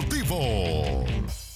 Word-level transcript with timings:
deportivo. 0.00 1.49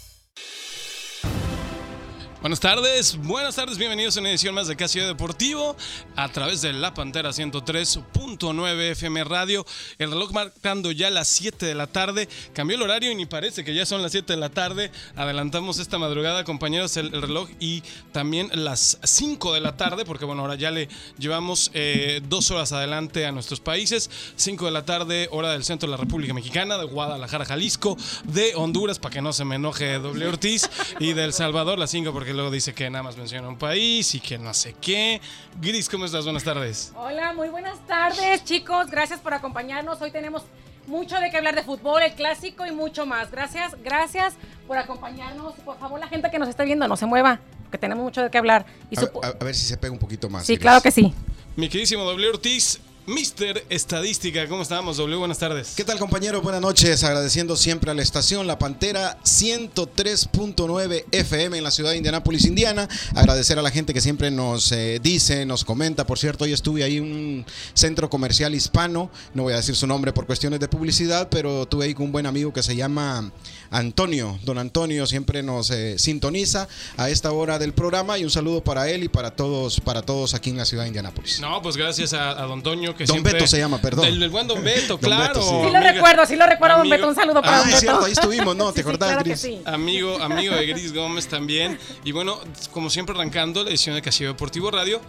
Buenas 2.44 2.60
tardes, 2.60 3.16
buenas 3.16 3.56
tardes, 3.56 3.78
bienvenidos 3.78 4.18
a 4.18 4.20
una 4.20 4.28
edición 4.28 4.54
más 4.54 4.68
de 4.68 4.76
Casio 4.76 5.06
Deportivo 5.06 5.74
a 6.14 6.28
través 6.28 6.60
de 6.60 6.74
La 6.74 6.92
Pantera 6.92 7.30
103.9 7.30 8.90
FM 8.90 9.24
Radio. 9.24 9.64
El 9.98 10.10
reloj 10.10 10.30
marcando 10.32 10.92
ya 10.92 11.08
las 11.08 11.28
7 11.28 11.64
de 11.64 11.74
la 11.74 11.86
tarde, 11.86 12.28
cambió 12.52 12.76
el 12.76 12.82
horario 12.82 13.10
y 13.10 13.14
ni 13.14 13.24
parece 13.24 13.64
que 13.64 13.74
ya 13.74 13.86
son 13.86 14.02
las 14.02 14.12
7 14.12 14.34
de 14.34 14.38
la 14.38 14.50
tarde. 14.50 14.90
Adelantamos 15.16 15.78
esta 15.78 15.96
madrugada, 15.96 16.44
compañeros, 16.44 16.98
el, 16.98 17.14
el 17.14 17.22
reloj 17.22 17.48
y 17.60 17.82
también 18.12 18.50
las 18.52 18.98
5 19.02 19.54
de 19.54 19.62
la 19.62 19.78
tarde, 19.78 20.04
porque 20.04 20.26
bueno, 20.26 20.42
ahora 20.42 20.56
ya 20.56 20.70
le 20.70 20.90
llevamos 21.16 21.70
eh, 21.72 22.20
dos 22.28 22.50
horas 22.50 22.72
adelante 22.72 23.24
a 23.24 23.32
nuestros 23.32 23.60
países. 23.60 24.10
5 24.36 24.66
de 24.66 24.70
la 24.70 24.84
tarde, 24.84 25.30
hora 25.32 25.50
del 25.52 25.64
centro 25.64 25.86
de 25.88 25.92
la 25.92 25.96
República 25.96 26.34
Mexicana, 26.34 26.76
de 26.76 26.84
Guadalajara, 26.84 27.46
Jalisco, 27.46 27.96
de 28.24 28.54
Honduras, 28.54 28.98
para 28.98 29.14
que 29.14 29.22
no 29.22 29.32
se 29.32 29.46
me 29.46 29.54
enoje 29.54 29.98
doble 29.98 30.26
Ortiz, 30.26 30.68
y 31.00 31.14
de 31.14 31.24
El 31.24 31.32
Salvador, 31.32 31.78
las 31.78 31.90
5, 31.90 32.12
porque 32.12 32.33
luego 32.34 32.50
dice 32.50 32.74
que 32.74 32.88
nada 32.90 33.02
más 33.02 33.16
menciona 33.16 33.48
un 33.48 33.56
país 33.58 34.14
y 34.14 34.20
que 34.20 34.36
no 34.38 34.52
sé 34.54 34.74
qué. 34.80 35.20
Gris, 35.60 35.88
¿cómo 35.88 36.04
estás? 36.04 36.24
Buenas 36.24 36.44
tardes. 36.44 36.92
Hola, 36.96 37.32
muy 37.32 37.48
buenas 37.48 37.78
tardes, 37.86 38.44
chicos. 38.44 38.90
Gracias 38.90 39.20
por 39.20 39.32
acompañarnos. 39.34 40.00
Hoy 40.02 40.10
tenemos 40.10 40.42
mucho 40.86 41.18
de 41.18 41.30
qué 41.30 41.38
hablar 41.38 41.54
de 41.54 41.62
fútbol, 41.62 42.02
el 42.02 42.12
clásico 42.14 42.66
y 42.66 42.72
mucho 42.72 43.06
más. 43.06 43.30
Gracias, 43.30 43.74
gracias 43.82 44.34
por 44.66 44.76
acompañarnos. 44.76 45.54
Por 45.64 45.78
favor, 45.78 45.98
la 45.98 46.08
gente 46.08 46.30
que 46.30 46.38
nos 46.38 46.48
está 46.48 46.64
viendo, 46.64 46.86
no 46.86 46.96
se 46.96 47.06
mueva, 47.06 47.40
porque 47.62 47.78
tenemos 47.78 48.04
mucho 48.04 48.22
de 48.22 48.30
qué 48.30 48.38
hablar. 48.38 48.66
Y 48.90 48.98
A, 48.98 49.32
ver 49.44 49.54
si 49.54 49.64
se 49.66 49.76
pega 49.78 49.92
un 49.92 49.98
poquito 49.98 50.28
más. 50.28 50.44
sí, 50.44 50.58
claro 50.58 50.80
que 50.82 50.90
sí. 50.90 51.14
Mi 51.56 51.68
queridísimo 51.68 52.04
doble 52.04 52.28
Ortiz, 52.28 52.80
Mister 53.06 53.66
Estadística, 53.68 54.48
¿cómo 54.48 54.62
estamos? 54.62 54.96
W, 54.96 55.18
buenas 55.18 55.38
tardes. 55.38 55.74
¿Qué 55.76 55.84
tal 55.84 55.98
compañero? 55.98 56.40
Buenas 56.40 56.62
noches, 56.62 57.04
agradeciendo 57.04 57.54
siempre 57.54 57.90
a 57.90 57.94
la 57.94 58.00
estación 58.00 58.46
La 58.46 58.58
Pantera 58.58 59.18
103.9 59.24 61.04
FM 61.12 61.58
en 61.58 61.64
la 61.64 61.70
ciudad 61.70 61.90
de 61.90 61.98
Indianápolis, 61.98 62.46
Indiana. 62.46 62.88
Agradecer 63.14 63.58
a 63.58 63.62
la 63.62 63.70
gente 63.70 63.92
que 63.92 64.00
siempre 64.00 64.30
nos 64.30 64.72
eh, 64.72 65.00
dice, 65.02 65.44
nos 65.44 65.66
comenta. 65.66 66.06
Por 66.06 66.18
cierto, 66.18 66.44
hoy 66.44 66.54
estuve 66.54 66.82
ahí 66.82 66.96
en 66.96 67.04
un 67.04 67.46
centro 67.74 68.08
comercial 68.08 68.54
hispano, 68.54 69.10
no 69.34 69.42
voy 69.42 69.52
a 69.52 69.56
decir 69.56 69.76
su 69.76 69.86
nombre 69.86 70.14
por 70.14 70.24
cuestiones 70.24 70.58
de 70.60 70.68
publicidad, 70.68 71.28
pero 71.28 71.64
estuve 71.64 71.84
ahí 71.84 71.92
con 71.92 72.06
un 72.06 72.12
buen 72.12 72.24
amigo 72.24 72.54
que 72.54 72.62
se 72.62 72.74
llama 72.74 73.30
Antonio. 73.76 74.38
Don 74.44 74.58
Antonio 74.58 75.06
siempre 75.06 75.42
nos 75.42 75.70
eh, 75.70 75.98
sintoniza 75.98 76.68
a 76.96 77.10
esta 77.10 77.32
hora 77.32 77.58
del 77.58 77.72
programa 77.72 78.18
y 78.18 78.24
un 78.24 78.30
saludo 78.30 78.62
para 78.62 78.88
él 78.90 79.04
y 79.04 79.08
para 79.08 79.30
todos, 79.32 79.80
para 79.80 80.02
todos 80.02 80.34
aquí 80.34 80.50
en 80.50 80.56
la 80.56 80.64
ciudad 80.64 80.84
de 80.84 80.88
Indianápolis. 80.88 81.40
No, 81.40 81.60
pues 81.60 81.76
gracias 81.76 82.12
a, 82.14 82.30
a 82.30 82.46
Don 82.46 82.62
Toño 82.62 82.94
que 82.96 83.04
Don 83.04 83.14
siempre- 83.16 83.32
Beto 83.34 83.46
se 83.46 83.58
llama, 83.58 83.78
perdón. 83.80 84.04
El, 84.06 84.22
el 84.22 84.30
buen 84.30 84.46
Don 84.46 84.62
Beto, 84.62 84.88
Don 84.96 84.98
claro. 84.98 85.34
Beto, 85.34 85.42
sí. 85.42 85.48
Sí 85.48 85.54
lo 85.54 85.78
amiga- 85.78 85.92
recuerdo, 85.92 86.26
sí 86.26 86.36
lo 86.36 86.46
recuerdo, 86.46 86.76
don 86.76 86.80
amigo- 86.82 86.96
Beto. 86.96 87.08
Un 87.08 87.14
saludo 87.14 87.42
para 87.42 87.56
Ah, 87.56 87.58
don 87.60 87.68
es 87.68 87.74
Beto. 87.74 87.80
cierto, 87.80 88.04
ahí 88.04 88.12
estuvimos, 88.12 88.56
¿no? 88.56 88.66
¿Te 88.72 88.74
Sí, 88.74 88.82
sí, 88.84 88.88
acordás, 88.88 89.08
claro 89.08 89.24
que 89.24 89.30
Gris? 89.30 89.40
sí. 89.40 89.60
Amigo, 89.64 90.18
amigo 90.22 90.54
de 90.54 90.66
Gris 90.66 90.92
Gómez 90.94 91.26
también. 91.28 91.78
Y 92.04 92.12
bueno, 92.12 92.38
como 92.70 92.90
siempre 92.90 93.14
arrancando 93.14 93.64
la 93.64 93.70
edición 93.70 93.94
de 93.96 94.02
Casillo 94.02 94.28
Deportivo 94.30 94.70
Radio, 94.70 95.00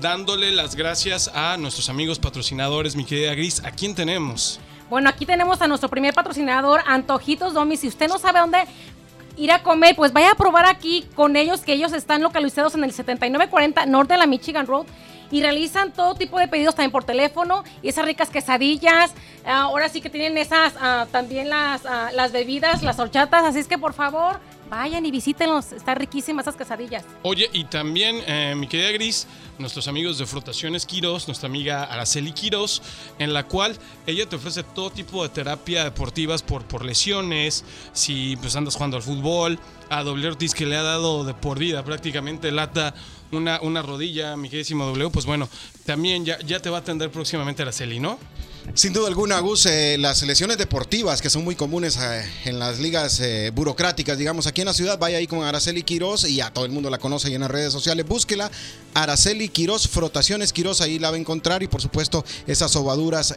dándole 0.00 0.50
las 0.52 0.74
gracias 0.74 1.30
a 1.34 1.56
nuestros 1.58 1.88
amigos 1.88 2.18
patrocinadores, 2.18 2.96
mi 2.96 3.04
querida 3.04 3.34
Gris. 3.34 3.62
¿A 3.64 3.70
quién 3.70 3.94
tenemos? 3.94 4.58
Bueno, 4.88 5.08
aquí 5.08 5.26
tenemos 5.26 5.60
a 5.62 5.66
nuestro 5.66 5.88
primer 5.88 6.14
patrocinador, 6.14 6.80
Antojitos 6.86 7.54
Domi. 7.54 7.76
Si 7.76 7.88
usted 7.88 8.08
no 8.08 8.18
sabe 8.18 8.38
dónde 8.38 8.58
ir 9.36 9.50
a 9.50 9.62
comer, 9.62 9.96
pues 9.96 10.12
vaya 10.12 10.30
a 10.30 10.34
probar 10.36 10.64
aquí 10.64 11.04
con 11.16 11.34
ellos, 11.36 11.62
que 11.62 11.72
ellos 11.72 11.92
están 11.92 12.22
localizados 12.22 12.74
en 12.76 12.84
el 12.84 12.92
7940 12.92 13.84
norte 13.86 14.14
de 14.14 14.18
la 14.18 14.26
Michigan 14.26 14.66
Road 14.66 14.86
y 15.30 15.42
realizan 15.42 15.92
todo 15.92 16.14
tipo 16.14 16.38
de 16.38 16.46
pedidos 16.46 16.76
también 16.76 16.92
por 16.92 17.02
teléfono 17.02 17.64
y 17.82 17.88
esas 17.88 18.04
ricas 18.04 18.30
quesadillas. 18.30 19.12
Ah, 19.44 19.62
ahora 19.62 19.88
sí 19.88 20.00
que 20.00 20.08
tienen 20.08 20.38
esas, 20.38 20.74
ah, 20.80 21.06
también 21.10 21.50
las, 21.50 21.84
ah, 21.84 22.10
las 22.14 22.30
bebidas, 22.30 22.84
las 22.84 23.00
horchatas. 23.00 23.44
Así 23.44 23.58
es 23.58 23.66
que 23.66 23.78
por 23.78 23.92
favor, 23.92 24.38
vayan 24.70 25.06
y 25.06 25.10
visítenlos. 25.10 25.72
Están 25.72 25.96
riquísimas 25.96 26.44
esas 26.44 26.56
quesadillas. 26.56 27.04
Oye, 27.22 27.48
y 27.52 27.64
también, 27.64 28.22
eh, 28.26 28.54
mi 28.56 28.66
querida 28.66 28.90
Gris, 28.92 29.26
nuestros 29.58 29.88
amigos 29.88 30.18
de 30.18 30.26
Frotaciones 30.26 30.86
Quiros, 30.86 31.28
nuestra 31.28 31.48
amiga 31.48 31.84
Araceli 31.84 32.32
Quiros, 32.32 32.82
en 33.18 33.32
la 33.32 33.46
cual 33.46 33.76
ella 34.06 34.28
te 34.28 34.36
ofrece 34.36 34.62
todo 34.62 34.90
tipo 34.90 35.22
de 35.22 35.28
terapia 35.30 35.84
deportivas 35.84 36.42
por, 36.42 36.64
por 36.64 36.84
lesiones, 36.84 37.64
si 37.92 38.36
pues 38.36 38.56
andas 38.56 38.74
jugando 38.74 38.96
al 38.96 39.02
fútbol, 39.02 39.58
a 39.88 40.02
W 40.02 40.28
Ortiz 40.28 40.54
que 40.54 40.66
le 40.66 40.76
ha 40.76 40.82
dado 40.82 41.24
de 41.24 41.34
por 41.34 41.58
vida 41.58 41.84
prácticamente 41.84 42.50
lata 42.50 42.94
una, 43.32 43.60
una 43.60 43.82
rodilla, 43.82 44.36
mi 44.36 44.48
queridísimo 44.48 44.84
W, 44.86 45.10
pues 45.10 45.26
bueno, 45.26 45.48
también 45.84 46.24
ya, 46.24 46.38
ya 46.40 46.60
te 46.60 46.70
va 46.70 46.78
a 46.78 46.80
atender 46.80 47.10
próximamente 47.10 47.62
Araceli, 47.62 48.00
¿no? 48.00 48.18
Sin 48.74 48.92
duda 48.92 49.08
alguna, 49.08 49.38
Gus, 49.40 49.66
eh, 49.66 49.96
las 49.98 50.18
selecciones 50.18 50.58
deportivas 50.58 51.22
que 51.22 51.30
son 51.30 51.44
muy 51.44 51.54
comunes 51.54 51.96
eh, 51.96 52.30
en 52.44 52.58
las 52.58 52.78
ligas 52.78 53.20
eh, 53.20 53.50
burocráticas, 53.54 54.18
digamos, 54.18 54.46
aquí 54.46 54.60
en 54.60 54.66
la 54.66 54.74
ciudad, 54.74 54.98
vaya 54.98 55.18
ahí 55.18 55.26
con 55.26 55.42
Araceli 55.42 55.82
Quiroz 55.82 56.24
y 56.24 56.36
ya 56.36 56.50
todo 56.50 56.66
el 56.66 56.72
mundo 56.72 56.90
la 56.90 56.98
conoce 56.98 57.28
ahí 57.28 57.34
en 57.34 57.40
las 57.40 57.50
redes 57.50 57.72
sociales, 57.72 58.06
búsquela, 58.06 58.50
Araceli 58.92 59.48
Quiroz, 59.48 59.88
Frotaciones 59.88 60.52
Quiroz, 60.52 60.80
ahí 60.82 60.98
la 60.98 61.10
va 61.10 61.16
a 61.16 61.20
encontrar 61.20 61.62
y 61.62 61.68
por 61.68 61.80
supuesto 61.80 62.24
esas 62.46 62.70
sobaduras 62.70 63.34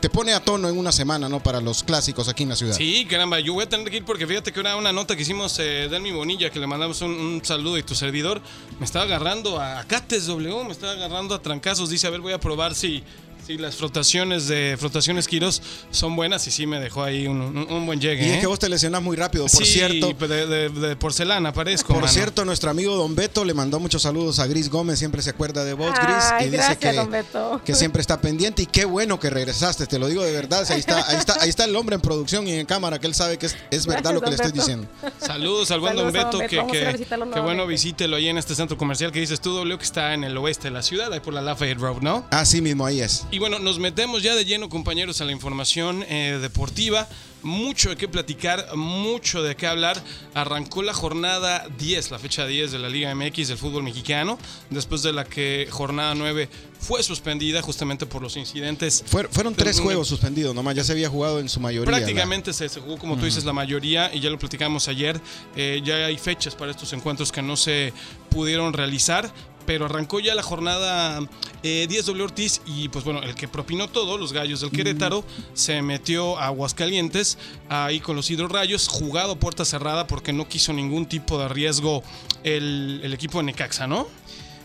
te 0.00 0.08
pone 0.08 0.32
a 0.32 0.40
tono 0.40 0.68
en 0.68 0.78
una 0.78 0.92
semana, 0.92 1.28
¿no? 1.28 1.42
Para 1.42 1.60
los 1.60 1.82
clásicos 1.82 2.28
aquí 2.28 2.44
en 2.44 2.48
la 2.48 2.56
ciudad. 2.56 2.74
Sí, 2.74 3.06
caramba, 3.08 3.38
yo 3.38 3.52
voy 3.52 3.64
a 3.64 3.68
tener 3.68 3.88
que 3.90 3.98
ir 3.98 4.04
porque 4.04 4.26
fíjate 4.26 4.50
que 4.50 4.60
era 4.60 4.76
una 4.76 4.92
nota 4.92 5.14
que 5.14 5.22
hicimos 5.22 5.58
eh, 5.58 5.88
Delmi 5.90 6.10
Bonilla, 6.10 6.50
que 6.50 6.58
le 6.58 6.66
mandamos 6.66 7.02
un, 7.02 7.12
un 7.12 7.44
saludo 7.44 7.76
y 7.76 7.82
tu 7.82 7.94
servidor 7.94 8.40
me 8.78 8.86
estaba 8.86 9.04
agarrando 9.04 9.60
a 9.60 9.84
Cates 9.84 10.26
W, 10.26 10.64
me 10.64 10.72
estaba 10.72 10.92
agarrando 10.92 11.34
a 11.34 11.42
trancazos, 11.42 11.90
dice, 11.90 12.06
a 12.06 12.10
ver, 12.10 12.20
voy 12.20 12.32
a 12.32 12.40
probar 12.40 12.74
si, 12.74 13.04
si 13.50 13.58
las 13.58 13.74
frotaciones 13.74 14.46
de 14.46 14.76
frotaciones 14.78 15.26
Quiros 15.26 15.60
son 15.90 16.14
buenas 16.14 16.46
y 16.46 16.52
sí 16.52 16.68
me 16.68 16.78
dejó 16.78 17.02
ahí 17.02 17.26
un, 17.26 17.40
un- 17.40 17.66
un 17.72 17.84
buen 17.86 18.00
llegue. 18.00 18.24
Y 18.24 18.30
es 18.30 18.36
¿eh? 18.36 18.40
que 18.40 18.46
vos 18.46 18.60
te 18.60 18.68
lesionas 18.68 19.02
muy 19.02 19.16
rápido, 19.16 19.46
por 19.46 19.64
sí, 19.66 19.72
cierto. 19.72 20.12
de, 20.12 20.46
de- 20.46 20.68
de 20.68 20.94
porcelana 20.96 21.52
parezco. 21.52 21.88
Por 21.88 22.02
mano. 22.02 22.12
cierto, 22.12 22.44
nuestro 22.44 22.70
amigo 22.70 22.94
Don 22.94 23.16
Beto 23.16 23.44
le 23.44 23.52
mandó 23.52 23.80
muchos 23.80 24.02
saludos 24.02 24.38
a 24.38 24.46
Gris 24.46 24.68
Gómez, 24.70 25.00
siempre 25.00 25.20
se 25.20 25.30
acuerda 25.30 25.64
de 25.64 25.72
vos, 25.72 25.92
Gris, 25.92 26.24
Ay, 26.32 26.46
y 26.46 26.50
dice 26.50 26.76
que, 26.78 26.92
don 26.92 27.10
Beto. 27.10 27.60
que 27.64 27.74
siempre 27.74 28.00
está 28.00 28.20
pendiente 28.20 28.62
y 28.62 28.66
qué 28.66 28.84
bueno 28.84 29.18
que 29.18 29.30
regresaste, 29.30 29.86
te 29.88 29.98
lo 29.98 30.06
digo 30.06 30.22
de 30.22 30.30
verdad, 30.30 30.64
ahí 30.70 30.78
está, 30.78 31.04
ahí 31.08 31.16
está, 31.16 31.36
ahí 31.40 31.48
está 31.48 31.64
el 31.64 31.74
hombre 31.74 31.96
en 31.96 32.00
producción 32.02 32.46
y 32.46 32.52
en 32.52 32.66
cámara, 32.66 33.00
que 33.00 33.08
él 33.08 33.14
sabe 33.14 33.36
que 33.36 33.46
es, 33.46 33.56
es 33.72 33.84
verdad 33.84 34.12
Gracias, 34.12 34.14
lo 34.14 34.20
que 34.20 34.28
le 34.30 34.34
estoy 34.36 34.52
Beto. 34.52 34.60
diciendo. 34.60 34.88
Saludos 35.18 35.70
al 35.72 35.80
buen 35.80 35.96
Don 35.96 36.12
Beto, 36.12 36.30
don 36.38 36.40
Beto. 36.42 36.66
que, 36.68 37.06
que, 37.34 37.40
bueno, 37.40 37.66
visítelo 37.66 38.14
ahí 38.14 38.28
en 38.28 38.38
este 38.38 38.54
centro 38.54 38.78
comercial 38.78 39.10
que 39.10 39.18
dices 39.18 39.40
tú, 39.40 39.52
W, 39.54 39.76
que 39.76 39.84
está 39.84 40.14
en 40.14 40.22
el 40.22 40.36
oeste 40.38 40.68
de 40.68 40.70
la 40.70 40.82
ciudad, 40.82 41.12
ahí 41.12 41.18
por 41.18 41.34
la 41.34 41.40
Lafayette 41.42 41.78
Road, 41.80 42.00
¿no? 42.00 42.24
Así 42.30 42.60
mismo, 42.60 42.86
ahí 42.86 43.00
es. 43.00 43.26
Y 43.32 43.39
bueno, 43.40 43.58
nos 43.58 43.78
metemos 43.80 44.22
ya 44.22 44.36
de 44.36 44.44
lleno, 44.44 44.68
compañeros, 44.68 45.20
a 45.20 45.24
la 45.24 45.32
información 45.32 46.04
eh, 46.08 46.38
deportiva. 46.40 47.08
Mucho 47.42 47.88
de 47.88 47.96
qué 47.96 48.06
platicar, 48.06 48.76
mucho 48.76 49.42
de 49.42 49.56
qué 49.56 49.66
hablar. 49.66 50.00
Arrancó 50.34 50.82
la 50.82 50.92
jornada 50.92 51.66
10, 51.78 52.10
la 52.10 52.18
fecha 52.18 52.46
10 52.46 52.70
de 52.70 52.78
la 52.78 52.90
Liga 52.90 53.14
MX 53.14 53.48
del 53.48 53.56
fútbol 53.56 53.82
mexicano, 53.82 54.38
después 54.68 55.02
de 55.02 55.14
la 55.14 55.24
que 55.24 55.66
jornada 55.70 56.14
9 56.14 56.50
fue 56.78 57.02
suspendida 57.02 57.62
justamente 57.62 58.04
por 58.04 58.20
los 58.20 58.36
incidentes. 58.36 59.02
Fuer- 59.10 59.28
fueron 59.30 59.54
tres 59.54 59.80
juegos 59.80 60.06
suspendidos, 60.08 60.54
nomás 60.54 60.74
ya 60.76 60.84
se 60.84 60.92
había 60.92 61.08
jugado 61.08 61.40
en 61.40 61.48
su 61.48 61.60
mayoría. 61.60 61.86
Prácticamente 61.90 62.52
se, 62.52 62.68
se 62.68 62.78
jugó, 62.80 62.98
como 62.98 63.16
tú 63.16 63.24
dices, 63.24 63.44
la 63.46 63.54
mayoría, 63.54 64.14
y 64.14 64.20
ya 64.20 64.28
lo 64.28 64.38
platicamos 64.38 64.86
ayer. 64.88 65.18
eh, 65.56 65.80
ya 65.82 65.94
hay 66.06 66.18
fechas 66.18 66.54
para 66.54 66.70
estos 66.72 66.92
encuentros 66.92 67.32
que 67.32 67.40
no 67.40 67.56
se 67.56 67.94
pudieron 68.28 68.74
realizar. 68.74 69.32
Pero 69.66 69.86
arrancó 69.86 70.20
ya 70.20 70.34
la 70.34 70.42
jornada 70.42 71.20
eh, 71.62 71.86
10 71.88 72.06
W 72.06 72.24
Ortiz 72.24 72.60
y 72.66 72.88
pues 72.88 73.04
bueno, 73.04 73.22
el 73.22 73.34
que 73.34 73.48
propinó 73.48 73.88
todo, 73.88 74.18
los 74.18 74.32
gallos 74.32 74.60
del 74.60 74.70
Querétaro, 74.70 75.24
se 75.54 75.82
metió 75.82 76.38
a 76.38 76.46
Aguascalientes 76.46 77.38
ahí 77.68 78.00
con 78.00 78.16
los 78.16 78.30
hidrorrayos, 78.30 78.88
jugado 78.88 79.36
puerta 79.36 79.64
cerrada 79.64 80.06
porque 80.06 80.32
no 80.32 80.48
quiso 80.48 80.72
ningún 80.72 81.06
tipo 81.06 81.38
de 81.38 81.48
riesgo 81.48 82.02
el, 82.44 83.00
el 83.02 83.12
equipo 83.12 83.38
de 83.38 83.44
Necaxa, 83.44 83.86
¿no? 83.86 84.06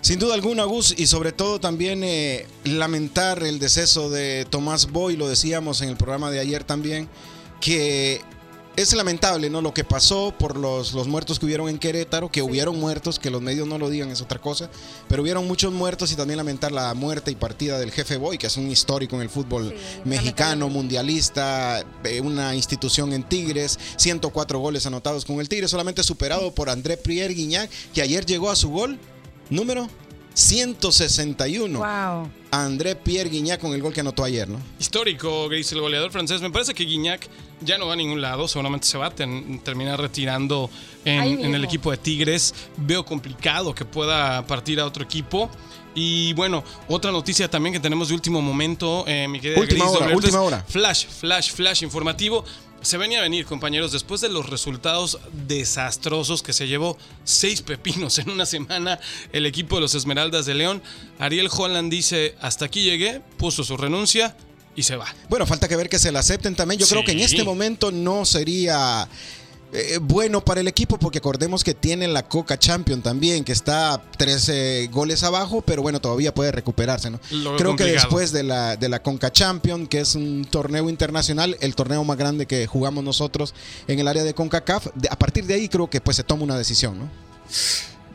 Sin 0.05 0.19
duda 0.19 0.35
alguna, 0.35 0.65
Gus, 0.65 0.93
y 0.95 1.07
sobre 1.07 1.31
todo 1.31 1.59
también 1.59 2.03
eh, 2.03 2.45
lamentar 2.63 3.41
el 3.41 3.57
deceso 3.57 4.11
de 4.11 4.45
Tomás 4.47 4.91
Boy, 4.91 5.17
lo 5.17 5.27
decíamos 5.27 5.81
en 5.81 5.89
el 5.89 5.97
programa 5.97 6.29
de 6.29 6.39
ayer 6.39 6.63
también, 6.63 7.09
que 7.59 8.21
es 8.75 8.93
lamentable, 8.93 9.49
¿no? 9.49 9.61
Lo 9.61 9.73
que 9.73 9.83
pasó 9.83 10.33
por 10.37 10.57
los, 10.57 10.93
los 10.93 11.07
muertos 11.07 11.39
que 11.39 11.45
hubieron 11.45 11.69
en 11.69 11.77
Querétaro, 11.77 12.29
que 12.29 12.41
hubieron 12.41 12.79
muertos, 12.79 13.19
que 13.19 13.29
los 13.29 13.41
medios 13.41 13.67
no 13.67 13.77
lo 13.77 13.89
digan 13.89 14.09
es 14.09 14.21
otra 14.21 14.39
cosa, 14.39 14.69
pero 15.07 15.23
hubieron 15.23 15.47
muchos 15.47 15.71
muertos 15.71 16.11
y 16.11 16.15
también 16.15 16.37
lamentar 16.37 16.71
la 16.71 16.93
muerte 16.93 17.31
y 17.31 17.35
partida 17.35 17.79
del 17.79 17.91
jefe 17.91 18.17
Boy, 18.17 18.37
que 18.37 18.47
es 18.47 18.57
un 18.57 18.69
histórico 18.69 19.15
en 19.15 19.21
el 19.21 19.29
fútbol 19.29 19.55
Sí, 19.69 20.01
mexicano, 20.03 20.69
mundialista, 20.69 21.85
eh, 22.03 22.21
una 22.21 22.55
institución 22.55 23.13
en 23.13 23.23
Tigres, 23.23 23.79
104 23.97 24.59
goles 24.59 24.85
anotados 24.85 25.25
con 25.25 25.39
el 25.39 25.49
Tigre, 25.49 25.67
solamente 25.67 26.03
superado 26.03 26.53
por 26.53 26.69
André 26.69 26.97
Pierre 26.97 27.33
Guignac, 27.33 27.69
que 27.93 28.01
ayer 28.01 28.25
llegó 28.25 28.49
a 28.49 28.55
su 28.55 28.69
gol 28.69 28.99
número 29.49 29.87
161. 30.35 31.79
Wow. 31.79 32.29
André 32.51 32.95
Pierre 32.95 33.29
Guignac 33.29 33.59
con 33.59 33.73
el 33.73 33.81
gol 33.81 33.91
que 33.91 34.01
anotó 34.01 34.23
ayer, 34.23 34.47
¿no? 34.47 34.59
Histórico, 34.79 35.49
Gris, 35.49 35.71
el 35.71 35.81
goleador 35.81 36.11
francés. 36.11 36.41
Me 36.41 36.51
parece 36.51 36.73
que 36.73 36.83
Guignac 36.85 37.27
ya 37.61 37.77
no 37.77 37.87
va 37.87 37.93
a 37.93 37.95
ningún 37.95 38.21
lado. 38.21 38.47
Seguramente 38.47 38.85
se 38.87 38.97
va 38.97 39.07
a 39.07 39.11
ten- 39.11 39.59
terminar 39.63 39.99
retirando 39.99 40.69
en, 41.03 41.53
el 41.55 41.63
equipo 41.65 41.91
de 41.91 41.97
Tigres. 41.97 42.53
Veo 42.77 43.03
complicado 43.03 43.73
que 43.73 43.83
pueda 43.85 44.45
partir 44.45 44.79
a 44.79 44.85
otro 44.85 45.03
equipo. 45.03 45.49
Y 45.97 46.33
bueno, 46.33 46.63
otra 46.89 47.11
noticia 47.11 47.49
también 47.49 47.71
que 47.73 47.79
tenemos 47.79 48.09
de 48.09 48.15
último 48.15 48.41
momento, 48.41 49.05
eh, 49.07 49.29
mi 49.29 49.39
querida 49.39 49.61
Última 49.61 49.85
Gris, 49.85 49.95
hora, 50.01 50.15
última 50.15 50.41
hora. 50.41 50.65
Flash, 50.67 51.05
flash, 51.07 51.51
flash 51.53 51.83
informativo. 51.83 52.43
Se 52.85 52.99
venía 52.99 53.17
a 53.17 53.23
venir, 53.23 53.47
compañeros, 53.47 53.91
después 53.91 54.21
de 54.21 54.29
los 54.29 54.47
resultados 54.47 55.17
desastrosos 55.47 56.43
que 56.43 56.53
se 56.53 56.67
llevó 56.67 56.99
seis 57.23 57.63
pepinos 57.63 58.19
en 58.19 58.29
una 58.29 58.45
semana 58.45 58.99
el 59.33 59.47
equipo 59.47 59.77
de 59.77 59.81
los 59.81 59.95
Esmeraldas 59.95 60.45
de 60.45 60.53
León. 60.53 60.83
Ariel 61.17 61.49
Holland 61.51 61.91
dice, 61.91 62.35
hasta 62.41 62.65
aquí 62.65 62.83
llegué, 62.83 63.23
puso 63.37 63.63
su 63.63 63.75
renuncia 63.75 64.37
y 64.75 64.83
se 64.83 64.97
va. 64.97 65.07
Bueno, 65.29 65.47
falta 65.47 65.67
que 65.67 65.75
ver 65.75 65.89
que 65.89 65.97
se 65.97 66.11
la 66.11 66.19
acepten 66.19 66.53
también. 66.53 66.79
Yo 66.79 66.85
creo 66.85 67.03
que 67.03 67.13
en 67.13 67.21
este 67.21 67.43
momento 67.43 67.91
no 67.91 68.23
sería 68.23 69.09
eh, 69.75 69.99
bueno 70.01 70.43
para 70.43 70.61
el 70.61 70.67
equipo 70.67 70.97
porque 70.97 71.17
acordemos 71.17 71.63
que 71.63 71.73
tiene 71.73 72.07
la 72.07 72.27
Coca 72.27 72.57
Champion 72.57 73.01
también, 73.01 73.43
que 73.43 73.51
está 73.51 74.01
13 74.17 74.89
goles 74.91 75.23
abajo, 75.23 75.61
pero 75.61 75.81
bueno, 75.81 75.99
todavía 75.99 76.33
puede 76.33 76.51
recuperarse, 76.51 77.09
¿no? 77.09 77.19
Lo 77.31 77.57
creo 77.57 77.75
que 77.75 77.83
después 77.83 78.31
de 78.31 78.43
la, 78.43 78.77
de 78.77 78.89
la 78.89 79.01
Conca 79.01 79.31
Champion, 79.31 79.87
que 79.87 79.99
es 79.99 80.15
un 80.15 80.45
torneo 80.49 80.89
internacional, 80.89 81.57
el 81.59 81.75
torneo 81.75 82.03
más 82.03 82.17
grande 82.17 82.45
que 82.45 82.67
jugamos 82.67 83.03
nosotros 83.03 83.53
en 83.87 83.99
el 83.99 84.07
área 84.07 84.23
de 84.23 84.33
CONCACAF, 84.33 84.87
a 85.09 85.15
partir 85.17 85.45
de 85.45 85.55
ahí 85.55 85.69
creo 85.69 85.89
que 85.89 86.01
pues 86.01 86.17
se 86.17 86.23
toma 86.23 86.43
una 86.43 86.57
decisión, 86.57 86.97
¿no? 86.99 87.09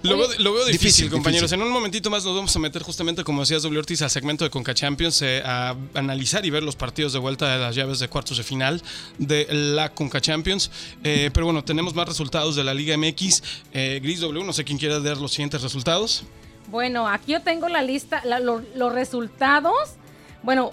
Lo 0.02 0.16
veo, 0.16 0.28
lo 0.38 0.54
veo 0.54 0.64
difícil, 0.64 0.80
Difícil, 0.86 1.10
compañeros. 1.10 1.50
difícil. 1.50 1.60
En 1.60 1.66
un 1.66 1.72
momentito 1.74 2.08
más 2.08 2.24
nos 2.24 2.34
vamos 2.34 2.56
a 2.56 2.58
meter 2.58 2.82
justamente, 2.82 3.22
como 3.22 3.40
decías, 3.42 3.62
W. 3.62 3.78
Ortiz, 3.78 4.00
al 4.00 4.08
segmento 4.10 4.44
de 4.44 4.50
Conca 4.50 4.72
Champions, 4.72 5.20
eh, 5.20 5.42
a 5.44 5.74
analizar 5.94 6.44
y 6.46 6.50
ver 6.50 6.62
los 6.62 6.74
partidos 6.74 7.12
de 7.12 7.18
vuelta 7.18 7.52
de 7.52 7.58
las 7.58 7.74
llaves 7.74 7.98
de 7.98 8.08
cuartos 8.08 8.38
de 8.38 8.42
final 8.42 8.82
de 9.18 9.46
la 9.50 9.90
Conca 9.90 10.20
Champions. 10.20 10.70
Eh, 11.04 11.30
pero 11.34 11.44
bueno, 11.46 11.62
tenemos 11.64 11.94
más 11.94 12.08
resultados 12.08 12.56
de 12.56 12.64
la 12.64 12.72
Liga 12.72 12.96
MX. 12.96 13.42
Eh, 13.74 14.00
Gris 14.02 14.20
W, 14.20 14.42
no 14.44 14.54
sé 14.54 14.64
quién 14.64 14.78
quiera 14.78 15.00
dar 15.00 15.18
los 15.18 15.32
siguientes 15.32 15.60
resultados. 15.60 16.22
Bueno, 16.68 17.06
aquí 17.06 17.32
yo 17.32 17.42
tengo 17.42 17.68
la 17.68 17.82
lista, 17.82 18.22
la- 18.24 18.40
lo- 18.40 18.62
los 18.74 18.92
resultados. 18.94 19.90
Bueno, 20.42 20.72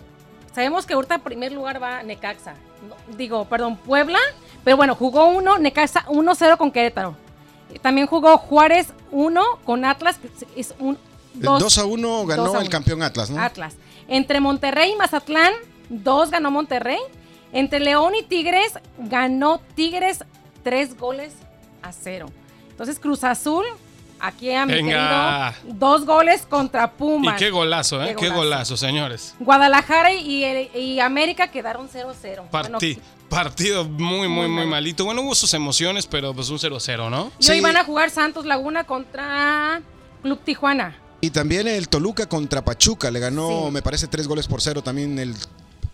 sabemos 0.55 0.85
que 0.85 0.93
ahorita 0.93 1.15
en 1.15 1.21
primer 1.21 1.51
lugar 1.51 1.83
va 1.83 2.01
Necaxa. 2.03 2.53
No, 2.87 2.95
digo, 3.17 3.43
perdón, 3.49 3.75
Puebla. 3.77 4.19
Pero 4.63 4.77
bueno, 4.77 4.95
jugó 4.95 5.25
uno, 5.29 5.57
Necaxa 5.57 6.05
1-0 6.07 6.57
con 6.57 6.71
Querétaro. 6.71 7.17
También 7.81 8.07
jugó 8.07 8.37
Juárez 8.37 8.87
1 9.11 9.43
con 9.65 9.85
Atlas. 9.85 10.17
que 10.17 10.29
Es 10.55 10.73
un 10.79 10.97
2, 11.33 11.77
a 11.77 11.85
1 11.85 12.25
ganó 12.25 12.45
a 12.45 12.51
el 12.53 12.61
uno. 12.61 12.69
campeón 12.69 13.03
Atlas, 13.03 13.29
¿no? 13.29 13.41
Atlas. 13.41 13.75
Entre 14.07 14.39
Monterrey 14.39 14.91
y 14.93 14.95
Mazatlán, 14.95 15.53
2 15.89 16.31
ganó 16.31 16.51
Monterrey. 16.51 16.99
Entre 17.51 17.79
León 17.79 18.13
y 18.15 18.23
Tigres, 18.23 18.73
ganó 18.97 19.59
Tigres 19.75 20.23
3 20.63 20.97
goles 20.97 21.33
a 21.81 21.91
0. 21.91 22.27
Entonces, 22.69 22.99
Cruz 22.99 23.23
Azul, 23.23 23.63
aquí 24.19 24.51
a 24.53 24.65
mi 24.65 24.73
Venga. 24.73 25.53
querido, 25.61 25.77
dos 25.79 26.05
goles 26.05 26.45
contra 26.49 26.91
Pumas. 26.91 27.35
Y 27.35 27.37
qué 27.45 27.49
golazo, 27.51 28.03
¿eh? 28.03 28.09
Qué 28.09 28.27
Qué 28.27 28.29
golazo. 28.29 28.77
señores. 28.77 29.35
Guadalajara 29.39 30.13
y, 30.13 30.43
el- 30.43 30.69
y 30.75 30.99
América 30.99 31.49
quedaron 31.49 31.87
0-0. 31.89 32.43
Bueno, 32.51 32.79
Parti- 32.79 32.99
partido 33.29 33.85
muy, 33.85 34.27
muy, 34.27 34.47
Muy 34.47 34.65
malito. 34.65 35.05
Bueno, 35.05 35.21
hubo 35.21 35.35
sus 35.35 35.53
emociones, 35.53 36.05
pero 36.07 36.33
pues 36.33 36.49
un 36.49 36.59
0-0, 36.59 37.09
¿no? 37.09 37.31
y 37.39 37.49
hoy 37.49 37.57
Sí. 37.57 37.61
van 37.61 37.77
a 37.77 37.83
jugar 37.83 38.09
Santos 38.09 38.45
Laguna 38.45 38.83
contra 38.85 39.81
Club 40.23 40.39
Tijuana. 40.43 40.95
Y 41.19 41.31
también 41.31 41.67
el 41.67 41.89
Toluca 41.89 42.27
contra 42.29 42.63
Pachuca. 42.63 43.09
Le 43.11 43.19
ganó, 43.19 43.65
Sí. 43.65 43.71
me 43.71 43.81
parece, 43.81 44.07
tres 44.07 44.27
goles 44.27 44.47
por 44.47 44.61
cero 44.61 44.81
también 44.83 45.17
el 45.19 45.33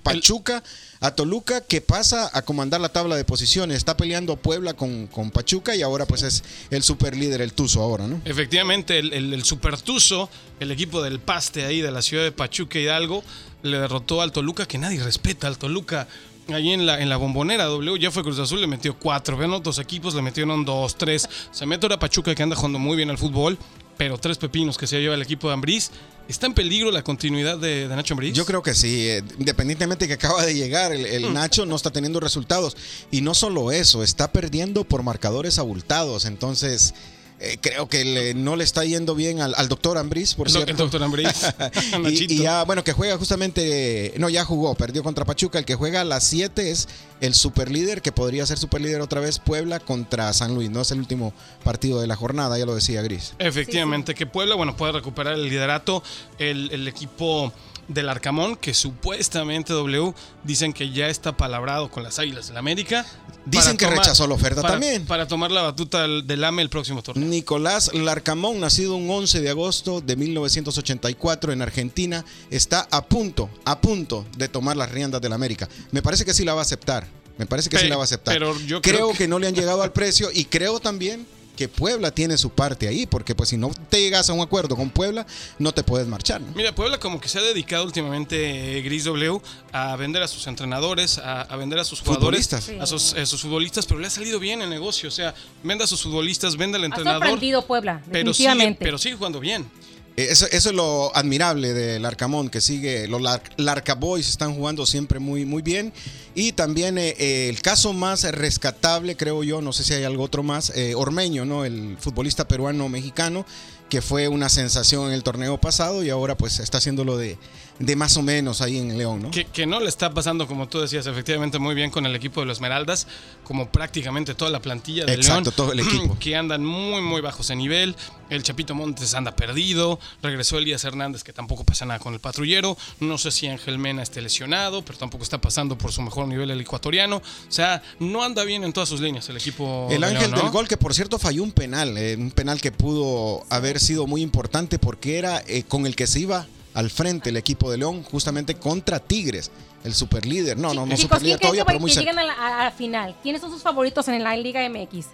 Pachuca 0.03 0.63
a 0.99 1.11
Toluca, 1.15 1.61
que 1.61 1.81
pasa 1.81 2.29
a 2.33 2.43
comandar 2.43 2.79
la 2.79 2.89
tabla 2.89 3.15
de 3.15 3.25
posiciones. 3.25 3.77
Está 3.77 3.97
peleando 3.97 4.37
Puebla 4.37 4.73
con, 4.73 5.07
con 5.07 5.31
Pachuca 5.31 5.75
y 5.75 5.81
ahora 5.81 6.05
pues 6.05 6.21
es 6.21 6.43
el 6.69 6.83
super 6.83 7.15
líder, 7.15 7.41
el 7.41 7.53
Tuzo 7.53 7.81
ahora, 7.81 8.07
¿no? 8.07 8.21
Efectivamente, 8.25 8.99
el, 8.99 9.11
el, 9.13 9.33
el 9.33 9.43
Supertuzo, 9.43 10.29
el 10.59 10.71
equipo 10.71 11.01
del 11.01 11.19
Paste 11.19 11.65
ahí 11.65 11.81
de 11.81 11.91
la 11.91 12.01
ciudad 12.01 12.23
de 12.23 12.31
Pachuca 12.31 12.79
Hidalgo, 12.79 13.23
le 13.63 13.79
derrotó 13.79 14.21
al 14.21 14.31
Toluca, 14.31 14.67
que 14.67 14.77
nadie 14.77 15.01
respeta 15.01 15.47
al 15.47 15.57
Toluca. 15.57 16.07
Allí 16.49 16.73
en 16.73 16.85
la, 16.85 17.01
en 17.01 17.07
la 17.07 17.15
bombonera 17.15 17.63
W 17.65 17.97
ya 17.97 18.11
fue 18.11 18.21
Cruz 18.21 18.37
Azul, 18.37 18.59
le 18.59 18.67
metió 18.67 18.99
cuatro. 18.99 19.37
Ven 19.37 19.53
otros 19.53 19.79
equipos, 19.79 20.13
le 20.13 20.21
metieron 20.21 20.65
dos, 20.65 20.97
tres. 20.97 21.29
Se 21.51 21.65
mete 21.65 21.85
ahora 21.85 21.97
Pachuca 21.97 22.35
que 22.35 22.43
anda 22.43 22.55
jugando 22.55 22.79
muy 22.79 22.97
bien 22.97 23.09
al 23.09 23.17
fútbol, 23.17 23.57
pero 23.97 24.17
tres 24.17 24.37
pepinos 24.37 24.77
que 24.77 24.87
se 24.87 24.99
lleva 24.99 25.15
el 25.15 25.21
equipo 25.21 25.47
de 25.47 25.53
Ambriz. 25.53 25.91
¿Está 26.27 26.47
en 26.47 26.53
peligro 26.53 26.89
la 26.89 27.03
continuidad 27.03 27.57
de, 27.57 27.87
de 27.87 27.95
Nacho 27.95 28.13
Ambriz? 28.13 28.33
Yo 28.33 28.45
creo 28.45 28.63
que 28.63 28.73
sí, 28.73 29.09
eh, 29.09 29.23
independientemente 29.39 30.07
que 30.07 30.13
acaba 30.13 30.45
de 30.45 30.55
llegar, 30.55 30.93
el, 30.93 31.05
el 31.05 31.29
Mm. 31.29 31.33
Nacho 31.33 31.65
no 31.65 31.75
está 31.75 31.91
teniendo 31.91 32.19
resultados. 32.21 32.77
Y 33.11 33.21
no 33.21 33.33
solo 33.33 33.71
eso, 33.71 34.03
está 34.03 34.31
perdiendo 34.31 34.85
por 34.85 35.03
marcadores 35.03 35.59
abultados. 35.59 36.25
Entonces, 36.25 36.93
eh, 37.39 37.57
creo 37.61 37.87
que 37.89 38.05
le- 38.05 38.33
no 38.33 38.55
le 38.55 38.63
está 38.63 38.85
yendo 38.85 39.15
bien 39.15 39.41
al, 39.41 39.53
al 39.57 39.67
doctor 39.67 39.97
Ambriz, 39.97 40.33
por 40.35 40.47
El, 40.47 40.53
cierto. 40.53 40.71
el 40.71 40.77
doctor 40.77 41.03
Ambriz. 41.03 41.27
y, 42.09 42.37
ya, 42.37 42.63
bueno, 42.63 42.83
que 42.83 42.93
juega 42.93 43.17
justamente, 43.17 44.13
no, 44.17 44.29
ya 44.29 44.45
jugó, 44.45 44.75
perdió 44.75 45.03
contra 45.03 45.25
Pachuca. 45.25 45.59
El 45.59 45.65
que 45.65 45.75
juega 45.75 46.01
a 46.01 46.03
las 46.05 46.23
7 46.25 46.71
es 46.71 46.87
el 47.21 47.33
superlíder, 47.33 48.01
que 48.01 48.11
podría 48.11 48.45
ser 48.45 48.57
superlíder 48.57 49.01
otra 49.01 49.19
vez, 49.21 49.39
Puebla 49.39 49.79
contra 49.79 50.31
San 50.33 50.55
Luis. 50.55 50.69
No 50.69 50.81
es 50.81 50.91
el 50.91 50.99
último 50.99 51.33
partido 51.63 51.99
de 52.01 52.07
la 52.07 52.15
jornada, 52.15 52.57
ya 52.57 52.65
lo 52.65 52.75
decía 52.75 53.01
Gris. 53.01 53.33
Efectivamente, 53.39 54.15
que 54.15 54.25
Puebla, 54.25 54.55
bueno, 54.55 54.75
puede 54.77 54.93
recuperar 54.93 55.33
el 55.35 55.43
liderato. 55.43 56.03
El, 56.39 56.69
el 56.71 56.87
equipo 56.87 57.51
del 57.87 58.09
Arcamón, 58.09 58.55
que 58.55 58.73
supuestamente 58.73 59.73
W 59.73 60.13
dicen 60.43 60.73
que 60.73 60.91
ya 60.91 61.07
está 61.07 61.35
palabrado 61.37 61.89
con 61.91 62.03
las 62.03 62.17
Águilas 62.19 62.47
del 62.47 62.57
América. 62.57 63.05
Dicen 63.45 63.75
que 63.75 63.87
rechazó 63.87 64.25
la 64.25 64.35
oferta 64.35 64.61
para- 64.61 64.75
también. 64.75 65.05
Para 65.05 65.27
tomar 65.27 65.51
la 65.51 65.61
batuta 65.63 66.07
del, 66.07 66.43
AME 66.43 66.61
el 66.61 66.69
próximo 66.69 67.03
torneo. 67.03 67.27
Nicolás 67.27 67.93
Larcamón, 67.93 68.59
nacido 68.61 68.95
un 68.95 69.09
11 69.09 69.41
de 69.41 69.49
agosto 69.49 69.99
de 69.99 70.15
1984 70.15 71.51
en 71.51 71.61
Argentina, 71.61 72.23
está 72.49 72.87
a 72.91 73.05
punto, 73.05 73.49
a 73.65 73.79
punto 73.81 74.25
de 74.37 74.47
tomar 74.47 74.77
las 74.77 74.89
riendas 74.91 75.21
del 75.21 75.33
América. 75.33 75.67
Me 75.91 76.01
parece 76.01 76.23
que 76.25 76.33
sí 76.33 76.45
la 76.45 76.53
va 76.53 76.61
a 76.61 76.63
aceptar. 76.63 77.07
Me 77.37 77.45
parece 77.45 77.69
que 77.69 77.77
sí 77.79 77.87
la 77.87 77.95
va 77.97 78.03
a 78.03 78.05
aceptar. 78.05 78.33
pero 78.35 78.57
yo 78.61 78.81
creo, 78.81 78.95
creo 78.95 79.11
que... 79.11 79.17
que- 79.19 79.27
no 79.27 79.39
le 79.39 79.47
han 79.47 79.55
llegado 79.55 79.81
al 79.83 79.91
precio 79.91 80.29
y 80.33 80.45
creo 80.45 80.79
también 80.79 81.25
que 81.55 81.67
Puebla 81.69 82.11
tiene 82.11 82.37
su 82.37 82.49
parte 82.49 82.87
ahí, 82.87 83.05
porque 83.05 83.35
pues 83.35 83.49
si 83.49 83.57
no 83.57 83.71
te 83.89 84.01
llegas 84.01 84.29
a 84.29 84.33
un 84.33 84.41
acuerdo 84.41 84.75
con 84.75 84.89
Puebla, 84.89 85.25
no 85.59 85.71
te 85.71 85.83
puedes 85.83 86.07
marchar. 86.07 86.41
¿no? 86.41 86.51
Mira, 86.55 86.73
Puebla 86.73 86.99
como 86.99 87.19
que 87.21 87.29
se 87.29 87.37
ha 87.39 87.41
dedicado 87.41 87.83
últimamente 87.85 88.77
eh, 88.77 88.81
Gris 88.81 89.03
W 89.05 89.39
a 89.71 89.95
vender 89.95 90.23
a 90.23 90.27
sus 90.27 90.47
entrenadores, 90.47 91.17
a, 91.19 91.41
a 91.41 91.55
vender 91.55 91.79
a 91.79 91.83
sus 91.83 91.99
jugadores, 92.01 92.47
Futbolistas. 92.47 92.63
Sí. 92.63 92.77
a 92.79 92.85
sus, 92.85 93.13
a 93.13 93.25
sus 93.25 93.41
futbolistas, 93.41 93.85
pero 93.85 93.99
le 93.99 94.07
ha 94.07 94.09
salido 94.09 94.39
bien 94.39 94.61
el 94.61 94.69
negocio. 94.69 95.09
O 95.09 95.11
sea, 95.11 95.33
vende 95.63 95.83
a 95.83 95.87
sus 95.87 96.01
futbolistas, 96.03 96.55
vende 96.57 96.77
al 96.77 96.83
Ha 96.83 96.87
entrenador, 96.87 97.21
sorprendido 97.21 97.65
Puebla, 97.65 98.01
pero 98.11 98.33
sigue, 98.33 98.49
definitivamente. 98.49 98.83
pero 98.83 98.97
sigue 98.97 99.15
jugando 99.15 99.39
bien. 99.39 99.69
Eh, 100.15 100.27
Eso, 100.29 100.45
eso 100.51 100.69
es 100.69 100.75
lo 100.75 101.15
admirable 101.15 101.73
del 101.73 102.05
Arcamón, 102.05 102.49
que 102.49 102.61
sigue, 102.61 103.07
los 103.07 103.21
Lar- 103.21 103.41
Larca 103.57 103.95
Boys 103.95 104.29
están 104.29 104.53
jugando 104.55 104.85
siempre 104.85 105.19
muy, 105.19 105.45
muy 105.45 105.61
bien. 105.61 105.91
Y 106.35 106.51
también 106.53 106.97
eh, 106.97 107.15
eh, 107.17 107.47
el 107.49 107.61
caso 107.61 107.93
más 107.93 108.23
rescatable, 108.23 109.15
creo 109.17 109.43
yo, 109.43 109.61
no 109.61 109.73
sé 109.73 109.83
si 109.83 109.93
hay 109.93 110.03
algo 110.03 110.23
otro 110.23 110.43
más, 110.43 110.71
Ormeño, 110.95 111.45
¿no? 111.45 111.65
El 111.65 111.97
futbolista 111.99 112.47
peruano-mexicano, 112.47 113.45
que 113.89 114.01
fue 114.01 114.27
una 114.27 114.49
sensación 114.49 115.07
en 115.07 115.13
el 115.13 115.23
torneo 115.23 115.59
pasado 115.59 116.03
y 116.03 116.09
ahora 116.09 116.35
pues 116.35 116.59
está 116.59 116.79
haciendo 116.79 117.03
lo 117.03 117.17
de, 117.17 117.37
de 117.79 117.95
más 117.95 118.17
o 118.17 118.21
menos 118.21 118.61
ahí 118.61 118.77
en 118.77 118.97
León, 118.97 119.23
¿no? 119.23 119.31
Que, 119.31 119.45
que 119.45 119.65
no 119.65 119.79
le 119.79 119.89
está 119.89 120.13
pasando, 120.13 120.47
como 120.47 120.67
tú 120.67 120.79
decías, 120.79 121.07
efectivamente 121.07 121.59
muy 121.59 121.73
bien 121.75 121.89
con 121.89 122.05
el 122.05 122.15
equipo 122.15 122.41
de 122.41 122.45
los 122.45 122.57
Esmeraldas, 122.57 123.07
como 123.43 123.69
prácticamente 123.69 124.35
toda 124.35 124.51
la 124.51 124.61
plantilla 124.61 125.05
de 125.05 125.13
Exacto, 125.13 125.43
León. 125.45 125.53
todo 125.55 125.71
el 125.73 125.79
equipo. 125.79 126.17
Que 126.23 126.35
andan 126.37 126.63
muy, 126.63 127.01
muy 127.01 127.21
bajos 127.21 127.47
de 127.47 127.55
nivel. 127.55 127.95
El 128.29 128.43
Chapito 128.43 128.75
Montes 128.75 129.13
anda 129.13 129.35
perdido. 129.35 129.99
Regresó 130.21 130.57
Elías 130.57 130.83
Hernández, 130.83 131.23
que 131.23 131.33
tampoco 131.33 131.63
pasa 131.65 131.85
nada 131.85 131.99
con 131.99 132.13
el 132.13 132.19
patrullero. 132.19 132.77
No 132.99 133.17
sé 133.17 133.31
si 133.31 133.47
Ángel 133.47 133.77
Mena 133.77 134.03
esté 134.03 134.21
lesionado, 134.21 134.85
pero 134.85 134.97
tampoco 134.97 135.23
está 135.23 135.41
pasando 135.41 135.77
por 135.77 135.91
su 135.91 136.01
mejor 136.01 136.27
nivel 136.27 136.49
el 136.51 136.61
ecuatoriano. 136.61 137.17
O 137.17 137.51
sea, 137.51 137.81
no 137.99 138.23
anda 138.23 138.43
bien 138.43 138.63
en 138.63 138.71
todas 138.71 138.87
sus 138.87 139.01
líneas 139.01 139.27
el 139.29 139.37
equipo. 139.37 139.87
El 139.91 140.01
de 140.01 140.07
ángel 140.07 140.21
León, 140.21 140.31
¿no? 140.31 140.41
del 140.43 140.51
gol, 140.51 140.67
que 140.67 140.77
por 140.77 140.93
cierto 140.93 141.19
falló 141.19 141.43
un 141.43 141.51
penal, 141.51 141.97
eh, 141.97 142.15
un 142.17 142.31
penal 142.31 142.61
que 142.61 142.71
pudo 142.71 143.43
haber 143.49 143.79
sido 143.79 144.07
muy 144.07 144.21
importante 144.21 144.79
porque 144.79 145.17
era 145.17 145.43
eh, 145.47 145.63
con 145.63 145.85
el 145.85 145.95
que 145.95 146.07
se 146.07 146.21
iba 146.21 146.47
al 146.73 146.89
frente 146.89 147.29
el 147.29 147.37
equipo 147.37 147.69
de 147.71 147.77
León, 147.77 148.03
justamente 148.03 148.55
contra 148.55 148.99
Tigres. 148.99 149.51
el 149.83 149.93
super 149.93 150.25
líder. 150.25 150.57
No, 150.57 150.73
no, 150.73 150.85
no 150.85 150.95
Chicos, 150.95 151.01
super 151.01 151.17
¿quién 151.19 151.23
líder 151.25 151.39
creen 151.39 151.49
todavía, 151.51 151.61
que, 151.63 151.65
pero 151.67 151.79
muy 151.79 151.89
que 151.91 151.95
cerca. 151.95 152.11
lleguen 152.11 152.19
a 152.19 152.23
la, 152.35 152.61
a 152.61 152.63
la 152.65 152.71
final? 152.71 153.15
¿Quiénes 153.21 153.41
son 153.41 153.51
sus 153.51 153.61
favoritos 153.61 154.07
en 154.07 154.23
la 154.23 154.35
Liga 154.37 154.61
MX? 154.69 155.05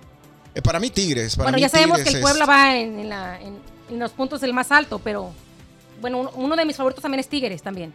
Eh, 0.55 0.61
para 0.61 0.79
mí 0.79 0.89
Tigres. 0.89 1.35
Para 1.35 1.45
bueno, 1.45 1.55
mí 1.57 1.61
ya 1.61 1.69
sabemos 1.69 1.99
que 1.99 2.09
el 2.09 2.15
es- 2.17 2.21
Puebla 2.21 2.45
va 2.45 2.75
en, 2.77 2.99
en 2.99 3.09
la- 3.09 3.41
en- 3.41 3.57
en 3.89 3.99
los 3.99 4.11
puntos 4.11 4.41
del 4.41 4.53
más 4.53 4.71
alto, 4.71 4.99
pero 4.99 5.31
bueno, 6.01 6.19
uno, 6.19 6.31
uno 6.35 6.55
de 6.55 6.65
mis 6.65 6.75
favoritos 6.75 7.01
también 7.01 7.19
es 7.19 7.27
Tigres 7.27 7.61
también. 7.63 7.91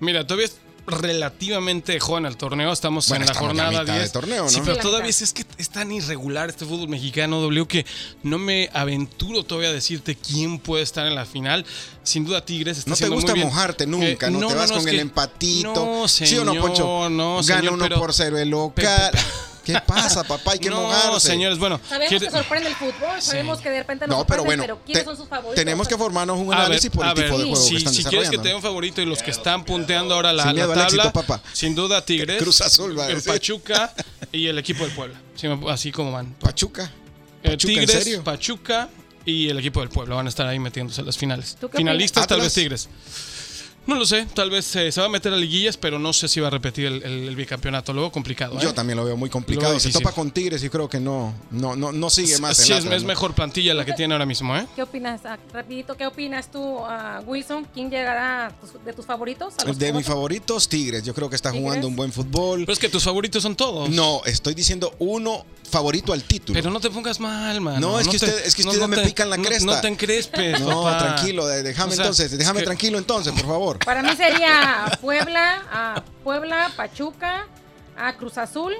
Mira, 0.00 0.26
todavía 0.26 0.46
relativamente 0.86 1.98
joven 2.00 2.26
el 2.26 2.36
torneo. 2.36 2.72
Estamos 2.72 3.08
Bueno, 3.08 3.24
en 3.24 3.28
la 3.28 3.34
jornada 3.38 3.70
mitad 3.70 3.84
de 3.94 3.98
10. 4.00 4.12
torneo, 4.12 4.42
¿no? 4.44 4.48
Sí, 4.48 4.56
Sí, 4.56 4.60
pero 4.64 4.76
la 4.76 4.82
todavía 4.82 5.06
mitad. 5.08 5.22
es, 5.22 5.32
que 5.32 5.44
es 5.58 5.70
tan 5.70 5.92
irregular 5.92 6.48
este 6.50 6.64
fútbol 6.64 6.88
mexicano, 6.88 7.40
W, 7.40 7.66
que 7.66 7.86
no 8.22 8.38
me 8.38 8.68
aventuro 8.72 9.42
todavía 9.44 9.70
a 9.70 9.72
decirte 9.72 10.16
quién 10.16 10.58
puede 10.58 10.82
estar 10.82 11.06
en 11.06 11.14
la 11.14 11.24
final. 11.24 11.64
Sin 12.02 12.24
duda, 12.24 12.44
Tigres 12.44 12.78
está 12.78 12.90
No 12.90 12.96
te 12.96 13.08
gusta 13.08 13.32
muy 13.32 13.40
bien. 13.40 13.48
mojarte 13.48 13.86
nunca, 13.86 14.26
Eh, 14.26 14.30
¿no? 14.30 14.48
Te 14.48 14.54
vas 14.54 14.72
con 14.72 14.80
el 14.88 14.94
que- 14.94 15.00
empatito. 15.00 15.72
No, 15.74 16.08
señor, 16.08 16.28
¿Sí 16.30 16.38
o 16.38 16.44
no, 16.44 16.54
Poncho? 16.60 17.08
No, 17.10 17.40
Gana 17.44 17.70
uno 17.70 17.84
pero- 17.84 17.98
por 18.00 18.12
cero 18.12 18.38
el 18.38 18.50
local. 18.50 19.10
¿Qué 19.64 19.78
pasa, 19.86 20.24
papá? 20.24 20.52
Hay 20.52 20.58
que 20.58 20.70
no, 20.70 20.82
mojarse. 20.82 21.28
señores, 21.28 21.58
bueno. 21.58 21.80
Sabemos 21.88 22.08
quiere- 22.08 22.26
que 22.26 22.32
sorprende 22.32 22.68
el 22.68 22.74
fútbol, 22.74 23.20
sabemos 23.22 23.60
que 23.60 23.70
de 23.70 23.78
repente 23.78 24.06
nos 24.06 24.18
No, 24.18 24.26
pero 24.26 24.44
bueno, 24.44 24.62
pero 24.62 24.80
¿quiénes 24.84 25.02
te- 25.04 25.08
son 25.08 25.16
sus 25.16 25.28
favoritos? 25.28 25.54
tenemos 25.54 25.86
que 25.88 25.96
formarnos 25.96 26.38
un 26.38 26.46
A 26.52 26.56
ver, 26.56 26.66
análisis 26.66 26.90
por 26.90 27.06
el 27.06 27.14
tipo 27.14 27.20
ver, 27.22 27.30
de 27.38 27.44
juego 27.50 27.56
si, 27.56 27.70
que 27.70 27.76
están 27.78 27.94
si 27.94 28.04
quieres 28.04 28.30
que 28.30 28.38
te 28.38 28.48
dé 28.48 28.54
un 28.54 28.62
favorito 28.62 29.00
y 29.00 29.06
los 29.06 29.22
que 29.22 29.30
están 29.30 29.64
punteando 29.64 30.14
ahora 30.14 30.32
la, 30.32 30.44
Sin 30.44 30.54
miedo 30.54 30.74
la 30.74 30.82
al 30.82 30.88
tabla, 30.88 31.02
éxito, 31.04 31.26
papá. 31.26 31.42
sin 31.52 31.74
duda 31.74 32.04
Tigres, 32.04 32.42
Cruz 32.42 32.60
Azul 32.60 32.98
va 32.98 33.04
a 33.04 33.08
el 33.08 33.14
decir. 33.16 33.32
Pachuca 33.32 33.94
y 34.32 34.46
el 34.48 34.58
equipo 34.58 34.84
del 34.84 34.92
Puebla. 34.94 35.20
Sí, 35.36 35.46
así 35.68 35.92
como 35.92 36.12
van. 36.12 36.32
Pachuca. 36.34 36.84
Eh, 37.44 37.50
Pachuca, 37.50 37.72
¿en 37.72 37.78
Tigres, 37.86 37.90
serio? 38.04 38.24
Pachuca 38.24 38.88
y 39.24 39.48
el 39.48 39.58
equipo 39.60 39.80
del 39.80 39.88
Puebla 39.88 40.16
van 40.16 40.26
a 40.26 40.28
estar 40.28 40.46
ahí 40.46 40.58
metiéndose 40.58 41.00
a 41.00 41.04
las 41.04 41.16
finales. 41.16 41.56
¿Tú 41.60 41.68
qué 41.68 41.78
Finalistas, 41.78 42.26
tal 42.26 42.40
vez. 42.40 42.52
Tigres. 42.52 42.88
No 43.84 43.96
lo 43.96 44.06
sé, 44.06 44.26
tal 44.32 44.48
vez 44.48 44.76
eh, 44.76 44.92
se 44.92 45.00
va 45.00 45.06
a 45.06 45.10
meter 45.10 45.32
a 45.32 45.36
liguillas, 45.36 45.76
pero 45.76 45.98
no 45.98 46.12
sé 46.12 46.28
si 46.28 46.38
va 46.38 46.46
a 46.46 46.50
repetir 46.50 46.86
el, 46.86 47.02
el- 47.02 47.28
el 47.28 47.34
bicampeonato. 47.36 47.92
Luego 47.92 48.12
complicado. 48.12 48.54
¿eh? 48.56 48.62
Yo 48.62 48.72
también 48.72 48.96
lo 48.96 49.04
veo 49.04 49.16
muy 49.16 49.28
complicado. 49.28 49.70
veo 49.72 49.80
Se 49.80 49.90
topa 49.90 50.12
con 50.12 50.30
Tigres 50.30 50.62
y 50.62 50.68
creo 50.70 50.88
que 50.88 51.00
no, 51.00 51.34
no, 51.50 51.74
no, 51.74 51.90
no 51.90 52.08
sigue 52.08 52.38
más. 52.38 52.56
Sí, 52.56 52.72
el 52.72 52.92
es, 52.92 53.02
mejor 53.02 53.34
plantilla 53.34 53.74
la 53.74 53.84
que 53.84 53.92
tiene 53.92 54.14
ahora 54.14 54.24
mismo, 54.26 54.56
¿eh? 54.56 54.68
¿Qué 54.76 54.82
opinas? 54.82 55.22
Ah, 55.24 55.36
rapidito, 55.52 55.96
¿qué 55.96 56.06
opinas 56.06 56.48
tú, 56.50 56.78
ah, 56.84 57.22
Wilson? 57.26 57.66
¿Quién 57.74 57.90
llegará 57.90 58.52
tus- 58.60 58.84
de 58.84 58.92
tus 58.92 59.04
favoritos? 59.04 59.54
a 59.58 59.64
los 59.64 59.76
De 59.78 59.92
mis 59.92 60.06
favoritos, 60.06 60.68
Tigres. 60.68 61.02
Yo 61.02 61.12
creo 61.12 61.28
que 61.28 61.34
está 61.34 61.50
¿Tigres? 61.50 61.64
jugando 61.64 61.88
un 61.88 61.96
buen 61.96 62.12
fútbol. 62.12 62.60
Pero 62.60 62.72
es 62.72 62.78
que 62.78 62.88
tus 62.88 63.02
favoritos 63.02 63.42
son 63.42 63.56
todos. 63.56 63.90
No, 63.90 64.22
estoy 64.26 64.54
diciendo 64.54 64.94
uno 65.00 65.44
favorito 65.68 66.12
al 66.12 66.22
título. 66.22 66.56
Pero 66.56 66.70
no 66.70 66.78
te 66.80 66.90
pongas 66.90 67.18
mal, 67.18 67.60
mano. 67.60 67.80
No, 67.80 67.98
es 67.98 68.06
que 68.06 68.18
te- 68.18 68.26
usted- 68.26 68.46
es 68.46 68.54
que 68.54 68.62
ustedes 68.62 68.86
me 68.88 68.96
te- 68.96 69.04
pican 69.06 69.28
la 69.30 69.38
cresta. 69.38 69.64
No, 69.66 69.80
te 69.80 69.88
encrespes, 69.88 70.60
No, 70.60 70.82
papá. 70.84 70.98
tranquilo, 70.98 71.46
déjame 71.48 71.92
O 71.92 71.96
sea, 71.96 72.04
entonces, 72.04 72.38
déjame 72.38 72.60
que- 72.60 72.66
tranquilo 72.66 72.98
entonces, 72.98 73.32
por 73.32 73.46
favor. 73.46 73.71
Para 73.78 74.02
mí 74.02 74.10
sería 74.16 74.84
Puebla, 75.00 75.62
ah, 75.72 76.02
Puebla, 76.24 76.70
Pachuca, 76.76 77.46
ah, 77.96 78.12
Cruz 78.14 78.38
Azul 78.38 78.72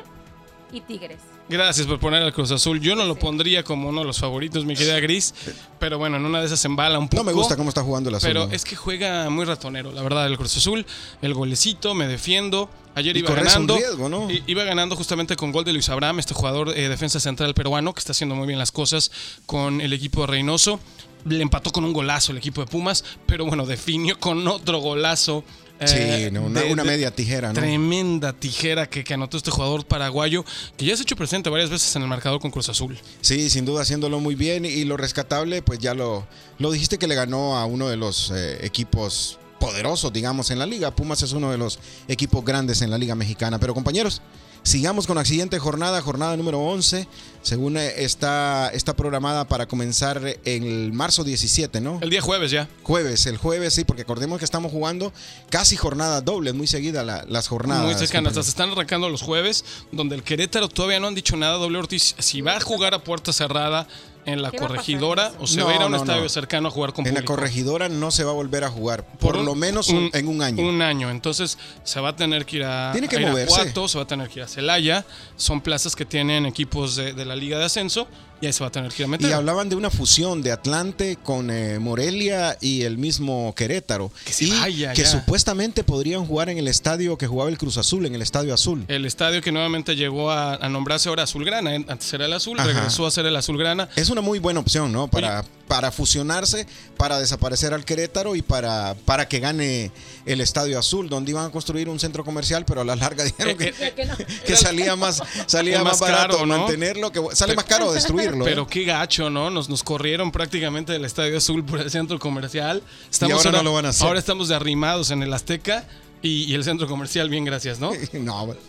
y 0.73 0.81
Tigres. 0.81 1.19
Gracias 1.49 1.87
por 1.87 1.99
poner 1.99 2.23
al 2.23 2.33
Cruz 2.33 2.51
Azul. 2.53 2.81
Yo 2.81 2.95
no 2.95 3.05
lo 3.05 3.15
Sí. 3.15 3.21
pondría 3.21 3.63
como 3.63 3.89
uno 3.89 4.01
de 4.01 4.07
los 4.07 4.19
favoritos, 4.19 4.65
mi 4.65 4.75
querida 4.75 4.99
Gris. 5.01 5.35
Pero 5.79 5.99
bueno, 5.99 6.17
en 6.17 6.25
una 6.25 6.39
de 6.41 6.47
esas 6.47 6.65
embala 6.65 6.99
un 6.99 7.09
poco. 7.09 7.23
No 7.23 7.27
me 7.27 7.33
gusta 7.33 7.57
cómo 7.57 7.69
está 7.69 7.83
jugando 7.83 8.09
el 8.09 8.15
azul. 8.15 8.29
Pero 8.29 8.47
¿no? 8.47 8.53
es 8.53 8.65
que 8.65 8.75
juega 8.77 9.29
muy 9.29 9.45
ratonero, 9.45 9.91
la 9.93 10.03
verdad, 10.03 10.27
el 10.29 10.39
Cruz 10.39 10.57
Azul. 10.57 10.87
El 11.21 11.35
golecito, 11.35 11.95
me 11.95 12.07
defiendo. 12.07 12.71
Ayer 12.95 13.17
Y 13.17 13.21
iba 13.21 13.35
ganando. 13.35 13.77
riesgo, 13.77 14.09
¿no? 14.09 14.31
I- 14.31 14.45
Iba 14.47 14.65
ganando 14.65 14.97
justamente 14.97 15.35
con 15.35 15.51
gol 15.51 15.65
de 15.65 15.73
Luis 15.73 15.89
Abraham, 15.89 16.21
este 16.21 16.33
jugador 16.33 16.71
eh, 16.77 16.89
defensa 16.89 17.21
central 17.21 17.53
peruano 17.55 17.93
que 17.93 17.99
está 17.99 18.13
haciendo 18.13 18.35
muy 18.35 18.47
bien 18.47 18.59
las 18.59 18.71
cosas 18.71 19.11
con 19.45 19.81
el 19.81 19.93
equipo 19.93 20.21
de 20.23 20.27
Reynoso. 20.29 20.79
Le 21.25 21.43
empató 21.43 21.71
con 21.73 21.85
un 21.85 21.93
golazo 21.93 22.33
el 22.33 22.39
equipo 22.39 22.61
de 22.61 22.67
Pumas, 22.67 23.05
pero 23.27 23.45
bueno, 23.45 23.65
definió 23.67 24.19
con 24.19 24.47
otro 24.49 24.79
golazo. 24.81 25.45
eh, 25.81 26.27
Sí, 26.29 26.31
no, 26.33 26.43
una, 26.43 26.61
de- 26.61 26.73
una 26.73 26.85
media 26.85 27.11
tijera, 27.11 27.49
¿no? 27.49 27.55
Tremenda 27.55 28.33
tijera 28.33 28.89
que, 28.89 29.03
que 29.05 29.15
anotó 29.15 29.37
este 29.37 29.51
jugador 29.51 29.85
paraguayo, 29.85 30.45
que 30.77 30.85
ya 30.87 30.97
se 30.97 31.03
ha 31.03 31.05
hecho 31.05 31.17
presente 31.17 31.51
varias 31.51 31.71
veces 31.71 31.95
en 31.97 32.03
el 32.03 32.09
marcador 32.09 32.41
con 32.41 32.51
Cruz 32.51 32.69
Azul. 32.69 32.99
Sí, 33.21 33.51
sin 33.51 33.65
duda 33.65 33.83
haciéndolo 33.83 34.21
muy 34.21 34.35
bien 34.35 34.65
y 34.65 34.85
lo 34.85 34.97
rescatable, 34.97 35.63
pues 35.63 35.79
ya 35.79 35.95
lo, 35.95 36.27
lo 36.59 36.71
dijiste 36.71 36.99
que 36.99 37.07
le 37.09 37.15
ganó 37.15 37.57
a 37.57 37.67
uno 37.67 37.89
de 37.89 37.97
los 37.97 38.31
eh, 38.35 38.65
equipos 38.65 39.39
poderosos, 39.59 40.13
digamos, 40.13 40.51
en 40.51 40.59
la 40.59 40.67
liga. 40.67 40.95
Pumas 40.95 41.23
es 41.23 41.33
uno 41.33 41.51
de 41.53 41.59
los 41.59 41.79
equipos 42.09 42.45
grandes 42.45 42.83
en 42.83 42.91
la 42.91 42.99
liga 42.99 43.15
mexicana. 43.15 43.59
Pero 43.61 43.75
compañeros, 43.75 44.21
sigamos 44.63 45.07
con 45.07 45.17
la 45.17 45.25
siguiente 45.25 45.59
jornada, 45.59 46.01
jornada 46.03 46.37
número 46.37 46.61
11, 46.61 47.09
según 47.43 47.77
eh, 47.77 47.93
está, 48.05 48.71
está 48.73 48.95
programada 48.95 49.47
para 49.49 49.67
comenzar 49.67 50.23
el 50.45 50.93
marzo 50.93 51.25
17, 51.25 51.81
¿no? 51.81 51.99
El 52.01 52.11
día 52.11 52.21
jueves 52.21 52.51
ya. 52.51 52.69
Jueves, 52.83 53.27
el 53.27 53.37
jueves, 53.37 53.75
sí, 53.75 53.85
porque 53.85 54.03
acordemos 54.03 54.39
que 54.39 54.45
estamos 54.45 54.71
jugando 54.71 55.13
casi 55.51 55.77
jornada 55.77 56.21
doble, 56.21 56.53
muy 56.53 56.67
seguida 56.67 57.03
la- 57.03 57.25
las 57.29 57.49
jornadas. 57.49 57.85
Muy 57.87 57.95
cercanas. 57.95 58.35
Se 58.35 58.41
están 58.41 58.71
arrancando 58.71 59.09
los 59.09 59.23
jueves, 59.23 59.65
donde 59.91 60.15
el 60.15 60.23
Querétaro 60.23 60.69
todavía 60.69 61.01
no 61.01 61.09
han 61.09 61.15
dicho 61.15 61.37
nada. 61.37 61.57
Doble 61.57 61.79
Ortiz, 61.79 62.15
si 62.19 62.41
va 62.41 62.57
a 62.57 62.61
jugar 62.61 62.95
a 62.95 63.03
puerta 63.03 63.33
cerrada 63.33 63.89
en 64.25 64.41
la 64.43 64.51
¿Qué 64.51 64.59
va 64.59 64.67
a 64.67 64.69
pasar 64.69 64.77
corregidora 64.77 65.33
o 65.41 65.47
se 65.47 65.63
va 65.63 65.73
a 65.73 65.75
ir 65.75 65.83
a 65.83 65.87
un 65.87 65.93
No, 65.93 65.97
no, 65.99 66.03
estadio 66.05 66.23
no. 66.23 66.29
cercano 66.29 66.69
a 66.69 66.71
jugar 66.71 66.93
con 66.93 67.07
En 67.07 67.15
la 67.15 67.21
público. 67.21 67.35
corregidora 67.35 67.89
no 67.89 68.11
se 68.11 68.25
va 68.25 68.31
a 68.31 68.35
volver 68.35 68.65
a 68.65 68.71
jugar, 68.71 69.05
por, 69.19 69.37
un- 69.37 69.45
lo 69.45 69.55
menos 69.55 69.89
un- 69.89 70.11
en 70.13 70.29
un 70.29 70.43
año. 70.43 70.63
Un 70.67 70.81
año. 70.83 71.11
Entonces 71.11 71.59
se 71.83 72.01
va 72.01 72.11
a 72.11 72.17
tener 72.17 72.47
que 72.47 72.57
ir 72.59 72.65
a, 72.65 72.91
Tiene 72.93 73.09
que 73.09 73.17
a 73.17 73.21
moverse. 73.29 73.55
Irapuato, 73.55 73.89
se 73.89 73.99
va 73.99 74.05
a 74.05 74.07
tener 74.07 74.29
que 74.29 74.39
ir 74.41 74.45
a 74.45 74.49
Celaya. 74.49 75.05
Son 75.37 75.61
plazas 75.61 75.97
que 75.97 76.05
tienen 76.05 76.47
equipos 76.47 76.95
de, 76.97 77.13
de 77.13 77.25
la 77.25 77.35
Liga 77.37 77.59
de 77.59 77.65
Ascenso 77.65 78.07
y 78.43 78.53
se 78.53 78.61
va 78.63 78.69
a 78.69 78.73
tener 78.73 78.93
que 78.93 79.03
ir 79.03 79.07
a 79.07 79.09
meter. 79.09 79.31
Y 79.31 79.33
hablaban 79.33 79.69
de 79.69 79.77
una 79.77 79.89
fusión 79.91 80.43
de 80.43 80.53
Atlante 80.53 81.17
con 81.23 81.51
eh, 81.51 81.79
Morelia 81.79 82.59
y 82.61 82.83
el 82.83 82.99
mismo 82.99 83.55
Querétaro. 83.55 84.11
Que 84.25 84.33
se 84.33 84.45
y 84.47 84.51
vaya 84.51 84.93
que 84.93 85.03
ya. 85.03 85.09
supuestamente 85.09 85.85
podrían 85.85 86.27
jugar 86.27 86.49
en 86.51 86.59
el 86.59 86.69
estadio 86.69 87.17
que 87.17 87.27
jugaba 87.27 87.49
el 87.51 87.57
Cruz 87.59 87.79
Azul, 87.79 88.05
en 88.05 88.15
el 88.15 88.23
Estadio 88.23 88.53
Azul. 88.53 88.85
El 88.89 89.07
estadio 89.07 89.41
que 89.41 89.53
nuevamente 89.53 89.95
llegó 89.97 90.31
a, 90.31 90.57
a 90.57 90.69
nombrarse 90.69 91.09
ahora 91.09 91.23
Azulgrana. 91.23 91.75
¿eh? 91.77 91.85
Antes 91.89 92.13
era 92.13 92.27
el 92.27 92.33
Azul, 92.33 92.59
Ajá. 92.59 92.69
regresó 92.69 93.07
a 93.07 93.11
ser 93.11 93.27
el 93.27 93.37
Azulgrana. 93.37 93.89
Es 93.97 94.11
una 94.11 94.21
muy 94.21 94.39
buena 94.41 94.61
opción, 94.61 94.93
¿no? 94.93 95.09
Para, 95.09 95.45
para 95.69 95.93
fusionarse, 95.93 96.67
para 96.97 97.19
desaparecer 97.19 97.73
al 97.75 97.85
Querétaro 97.85 98.35
y 98.37 98.43
para, 98.43 98.95
para 99.05 99.29
que 99.29 99.39
gane 99.39 99.93
el 100.27 100.41
Estadio 100.41 100.79
Azul, 100.79 101.09
donde 101.09 101.31
iban 101.31 101.47
a 101.47 101.51
construir 101.51 101.89
un 101.89 102.01
centro 102.01 102.25
comercial, 102.25 102.65
pero 102.65 102.81
a 102.81 102.85
la 102.85 102.97
larga 102.97 103.25
dijeron 103.25 103.57
que, 103.57 103.73
Eh, 103.79 103.95
Ya 103.97 104.17
que 104.45 104.57
salía 104.57 104.97
más, 104.97 105.23
salía 105.47 105.83
más, 105.83 106.01
más 106.01 106.01
barato 106.01 106.35
caro, 106.35 106.47
¿no? 106.47 106.59
mantenerlo, 106.59 107.13
que 107.13 107.21
sale 107.35 107.55
más 107.55 107.65
caro 107.67 107.93
destruirlo. 107.93 108.32
¿Eh? 108.41 108.45
Pero 108.45 108.67
qué 108.67 108.85
gacho, 108.85 109.31
¿no? 109.31 109.51
Nos, 109.51 109.69
nos 109.69 109.83
corrieron 109.83 110.33
prácticamente 110.33 110.93
del 110.93 111.05
Estadio 111.05 111.37
Azul 111.39 111.65
por 111.65 111.81
el 111.81 111.91
centro 111.91 112.19
comercial. 112.19 112.83
Estamos 113.11 113.45
ahora 113.47 113.59
no 113.59 113.65
lo 113.65 113.73
van 113.75 113.87
a 113.87 113.89
hacer. 113.91 114.07
Ahora 114.07 114.19
estamos 114.19 114.49
de 114.49 114.55
arrimados 114.55 115.11
en 115.11 115.23
el 115.23 115.33
Azteca 115.33 115.85
y, 116.23 116.45
y 116.45 116.55
el 116.55 116.65
centro 116.65 116.87
comercial, 116.87 117.29
bien, 117.29 117.45
gracias, 117.45 117.79
¿no? 117.81 117.91
no, 118.15 118.47
bueno. 118.47 118.61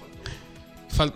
Fal- 0.95 1.13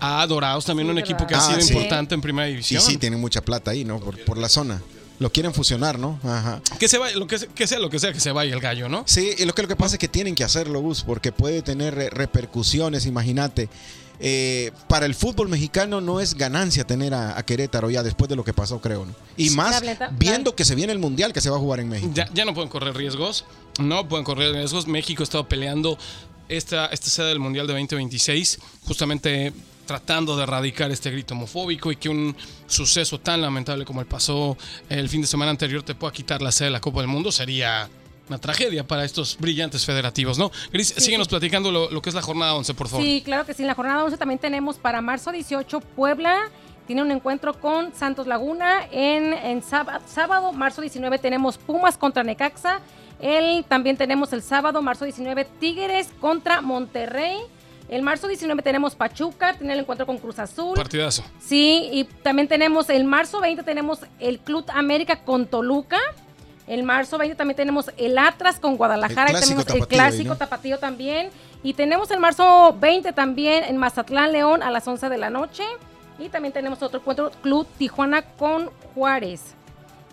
ah, 0.00 0.26
Dorados, 0.28 0.64
también 0.64 0.86
Sí, 0.88 0.92
un 0.92 0.98
equipo 0.98 1.26
que 1.26 1.34
ha 1.34 1.38
Ah, 1.38 1.40
sido 1.40 1.60
sí. 1.60 1.72
importante 1.72 2.14
en 2.14 2.20
primera 2.20 2.48
y 2.48 2.52
división. 2.52 2.82
sí, 2.82 2.96
tienen 2.96 3.20
mucha 3.20 3.40
plata 3.40 3.70
ahí, 3.70 3.84
¿no? 3.84 3.98
Por, 4.00 4.18
por 4.24 4.38
la 4.38 4.48
zona. 4.48 4.82
Lo 5.18 5.32
quieren 5.32 5.54
fusionar, 5.54 5.98
¿no? 5.98 6.20
Ajá. 6.24 6.60
Que 6.78 6.88
se 6.88 6.98
vaya, 6.98 7.16
lo 7.16 7.26
que, 7.26 7.38
se- 7.38 7.46
que 7.48 7.66
sea 7.66 7.78
lo 7.78 7.88
que 7.88 7.98
sea, 7.98 8.12
que 8.12 8.20
se 8.20 8.32
vaya 8.32 8.52
el 8.52 8.60
gallo, 8.60 8.88
¿no? 8.90 9.02
Sí, 9.06 9.30
y 9.38 9.46
lo 9.46 9.54
que, 9.54 9.62
lo 9.62 9.68
que 9.68 9.76
pasa 9.76 9.94
es 9.94 9.98
que 9.98 10.08
tienen 10.08 10.34
que 10.34 10.44
hacerlo, 10.44 10.80
Gus, 10.80 11.02
porque 11.04 11.32
puede 11.32 11.62
tener 11.62 11.98
eh, 11.98 12.10
repercusiones, 12.10 13.06
imagínate. 13.06 13.70
Eh, 14.18 14.72
para 14.88 15.06
el 15.06 15.14
fútbol 15.14 15.48
mexicano 15.48 16.00
no 16.00 16.20
es 16.20 16.34
ganancia 16.34 16.84
tener 16.84 17.14
a, 17.14 17.38
a 17.38 17.44
Querétaro 17.44 17.90
ya 17.90 18.02
después 18.02 18.28
de 18.28 18.36
lo 18.36 18.44
que 18.44 18.52
pasó, 18.52 18.80
creo. 18.80 19.04
¿no? 19.04 19.14
Y 19.36 19.50
más 19.50 19.82
viendo 20.12 20.54
que 20.54 20.64
se 20.64 20.74
viene 20.74 20.92
el 20.92 20.98
Mundial 20.98 21.32
que 21.32 21.40
se 21.40 21.50
va 21.50 21.56
a 21.56 21.60
jugar 21.60 21.80
en 21.80 21.88
México. 21.88 22.10
Ya, 22.14 22.28
ya 22.32 22.44
no 22.44 22.54
pueden 22.54 22.70
correr 22.70 22.94
riesgos. 22.96 23.44
No 23.78 24.08
pueden 24.08 24.24
correr 24.24 24.52
riesgos. 24.52 24.86
México 24.86 25.22
ha 25.22 25.24
estado 25.24 25.48
peleando 25.48 25.98
esta, 26.48 26.86
esta 26.86 27.10
sede 27.10 27.28
del 27.28 27.40
Mundial 27.40 27.66
de 27.66 27.74
2026, 27.74 28.58
justamente 28.86 29.52
tratando 29.86 30.36
de 30.36 30.42
erradicar 30.42 30.90
este 30.90 31.10
grito 31.10 31.34
homofóbico 31.34 31.92
y 31.92 31.96
que 31.96 32.08
un 32.08 32.36
suceso 32.66 33.20
tan 33.20 33.40
lamentable 33.40 33.84
como 33.84 34.00
el 34.00 34.06
pasó 34.06 34.56
el 34.88 35.08
fin 35.08 35.20
de 35.20 35.28
semana 35.28 35.52
anterior 35.52 35.82
te 35.82 35.94
pueda 35.94 36.12
quitar 36.12 36.42
la 36.42 36.50
sede 36.50 36.66
de 36.66 36.72
la 36.72 36.80
Copa 36.80 37.00
del 37.00 37.08
Mundo 37.08 37.30
sería 37.30 37.88
una 38.28 38.38
tragedia 38.38 38.86
para 38.86 39.04
estos 39.04 39.36
brillantes 39.38 39.84
federativos, 39.84 40.38
¿no? 40.38 40.50
Gris, 40.72 40.94
síguenos 40.96 41.26
sí. 41.26 41.30
platicando 41.30 41.70
lo, 41.70 41.90
lo 41.90 42.02
que 42.02 42.08
es 42.08 42.14
la 42.14 42.22
jornada 42.22 42.54
11, 42.54 42.74
por 42.74 42.88
favor. 42.88 43.04
Sí, 43.04 43.22
claro 43.24 43.46
que 43.46 43.54
sí. 43.54 43.62
En 43.62 43.68
la 43.68 43.74
jornada 43.74 44.04
11 44.04 44.16
también 44.16 44.38
tenemos 44.38 44.76
para 44.76 45.00
marzo 45.00 45.32
18 45.32 45.80
Puebla. 45.80 46.50
Tiene 46.86 47.02
un 47.02 47.10
encuentro 47.10 47.54
con 47.60 47.94
Santos 47.94 48.26
Laguna. 48.26 48.86
En, 48.90 49.32
en 49.32 49.62
sábado, 49.62 50.04
sábado, 50.06 50.52
marzo 50.52 50.80
19, 50.80 51.18
tenemos 51.18 51.58
Pumas 51.58 51.96
contra 51.96 52.22
Necaxa. 52.22 52.80
El, 53.20 53.64
también 53.64 53.96
tenemos 53.96 54.32
el 54.32 54.42
sábado, 54.42 54.82
marzo 54.82 55.04
19, 55.04 55.46
Tigres 55.58 56.10
contra 56.20 56.60
Monterrey. 56.60 57.38
El 57.88 58.02
marzo 58.02 58.26
19 58.26 58.62
tenemos 58.62 58.96
Pachuca, 58.96 59.54
tiene 59.54 59.72
el 59.74 59.80
encuentro 59.80 60.06
con 60.06 60.18
Cruz 60.18 60.38
Azul. 60.40 60.74
Partidazo. 60.74 61.24
Sí, 61.38 61.88
y 61.92 62.04
también 62.04 62.48
tenemos 62.48 62.90
el 62.90 63.04
marzo 63.04 63.40
20 63.40 63.62
tenemos 63.62 64.00
el 64.18 64.40
Club 64.40 64.64
América 64.74 65.22
con 65.24 65.46
Toluca. 65.46 65.98
El 66.66 66.82
marzo 66.82 67.16
20 67.18 67.36
también 67.36 67.56
tenemos 67.56 67.90
el 67.96 68.18
Atlas 68.18 68.58
con 68.58 68.76
Guadalajara. 68.76 69.30
El 69.30 69.40
tenemos 69.40 69.62
el 69.66 69.66
tapatío 69.66 69.86
clásico 69.88 70.28
¿no? 70.30 70.36
tapatío 70.36 70.78
también. 70.78 71.30
Y 71.62 71.74
tenemos 71.74 72.10
el 72.10 72.18
marzo 72.20 72.76
20 72.80 73.12
también 73.12 73.64
en 73.64 73.76
Mazatlán 73.76 74.32
León 74.32 74.62
a 74.62 74.70
las 74.70 74.86
11 74.86 75.08
de 75.08 75.18
la 75.18 75.30
noche. 75.30 75.62
Y 76.18 76.28
también 76.28 76.52
tenemos 76.52 76.82
otro 76.82 77.00
encuentro 77.00 77.30
Club 77.42 77.66
Tijuana 77.78 78.22
con 78.22 78.70
Juárez. 78.94 79.40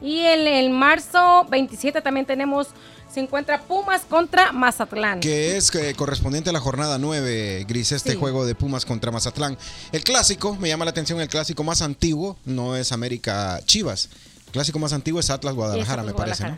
Y 0.02 0.20
el, 0.22 0.48
el 0.48 0.70
marzo 0.70 1.46
27 1.50 2.02
también 2.02 2.26
tenemos 2.26 2.68
se 3.12 3.20
encuentra 3.20 3.62
Pumas 3.62 4.02
contra 4.10 4.52
Mazatlán. 4.52 5.20
Que 5.20 5.56
es 5.56 5.74
eh, 5.76 5.94
correspondiente 5.96 6.50
a 6.50 6.54
la 6.54 6.60
jornada 6.60 6.98
9, 6.98 7.64
Gris, 7.68 7.92
este 7.92 8.14
Sí. 8.14 8.18
juego 8.18 8.44
de 8.44 8.56
Pumas 8.56 8.86
contra 8.86 9.12
Mazatlán. 9.12 9.56
El 9.92 10.04
clásico, 10.04 10.56
me 10.56 10.68
llama 10.68 10.84
la 10.86 10.92
atención, 10.92 11.22
el 11.22 11.28
clásico 11.30 11.64
más 11.64 11.84
antiguo 11.84 12.38
no 12.44 12.76
es 12.76 12.92
América 12.92 13.60
Chivas. 13.66 14.10
El 14.54 14.58
clásico 14.58 14.78
más 14.78 14.94
antiguo 14.94 15.20
es 15.20 15.32
Atlas 15.32 15.56
Guadalajara, 15.56 16.04
Atlas 16.04 16.14
me 16.16 16.18
parece, 16.18 16.44
¿no? 16.48 16.58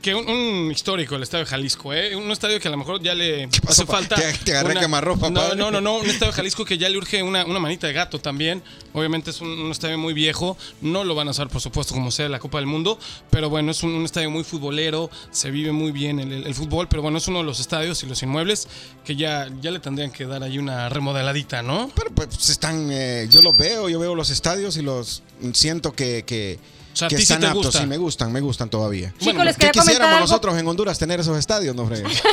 Que 0.00 0.14
un, 0.14 0.28
un 0.30 0.70
histórico 0.70 1.16
el 1.16 1.24
estadio 1.24 1.44
de 1.44 1.50
Jalisco, 1.50 1.92
¿eh? 1.92 2.14
Un 2.16 2.30
estadio 2.30 2.58
que 2.60 2.68
a 2.68 2.70
lo 2.70 2.76
mejor 2.76 3.02
ya 3.02 3.14
le 3.14 3.48
pasó, 3.48 3.82
hace 3.82 3.84
pa? 3.84 3.92
falta. 3.94 4.14
Te- 4.16 4.32
te 4.44 4.52
agarré 4.56 4.78
quemarropa, 4.80 5.28
no, 5.28 5.54
no, 5.56 5.70
no, 5.72 5.80
no, 5.80 5.96
un 5.98 6.06
estadio 6.06 6.30
de 6.30 6.36
Jalisco 6.36 6.64
que 6.64 6.78
ya 6.78 6.88
le 6.88 6.96
urge 6.96 7.20
una, 7.22 7.44
una 7.44 7.58
manita 7.58 7.86
de 7.88 7.92
gato 7.92 8.20
también. 8.20 8.62
Obviamente 8.94 9.30
es 9.30 9.40
un, 9.40 9.48
un 9.48 9.72
estadio 9.72 9.98
muy 9.98 10.14
viejo. 10.14 10.56
No 10.80 11.02
lo 11.04 11.16
van 11.16 11.26
a 11.26 11.32
usar, 11.32 11.48
por 11.48 11.60
supuesto, 11.60 11.92
como 11.94 12.12
sea 12.12 12.28
la 12.30 12.38
Copa 12.38 12.58
del 12.58 12.66
Mundo. 12.66 12.96
Pero 13.28 13.50
bueno, 13.50 13.72
es 13.72 13.82
un, 13.82 13.90
un 13.90 14.04
estadio 14.04 14.30
muy 14.30 14.44
futbolero. 14.44 15.10
Se 15.32 15.50
vive 15.50 15.72
muy 15.72 15.90
bien 15.92 16.20
el, 16.20 16.32
el- 16.32 16.46
el 16.46 16.54
fútbol. 16.54 16.86
Pero 16.88 17.02
bueno, 17.02 17.18
es 17.18 17.26
uno 17.26 17.38
de 17.40 17.44
los 17.44 17.58
estadios 17.60 18.00
y 18.04 18.06
los 18.06 18.22
inmuebles 18.22 18.68
que 19.04 19.16
ya, 19.16 19.48
ya 19.60 19.72
le 19.72 19.80
tendrían 19.80 20.12
que 20.12 20.26
dar 20.26 20.44
ahí 20.44 20.58
una 20.58 20.88
remodeladita, 20.88 21.62
¿no? 21.62 21.90
Pero 21.96 22.12
pues 22.12 22.48
están, 22.48 22.88
eh, 22.92 23.26
yo 23.28 23.42
los 23.42 23.56
veo, 23.56 23.88
yo 23.88 23.98
veo 23.98 24.14
los 24.14 24.30
estadios 24.30 24.76
y 24.76 24.82
los 24.82 25.24
siento 25.54 25.92
que, 25.92 26.22
que, 26.24 26.60
O 26.92 26.96
sea, 26.98 27.06
a 27.06 27.08
que 27.10 27.16
ti 27.16 27.22
sí 27.22 27.36
te 27.38 27.46
aptos. 27.46 27.66
gusta. 27.66 27.80
Sí, 27.80 27.86
me 27.86 27.96
gustan, 27.96 28.32
me 28.32 28.40
gustan 28.40 28.68
todavía. 28.70 29.08
Chicos, 29.18 29.24
Bueno, 29.26 29.44
les 29.44 29.56
¿Qué 29.56 29.66
quería 29.66 29.72
comentar 29.72 29.84
quisiéramos 29.92 30.14
algo. 30.16 30.26
nosotros 30.26 30.58
en 30.58 30.66
Honduras 30.66 30.98
tener 30.98 31.20
esos 31.20 31.38
estadios, 31.38 31.76
no 31.76 31.86
fregues? 31.86 32.22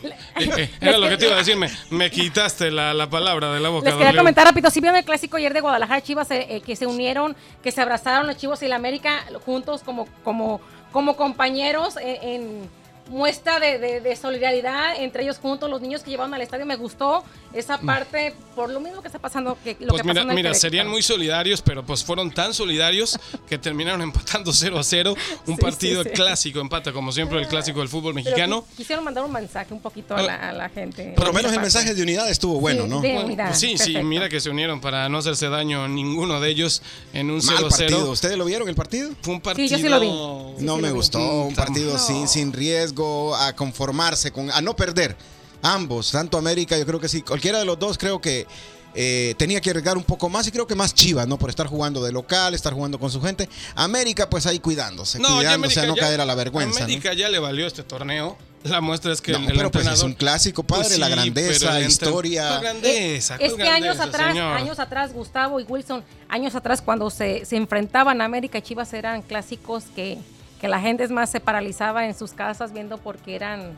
Eh, 0.38 0.50
eh, 0.58 0.70
era 0.82 0.98
lo 0.98 1.08
que 1.08 1.16
te 1.16 1.24
iba 1.24 1.34
a 1.34 1.38
decir. 1.38 1.56
Me, 1.56 1.70
me 1.90 2.10
quitaste 2.10 2.70
la, 2.70 2.92
la 2.92 3.08
palabra 3.08 3.54
de 3.54 3.60
la 3.60 3.70
boca. 3.70 3.88
Les 3.88 3.94
quería 3.98 4.14
comentar 4.14 4.44
rápido, 4.46 4.68
si 4.70 4.80
vieron 4.82 4.98
el 4.98 5.04
clásico 5.04 5.38
ayer 5.38 5.54
de 5.54 5.62
Guadalajara 5.62 6.02
Chivas, 6.02 6.30
eh, 6.30 6.60
que 6.64 6.76
se 6.76 6.86
unieron, 6.86 7.34
que 7.62 7.72
se 7.72 7.80
abrazaron 7.80 8.26
los 8.26 8.36
Chivos 8.36 8.62
y 8.62 8.68
la 8.68 8.76
América 8.76 9.24
juntos 9.46 9.80
como, 9.82 10.06
como, 10.22 10.60
como 10.92 11.16
compañeros 11.16 11.94
en 12.02 12.68
muestra 13.08 13.60
de, 13.60 13.78
de- 13.78 14.00
de 14.00 14.16
solidaridad 14.16 15.00
entre 15.00 15.22
ellos 15.22 15.38
juntos, 15.38 15.70
los 15.70 15.80
niños 15.80 16.02
que 16.02 16.10
llevaron 16.10 16.34
al 16.34 16.40
estadio, 16.42 16.66
me 16.66 16.76
gustó 16.76 17.24
esa 17.54 17.78
parte, 17.78 18.34
por 18.54 18.70
lo 18.70 18.80
mismo 18.80 19.00
que 19.00 19.08
está 19.08 19.18
pasando, 19.18 19.56
que 19.64 19.76
lo 19.80 19.88
Pues 19.88 20.02
que 20.02 20.08
mira, 20.08 20.14
pasó 20.20 20.24
en 20.24 20.30
el 20.30 20.36
mira 20.36 20.54
serían 20.54 20.88
muy 20.88 21.00
solidarios, 21.02 21.62
pero 21.62 21.86
pues 21.86 22.04
fueron 22.04 22.30
tan 22.30 22.52
solidarios 22.52 23.18
que 23.48 23.56
terminaron 23.58 24.02
empatando 24.02 24.52
0 24.52 24.78
a 24.78 24.82
0. 24.84 25.14
Un 25.46 25.54
Sí, 25.56 25.60
partido 25.62 26.02
sí, 26.02 26.08
sí. 26.10 26.14
clásico, 26.14 26.60
empata 26.60 26.92
como 26.92 27.12
siempre 27.12 27.38
el 27.38 27.48
clásico 27.48 27.78
del 27.80 27.88
fútbol 27.88 28.12
Pero 28.14 28.24
mexicano. 28.26 28.62
qui- 28.72 28.76
quisieron 28.78 29.04
mandar 29.04 29.24
un 29.24 29.32
mensaje 29.32 29.72
un 29.72 29.80
poquito 29.80 30.14
a 30.14 30.22
la, 30.22 30.34
a 30.50 30.52
la 30.52 30.68
gente. 30.68 31.14
Por 31.16 31.26
lo 31.28 31.32
menos 31.32 31.52
el 31.52 31.60
mensaje 31.60 31.94
de 31.94 32.02
unidad 32.02 32.28
estuvo 32.28 32.60
bueno, 32.60 32.82
Sí, 32.84 32.88
¿no? 32.90 33.00
de 33.00 33.08
Bueno, 33.12 33.26
unidad, 33.26 33.46
pues 33.48 33.58
sí, 33.60 33.78
sí, 33.78 33.96
mira 34.02 34.28
que 34.28 34.40
se 34.40 34.50
unieron 34.50 34.80
para 34.80 35.08
no 35.08 35.18
hacerse 35.18 35.48
daño 35.48 35.88
ninguno 35.88 36.40
de 36.40 36.50
ellos 36.50 36.82
en 37.14 37.30
un 37.30 37.38
Mal 37.44 37.56
partido. 37.68 38.06
0-0. 38.06 38.10
¿Ustedes 38.10 38.36
lo 38.36 38.44
vieron 38.44 38.68
el 38.68 38.74
partido? 38.74 39.10
Fue 39.22 39.32
un 39.34 39.40
Sí, 39.40 39.44
partido. 39.44 39.68
yo 39.68 39.76
sí 39.78 39.88
lo 39.88 40.00
vi. 40.00 40.06
Sí, 40.08 40.64
no 40.64 40.76
sí 40.76 40.82
me 40.82 40.88
lo 40.88 40.94
vi. 40.94 40.98
gustó, 40.98 41.42
un 41.44 41.54
partido 41.54 41.98
sin, 41.98 42.28
sin 42.28 42.52
riesgo, 42.52 42.95
a 43.36 43.54
conformarse, 43.54 44.30
con, 44.32 44.50
a 44.50 44.60
no 44.60 44.74
perder. 44.76 45.16
Ambos, 45.62 46.12
tanto 46.12 46.38
América, 46.38 46.78
yo 46.78 46.86
creo 46.86 47.00
que 47.00 47.08
sí, 47.08 47.22
cualquiera 47.22 47.58
de 47.58 47.64
los 47.64 47.78
dos 47.78 47.96
creo 47.98 48.20
que 48.20 48.46
eh, 48.94 49.34
tenía 49.36 49.60
que 49.60 49.70
arriesgar 49.70 49.96
un 49.96 50.04
poco 50.04 50.28
más 50.28 50.46
y 50.46 50.50
creo 50.52 50.66
que 50.66 50.74
más 50.74 50.94
Chivas, 50.94 51.26
¿no? 51.26 51.38
Por 51.38 51.50
estar 51.50 51.66
jugando 51.66 52.02
de 52.02 52.12
local, 52.12 52.54
estar 52.54 52.72
jugando 52.72 52.98
con 52.98 53.10
su 53.10 53.20
gente. 53.20 53.48
América, 53.74 54.30
pues 54.30 54.46
ahí 54.46 54.58
cuidándose, 54.58 55.18
ya 55.20 55.26
cuidándose 55.34 55.80
a 55.80 55.86
no 55.86 55.96
ya- 55.96 56.02
caer 56.02 56.20
a 56.20 56.24
la 56.24 56.34
vergüenza. 56.34 56.80
¿no? 56.80 56.84
América 56.84 57.12
ya 57.14 57.28
le 57.28 57.38
valió 57.38 57.66
este 57.66 57.82
torneo. 57.82 58.36
La 58.64 58.80
muestra 58.80 59.12
es 59.12 59.20
que 59.20 59.32
No, 59.32 59.38
el, 59.38 59.50
el 59.50 59.56
pero 59.56 59.70
pues 59.70 59.86
es 59.86 60.02
un 60.02 60.14
clásico, 60.14 60.62
padre, 60.64 60.84
Pues 60.88 60.98
la 60.98 61.08
grandeza, 61.08 61.68
entre- 61.76 61.86
historia. 61.88 62.48
¿Cuál 62.48 62.60
grandeza? 62.62 63.36
Es 63.36 63.52
¿Cuál 63.52 63.62
que 63.62 63.68
años 63.68 64.00
atrás, 64.00 64.28
señor? 64.32 64.56
años 64.56 64.78
atrás, 64.78 65.12
Gustavo 65.12 65.60
y 65.60 65.64
Wilson, 65.64 66.02
años 66.28 66.54
atrás 66.54 66.82
cuando 66.82 67.08
se, 67.10 67.44
se 67.44 67.56
enfrentaban 67.56 68.20
América 68.20 68.58
y 68.58 68.62
Chivas 68.62 68.92
eran 68.92 69.22
clásicos 69.22 69.84
que, 69.94 70.18
que 70.60 70.68
la 70.68 70.80
gente 70.80 71.04
es 71.04 71.10
más 71.10 71.30
se 71.30 71.40
paralizaba 71.40 72.06
en 72.06 72.16
sus 72.16 72.32
casas 72.32 72.72
viendo 72.72 72.98
porque 72.98 73.34
eran 73.36 73.72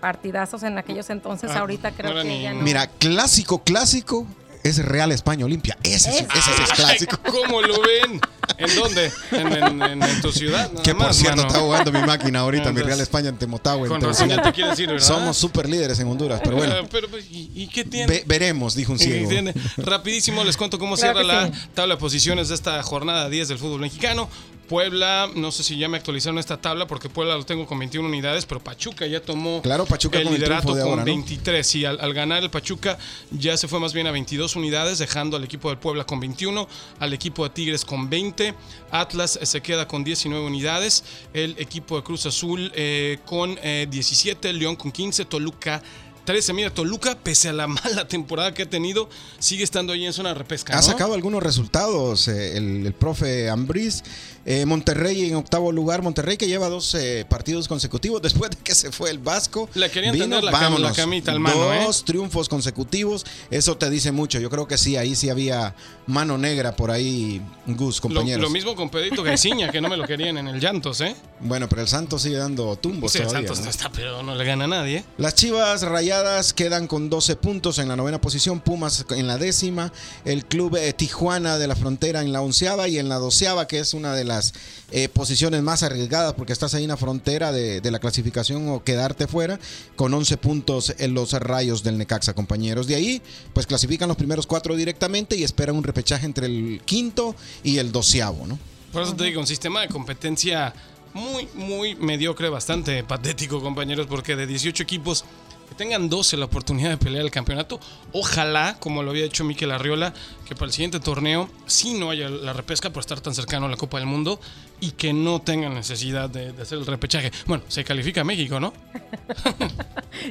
partidazos 0.00 0.62
en 0.62 0.78
aquellos 0.78 1.10
entonces. 1.10 1.50
Ah, 1.54 1.60
Ahorita 1.60 1.92
creo 1.92 2.14
que 2.14 2.24
ni- 2.24 2.42
ya 2.42 2.52
no. 2.52 2.62
Mira, 2.62 2.86
clásico, 2.88 3.62
clásico 3.62 4.26
es 4.64 4.84
Real 4.84 5.10
España 5.12 5.44
Olimpia. 5.44 5.76
Ese, 5.82 6.10
es- 6.10 6.20
Es- 6.20 6.26
ese 6.34 6.52
sí 6.56 6.62
es 6.62 6.70
clásico. 6.72 7.18
¿Cómo 7.30 7.62
lo 7.62 7.80
ven? 7.80 8.20
¿En 8.58 8.74
dónde? 8.76 9.10
¿En, 9.30 9.52
en- 9.52 9.82
en- 9.82 10.02
en 10.02 10.20
tu 10.20 10.30
ciudad? 10.32 10.70
Nada 10.70 10.82
Que 10.82 10.94
por 10.94 11.06
más, 11.06 11.16
cierto 11.16 11.36
mano. 11.38 11.48
está 11.48 11.60
jugando 11.60 11.92
mi 11.92 12.00
máquina 12.02 12.40
ahorita, 12.40 12.72
mi 12.72 12.80
Real 12.82 13.00
España. 13.00 13.32
Con 13.32 13.42
en 13.42 14.00
razón 14.00 14.28
ya 14.28 14.42
Tegucigalpa. 14.42 14.74
te. 14.74 15.00
Somos 15.00 15.36
super 15.36 15.68
líderes 15.68 15.98
en 16.00 16.08
Honduras, 16.08 16.40
pero 16.44 16.56
bueno, 16.56 16.74
pero, 16.90 17.08
pues, 17.08 17.24
¿y, 17.30 17.50
y 17.54 17.68
qué 17.68 17.84
tiene? 17.84 18.06
ve- 18.06 18.24
veremos, 18.26 18.74
dijo 18.74 18.92
un 18.92 18.98
ciego. 18.98 19.30
Rapidísimo 19.78 20.44
les 20.44 20.56
cuento 20.56 20.78
cómo 20.78 20.96
Claro 20.96 21.20
cierra 21.20 21.42
la 21.42 21.46
sí. 21.46 21.68
tabla 21.74 21.94
de 21.94 22.00
posiciones 22.00 22.48
de 22.48 22.54
esta 22.56 22.82
jornada 22.82 23.28
10 23.28 23.48
del 23.48 23.58
fútbol 23.58 23.80
mexicano. 23.80 24.28
Puebla, 24.72 25.28
no 25.34 25.52
sé 25.52 25.64
si 25.64 25.76
ya 25.76 25.86
me 25.86 25.98
actualizaron 25.98 26.38
esta 26.38 26.56
tabla 26.58 26.86
porque 26.86 27.10
Puebla 27.10 27.36
lo 27.36 27.44
tengo 27.44 27.66
con 27.66 27.78
21 27.78 28.08
unidades, 28.08 28.46
pero 28.46 28.58
Pachuca 28.58 29.06
ya 29.06 29.20
tomó 29.20 29.60
Claro, 29.60 29.84
Pachuca 29.84 30.16
el 30.16 30.24
con 30.24 30.32
liderato 30.32 30.74
de 30.74 30.80
con 30.80 30.92
ahora, 30.92 31.02
¿no? 31.02 31.04
23 31.04 31.74
y 31.74 31.84
al, 31.84 32.00
al 32.00 32.14
ganar 32.14 32.42
el 32.42 32.48
Pachuca 32.48 32.96
ya 33.30 33.54
se 33.58 33.68
fue 33.68 33.80
más 33.80 33.92
bien 33.92 34.06
a 34.06 34.12
22 34.12 34.56
unidades, 34.56 34.98
dejando 34.98 35.36
al 35.36 35.44
equipo 35.44 35.68
del 35.68 35.76
Puebla 35.76 36.04
con 36.04 36.20
21, 36.20 36.66
al 37.00 37.12
equipo 37.12 37.44
de 37.44 37.50
Tigres 37.50 37.84
con 37.84 38.08
20, 38.08 38.54
Atlas 38.90 39.38
eh, 39.42 39.44
se 39.44 39.60
queda 39.60 39.86
con 39.86 40.04
19 40.04 40.42
unidades, 40.46 41.04
el 41.34 41.54
equipo 41.58 41.96
de 41.96 42.04
Cruz 42.04 42.24
Azul 42.24 42.72
eh, 42.74 43.18
con 43.26 43.58
eh, 43.62 43.86
17, 43.90 44.54
León 44.54 44.76
con 44.76 44.90
15, 44.90 45.26
Toluca 45.26 45.82
13. 46.24 46.52
Mira, 46.52 46.70
Toluca, 46.70 47.16
pese 47.18 47.48
a 47.48 47.52
la 47.52 47.66
mala 47.68 48.06
temporada 48.08 48.52
que 48.54 48.62
ha 48.62 48.70
tenido, 48.70 49.08
sigue 49.38 49.64
estando 49.64 49.92
ahí 49.92 50.04
en 50.06 50.12
zona 50.12 50.30
de 50.30 50.36
repesca. 50.36 50.76
Ha 50.78 50.82
sacado 50.82 51.14
algunos 51.14 51.42
resultados 51.42 52.28
eh, 52.28 52.56
el, 52.56 52.86
el 52.86 52.92
profe 52.92 53.48
Ambriz. 53.50 54.02
Eh, 54.44 54.66
Monterrey 54.66 55.26
en 55.28 55.36
octavo 55.36 55.70
lugar. 55.70 56.02
Monterrey 56.02 56.36
que 56.36 56.48
lleva 56.48 56.68
dos 56.68 56.96
eh, 56.96 57.24
partidos 57.28 57.68
consecutivos 57.68 58.20
después 58.20 58.50
de 58.50 58.56
que 58.56 58.74
se 58.74 58.90
fue 58.90 59.08
el 59.10 59.18
Vasco. 59.18 59.68
Le 59.74 59.88
querían 59.88 60.18
tender 60.18 60.42
la 60.42 60.50
cam- 60.50 60.78
la 60.78 60.92
camita 60.92 61.30
al 61.30 61.38
mano, 61.38 61.72
¿eh? 61.72 61.84
Dos 61.84 62.04
triunfos 62.04 62.48
consecutivos. 62.48 63.24
Eso 63.52 63.76
te 63.76 63.88
dice 63.88 64.10
mucho. 64.10 64.40
Yo 64.40 64.50
creo 64.50 64.66
que 64.66 64.78
sí, 64.78 64.96
ahí 64.96 65.14
sí 65.14 65.30
había 65.30 65.76
mano 66.08 66.38
negra 66.38 66.74
por 66.74 66.90
ahí, 66.90 67.40
Gus, 67.66 68.00
compañeros. 68.00 68.42
lo 68.42 68.50
mismo 68.50 68.74
con 68.74 68.90
Pedrito 68.90 69.22
Gaiciña, 69.22 69.70
que 69.70 69.80
no 69.80 69.88
me 69.88 69.96
lo 69.96 70.08
querían 70.08 70.36
en 70.36 70.48
el 70.48 70.58
Llantos, 70.60 71.00
¿eh? 71.02 71.14
Bueno, 71.38 71.68
pero 71.68 71.82
el 71.82 71.88
Santos 71.88 72.22
sigue 72.22 72.36
dando 72.36 72.74
tumbos 72.74 73.12
Sí, 73.12 73.18
el. 73.18 73.30
Santos 73.30 73.58
¿no? 73.60 73.64
no 73.66 73.70
está, 73.70 73.92
pero 73.92 74.24
no 74.24 74.34
le 74.34 74.44
gana 74.44 74.64
a 74.64 74.68
nadie. 74.68 75.04
Las 75.18 75.36
Chivas 75.36 75.82
Rayadas 75.82 76.11
quedan 76.54 76.86
con 76.86 77.08
12 77.08 77.36
puntos 77.36 77.78
en 77.78 77.88
la 77.88 77.96
novena 77.96 78.20
posición, 78.20 78.60
Pumas 78.60 79.04
en 79.10 79.26
la 79.26 79.38
décima, 79.38 79.92
el 80.24 80.44
club 80.44 80.76
eh, 80.76 80.92
Tijuana 80.92 81.58
de 81.58 81.66
la 81.66 81.74
Frontera 81.74 82.20
en 82.20 82.32
la 82.32 82.42
onceava 82.42 82.88
y 82.88 82.98
en 82.98 83.08
la 83.08 83.16
doceava, 83.16 83.66
que 83.66 83.78
es 83.78 83.94
una 83.94 84.14
de 84.14 84.24
las 84.24 84.52
eh, 84.90 85.08
posiciones 85.08 85.62
más 85.62 85.82
arriesgadas 85.82 86.34
porque 86.34 86.52
estás 86.52 86.74
ahí 86.74 86.82
en 86.82 86.90
la 86.90 86.96
frontera 86.96 87.50
de, 87.52 87.80
de 87.80 87.90
la 87.90 87.98
clasificación 87.98 88.68
o 88.68 88.84
quedarte 88.84 89.26
fuera, 89.26 89.58
con 89.96 90.12
11 90.12 90.36
puntos 90.36 90.94
en 90.98 91.14
los 91.14 91.32
rayos 91.32 91.82
del 91.82 91.98
Necaxa, 91.98 92.34
compañeros. 92.34 92.86
De 92.86 92.94
ahí, 92.94 93.22
pues 93.54 93.66
clasifican 93.66 94.08
los 94.08 94.16
primeros 94.16 94.46
cuatro 94.46 94.76
directamente 94.76 95.36
y 95.36 95.44
esperan 95.44 95.76
un 95.76 95.84
repechaje 95.84 96.26
entre 96.26 96.46
el 96.46 96.82
quinto 96.84 97.34
y 97.62 97.78
el 97.78 97.90
doceavo, 97.90 98.46
¿no? 98.46 98.58
Por 98.92 99.02
eso 99.02 99.16
te 99.16 99.24
digo, 99.24 99.40
un 99.40 99.46
sistema 99.46 99.80
de 99.80 99.88
competencia 99.88 100.74
muy, 101.14 101.48
muy 101.54 101.94
mediocre, 101.94 102.48
bastante 102.48 103.02
patético, 103.04 103.60
compañeros, 103.62 104.06
porque 104.06 104.36
de 104.36 104.46
18 104.46 104.82
equipos 104.82 105.24
que 105.72 105.78
tengan 105.78 106.10
12 106.10 106.36
la 106.36 106.44
oportunidad 106.44 106.90
de 106.90 106.98
pelear 106.98 107.24
el 107.24 107.30
campeonato, 107.30 107.80
ojalá, 108.12 108.76
como 108.78 109.02
lo 109.02 109.10
había 109.10 109.24
hecho 109.24 109.42
Miquel 109.42 109.70
Arriola, 109.70 110.12
que 110.44 110.54
para 110.54 110.66
el 110.66 110.72
siguiente 110.72 111.00
torneo 111.00 111.48
sí 111.66 111.94
no 111.94 112.10
haya 112.10 112.28
la 112.28 112.52
repesca 112.52 112.90
por 112.90 113.00
estar 113.00 113.20
tan 113.20 113.34
cercano 113.34 113.66
a 113.66 113.68
la 113.70 113.76
Copa 113.76 113.98
del 113.98 114.06
Mundo 114.06 114.38
y 114.82 114.90
que 114.90 115.12
no 115.14 115.40
tengan 115.40 115.72
necesidad 115.74 116.28
de, 116.28 116.52
de 116.52 116.62
hacer 116.62 116.76
el 116.76 116.84
repechaje. 116.86 117.30
Bueno, 117.46 117.62
se 117.68 117.84
califica 117.84 118.22
México, 118.24 118.60
¿no? 118.60 118.74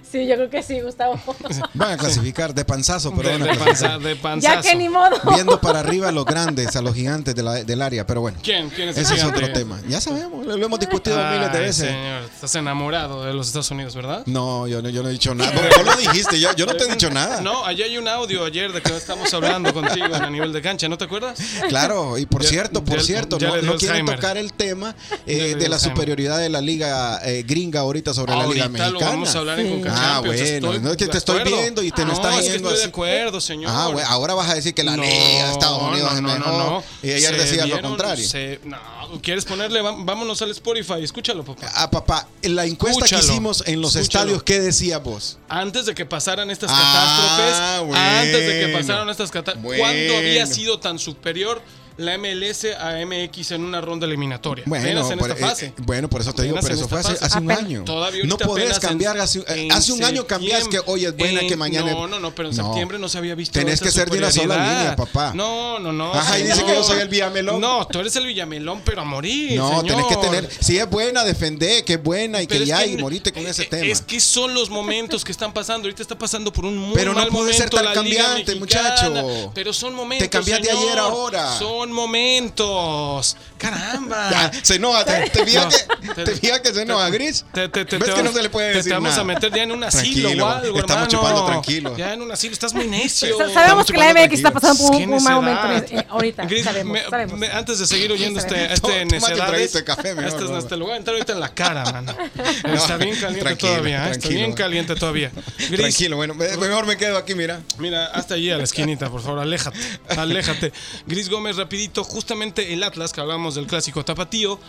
Sí, 0.10 0.26
yo 0.28 0.36
creo 0.36 0.50
que 0.50 0.64
sí, 0.64 0.80
Gustavo. 0.80 1.20
Van 1.74 1.92
a 1.94 1.98
clasificar 1.98 2.54
de 2.54 2.64
panzazo, 2.64 3.14
pero 3.16 3.30
De, 3.30 3.38
van 3.40 3.42
a 3.42 3.52
de 3.52 3.58
clasificar. 3.58 3.92
panza- 3.92 4.08
de 4.08 4.16
panzazo. 4.16 4.56
ya 4.56 4.62
que 4.62 4.76
ni 4.78 4.88
modo. 4.90 5.18
Viendo 5.34 5.60
para 5.60 5.80
arriba 5.80 6.10
a 6.10 6.12
los 6.12 6.24
grandes, 6.24 6.76
a 6.76 6.82
los 6.82 6.94
gigantes 6.96 7.36
de 7.36 7.44
la- 7.44 7.64
del 7.64 7.82
área, 7.82 8.06
pero 8.06 8.22
bueno. 8.22 8.38
¿Quién? 8.42 8.70
¿Quién 8.70 8.90
es 8.90 8.98
el 8.98 9.04
Ese 9.04 9.16
es 9.16 9.24
otro 9.24 9.52
tema. 9.52 9.80
Ya 9.90 10.00
sabemos, 10.00 10.46
lo, 10.46 10.56
lo 10.56 10.66
hemos 10.66 10.80
discutido 10.80 11.18
Ay, 11.22 11.38
miles 11.40 11.52
de 11.52 11.60
veces. 11.60 11.88
señor, 11.90 12.24
estás 12.24 12.56
enamorado 12.56 13.26
de 13.26 13.34
los 13.34 13.48
Estados 13.48 13.70
Unidos, 13.72 13.96
¿verdad? 13.96 14.24
No, 14.28 14.68
yo 14.68 14.82
no, 14.82 14.90
yo 14.90 15.04
no 15.04 15.10
he 15.10 15.14
dicho 15.14 15.34
nada. 15.36 15.52
Tú 15.52 15.84
lo 15.84 15.96
dijiste, 15.98 16.40
yo, 16.40 16.56
yo 16.56 16.66
no 16.66 16.74
te 16.76 16.86
he 16.86 16.88
dicho 16.88 17.10
nada. 17.10 17.42
No, 17.42 17.66
allá 17.66 17.84
hay 17.86 17.98
un 17.98 18.08
audio 18.08 18.46
ayer 18.46 18.72
de 18.72 18.82
que 18.82 18.96
estamos 18.96 19.34
hablando 19.34 19.74
contigo 19.74 20.14
a 20.16 20.30
nivel 20.30 20.54
de 20.54 20.62
cancha, 20.62 20.88
¿no 20.88 20.98
te 20.98 21.06
acuerdas? 21.06 21.40
Claro, 21.68 22.18
y 22.18 22.26
por 22.26 22.44
Ya- 22.44 22.50
cierto, 22.50 22.84
por 22.86 23.00
ya- 23.00 23.04
cierto, 23.04 23.38
ya 23.40 23.48
no, 23.48 23.54
quieren 23.56 23.70
Alzheimer. 23.72 24.16
tocar 24.16 24.38
el 24.42 24.52
tema 24.54 24.96
eh, 25.26 25.56
de 25.58 25.70
la 25.70 25.80
superioridad 25.80 26.40
de 26.40 26.50
la 26.50 26.60
liga 26.62 27.22
eh, 27.24 27.44
gringa 27.48 27.80
ahorita 27.82 28.14
sobre 28.14 28.36
la 28.36 28.46
liga 28.48 28.68
mexicana. 28.68 28.90
lo 28.92 29.00
vamos 29.00 29.34
a 29.36 29.40
hablar 29.40 29.60
en 29.60 29.82
Sí. 29.82 29.90
Ah, 29.90 30.22
bueno, 30.26 30.80
no 30.80 30.92
es 30.92 30.98
que 30.98 31.08
te 31.08 31.18
estoy 31.18 31.40
acuerdo. 31.40 31.62
viendo 31.62 31.82
y 31.84 31.92
te 31.92 32.02
me 32.02 32.08
no, 32.12 32.14
estás 32.14 32.40
es 32.40 32.50
que 32.50 32.56
estoy 32.58 32.78
de 32.78 32.84
acuerdo, 32.84 33.40
señor. 33.40 33.72
Ah, 33.74 33.88
bueno, 33.94 34.08
ahora 34.10 34.34
vas 34.34 34.50
a 34.50 34.56
decir 34.56 34.74
que 34.74 34.84
la 34.84 34.98
No, 34.98 35.04
liga 35.04 35.16
de 35.46 35.52
Estados 35.54 35.82
Unidos 35.82 36.12
no, 36.12 36.16
es 36.18 36.22
no, 36.22 36.28
no, 36.28 36.36
mejor. 36.40 36.54
no. 36.54 36.84
Y 37.02 37.12
ayer 37.14 37.34
Se 37.36 37.38
decías 37.42 37.70
lo 37.70 37.82
contrario. 37.82 38.28
se- 38.28 38.60
no, 38.66 38.78
¿quieres 39.22 39.46
ponerle? 39.46 39.82
Vámonos 39.82 40.42
al 40.42 40.52
Spotify, 40.52 40.96
escúchalo, 41.04 41.44
papá. 41.46 41.68
Ah, 41.76 41.90
papá, 41.90 42.28
en 42.42 42.56
la 42.56 42.66
encuesta 42.66 43.06
Escúchalo, 43.06 43.22
que 43.28 43.32
hicimos 43.32 43.64
en 43.68 43.82
los 43.82 43.96
escúchalo. 43.96 44.24
estadios, 44.26 44.44
¿qué 44.44 44.60
decías 44.60 45.02
vos? 45.04 45.38
Antes 45.48 45.86
de 45.86 45.94
que 45.96 46.06
pasaran 46.06 46.50
estas 46.52 46.72
Ah, 46.74 47.38
catástrofes, 47.78 47.98
antes 47.98 48.48
de 48.48 48.60
que 48.68 48.74
pasaran 48.78 49.10
estas 49.10 49.32
catástrofes, 49.32 49.64
Bueno. 49.64 49.84
¿cuándo 49.84 50.18
había 50.18 50.46
sido 50.48 50.80
tan 50.80 51.00
superior 51.00 51.62
la 51.98 52.18
MLS 52.18 52.66
a 52.80 52.94
MX 53.06 53.52
en 53.52 53.64
una 53.64 53.82
ronda 53.82 54.06
eliminatoria. 54.06 54.64
Bueno, 54.68 54.86
apenas 54.86 55.12
en 55.12 55.20
por, 55.20 55.32
esta 55.32 55.46
eh, 55.46 55.50
fase. 55.50 55.66
eh, 55.68 55.74
bueno, 55.78 56.10
por 56.10 56.22
eso 56.22 56.34
te 56.34 56.44
digo, 56.44 56.58
pero 56.62 56.74
eso 56.76 56.88
fue 56.88 57.00
hace, 57.00 57.38
un 57.38 57.52
año. 57.52 57.84
Todavía 57.84 58.24
no 58.26 58.38
podés 58.38 58.76
en- 58.76 58.82
cambiar 58.82 59.18
hace, 59.20 59.44
en 59.48 59.72
hace 59.72 59.92
un 59.94 60.04
año 60.04 60.26
cambias 60.26 60.68
que 60.68 60.80
hoy 60.86 61.06
es 61.06 61.16
buena, 61.16 61.42
En- 61.42 61.48
que 61.48 61.56
mañana 61.56 61.92
No, 61.92 62.08
no, 62.08 62.20
no, 62.20 62.34
pero 62.34 62.50
en 62.50 62.56
septiembre 62.56 62.98
no 63.00 63.10
se 63.10 63.18
había 63.18 63.36
visto. 63.36 63.60
Tenés 63.60 63.80
que 63.82 63.92
ser 63.92 64.10
de 64.10 64.18
una 64.18 64.32
sola 64.32 64.56
línea, 64.58 64.96
papá. 64.96 65.34
No, 65.36 65.80
no, 65.80 65.92
no. 65.92 66.14
Ajá, 66.14 66.40
y 66.40 66.44
dice 66.44 66.56
señor. 66.56 66.70
que 66.72 66.76
yo 66.78 66.84
soy 66.84 67.00
el 67.00 67.08
Villamelón. 67.08 67.62
No, 67.62 67.88
tú 67.88 68.00
eres 68.00 68.16
el 68.16 68.26
Villamelón, 68.26 68.82
pero 68.86 69.02
a 69.02 69.06
morir. 69.06 69.58
No, 69.58 69.82
tenés 69.84 70.06
que 70.06 70.14
señor. 70.16 70.22
tener. 70.32 70.50
Si 70.60 70.78
es 70.78 70.90
buena, 70.90 71.24
defender, 71.24 71.84
que 71.86 71.94
es 71.94 72.04
buena 72.04 72.42
y 72.42 72.48
Pero 72.48 72.60
que 72.62 72.66
ya, 72.66 72.86
y 72.86 72.98
morite 72.98 73.32
con 73.32 73.46
eh, 73.46 73.50
ese 73.50 73.64
eh, 73.64 73.68
tema. 73.70 73.86
Es 73.86 74.02
que 74.02 74.20
son 74.20 74.54
los 74.54 74.70
momentos 74.70 75.24
que 75.24 75.32
están 75.32 75.54
pasando. 75.54 75.88
Ahorita 75.88 76.02
está 76.02 76.18
pasando 76.18 76.52
por 76.54 76.66
un 76.66 76.78
muy 76.78 76.94
Pero 76.96 77.14
no 77.14 77.20
mal 77.20 77.30
puede 77.30 77.54
ser 77.54 77.72
momento 77.72 77.78
tan 77.78 77.86
la 77.86 78.02
Liga 78.02 78.24
cambiante, 78.24 78.56
muchacho. 78.56 79.52
Pero 79.54 79.74
son 79.74 79.94
momentos. 79.94 80.26
Te 80.26 80.30
cambias 80.30 80.62
de 80.62 80.68
señor. 80.68 80.84
ayer 80.84 80.98
a 81.00 81.02
ahora. 81.04 81.58
Son 81.60 81.81
momentos. 81.90 83.38
Caramba. 83.58 84.30
Ya, 84.32 84.52
se 84.64 84.76
enoja, 84.76 85.06
te, 85.06 85.30
te 85.30 85.46
fijas 85.46 85.88
No, 85.88 86.14
que, 86.16 86.24
te- 86.26 86.36
te 86.36 86.62
que 86.62 86.74
se 86.74 86.82
enoja, 86.82 87.10
Gris. 87.10 87.46
Te, 87.54 87.70
te- 87.70 87.86
te- 87.86 87.98
¿Ves 87.98 88.10
te 88.10 88.16
que 88.16 88.24
no 88.24 88.32
se 88.32 88.42
le 88.42 88.50
puede 88.50 88.72
te- 88.72 88.78
decir 88.78 88.90
Te 88.92 88.96
vamos 88.96 89.10
nada? 89.12 89.22
a 89.22 89.26
meter 89.26 89.54
ya 89.54 89.64
en 89.64 89.72
un 89.72 89.84
asilo 89.84 90.22
Tranquilo, 90.30 90.46
o 90.46 90.50
algo, 90.50 90.80
estamos 90.80 90.90
hermano. 90.90 91.08
chupando 91.08 91.46
tranquilo. 91.46 91.98
Ya 91.98 92.14
en 92.14 92.22
un 92.24 92.32
asilo, 92.32 92.54
estás 92.54 92.74
muy 92.74 92.88
necio. 92.88 93.38
Sa- 93.38 93.54
Sabemos 93.54 93.86
que 93.86 93.98
la 93.98 94.14
MX 94.14 94.34
está 94.34 94.52
pasando 94.52 94.84
por 94.84 94.96
un, 94.96 95.14
un 95.14 95.24
mal 95.24 95.36
momento 95.36 95.96
eh, 95.96 96.06
ahorita. 96.10 96.46
Gris, 96.46 96.64
sabemos, 96.64 96.94
me- 96.94 97.04
sabemos. 97.10 97.38
me- 97.38 97.48
antes 97.48 97.78
de 97.80 97.86
seguir 97.88 98.12
oyendo 98.12 98.40
este, 98.40 98.50
sabemos. 98.56 98.74
este 98.74 99.02
un 99.04 99.08
necedades, 99.10 99.74
de 99.74 99.84
café, 99.84 100.16
mejor, 100.16 100.26
este, 100.32 100.44
es- 100.44 100.50
no. 100.50 100.58
este, 100.58 100.76
a 100.76 100.98
entrar 100.98 101.16
ahorita 101.16 101.34
en 101.34 101.40
la 101.40 101.54
cara, 101.54 101.84
mano. 101.86 102.16
Está 102.74 102.98
bien 102.98 103.16
caliente 103.16 103.42
tranquilo, 103.42 103.72
todavía, 103.74 104.08
¿eh? 104.08 104.12
está 104.12 104.28
bien 104.30 104.54
caliente 104.54 104.96
todavía. 104.96 105.32
Gris, 105.70 105.80
Tranquilo, 105.80 106.16
bueno, 106.16 106.34
me- 106.34 106.58
mejor 106.58 106.86
me 106.88 106.98
quedo 106.98 107.18
aquí, 107.18 107.36
mira. 107.36 107.62
Mira, 107.78 108.08
hasta 108.08 108.34
allí 108.34 108.50
a 108.50 108.58
la 108.58 108.64
esquinita, 108.64 109.10
por 109.10 109.22
favor, 109.22 109.40
aléjate, 109.40 109.78
aléjate. 110.18 110.74
Gris 111.06 111.30
Gómez, 111.30 111.56
rapidito, 111.72 112.04
justamente 112.04 112.74
el 112.74 112.84
Atlas, 112.84 113.14
que 113.14 113.22
hablábamos 113.22 113.56
del 113.56 113.66
clásico 113.66 114.04
tapatío, 114.04 114.60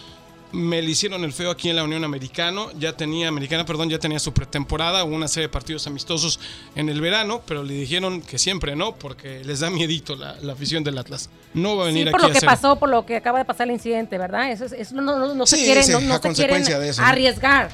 me 0.52 0.80
le 0.80 0.88
hicieron 0.92 1.24
el 1.24 1.32
feo 1.32 1.50
aquí 1.50 1.68
en 1.68 1.74
la 1.74 1.82
Unión 1.82 2.04
Americano, 2.04 2.70
ya 2.78 2.92
tenía, 2.96 3.26
Americana, 3.26 3.66
perdón, 3.66 3.90
ya 3.90 3.98
tenía 3.98 4.20
su 4.20 4.32
pretemporada, 4.32 5.02
hubo 5.02 5.16
una 5.16 5.26
serie 5.26 5.48
de 5.48 5.52
partidos 5.52 5.84
amistosos 5.88 6.38
en 6.76 6.88
el 6.88 7.00
verano, 7.00 7.42
pero 7.44 7.64
le 7.64 7.74
dijeron 7.74 8.20
que 8.22 8.38
siempre 8.38 8.76
no, 8.76 8.94
porque 8.94 9.42
les 9.44 9.58
da 9.60 9.70
miedito 9.70 10.14
la, 10.14 10.36
la 10.42 10.52
afición 10.52 10.84
del 10.84 10.96
Atlas. 10.96 11.28
No 11.54 11.76
va 11.76 11.84
a 11.84 11.86
venir 11.86 12.06
Sí, 12.06 12.10
por 12.12 12.20
aquí 12.20 12.26
lo 12.26 12.28
a 12.28 12.32
que 12.32 12.38
hacer... 12.38 12.48
pasó, 12.48 12.76
por 12.78 12.88
lo 12.88 13.04
que 13.04 13.16
acaba 13.16 13.38
de 13.40 13.44
pasar 13.46 13.66
el 13.66 13.74
incidente, 13.74 14.16
¿verdad? 14.16 14.52
Eso, 14.52 14.66
es- 14.66 14.72
eso 14.72 14.94
no, 14.94 15.02
no- 15.02 15.34
no 15.34 15.44
se 15.46 15.56
Sí, 15.56 15.64
quiere, 15.64 15.82
sí, 15.82 15.90
no, 15.90 16.00
no 16.02 16.14
a 16.14 16.16
se 16.18 16.22
consecuencia 16.22 16.66
quieren 16.76 16.82
de 16.84 16.88
eso, 16.90 17.02
arriesgar 17.02 17.70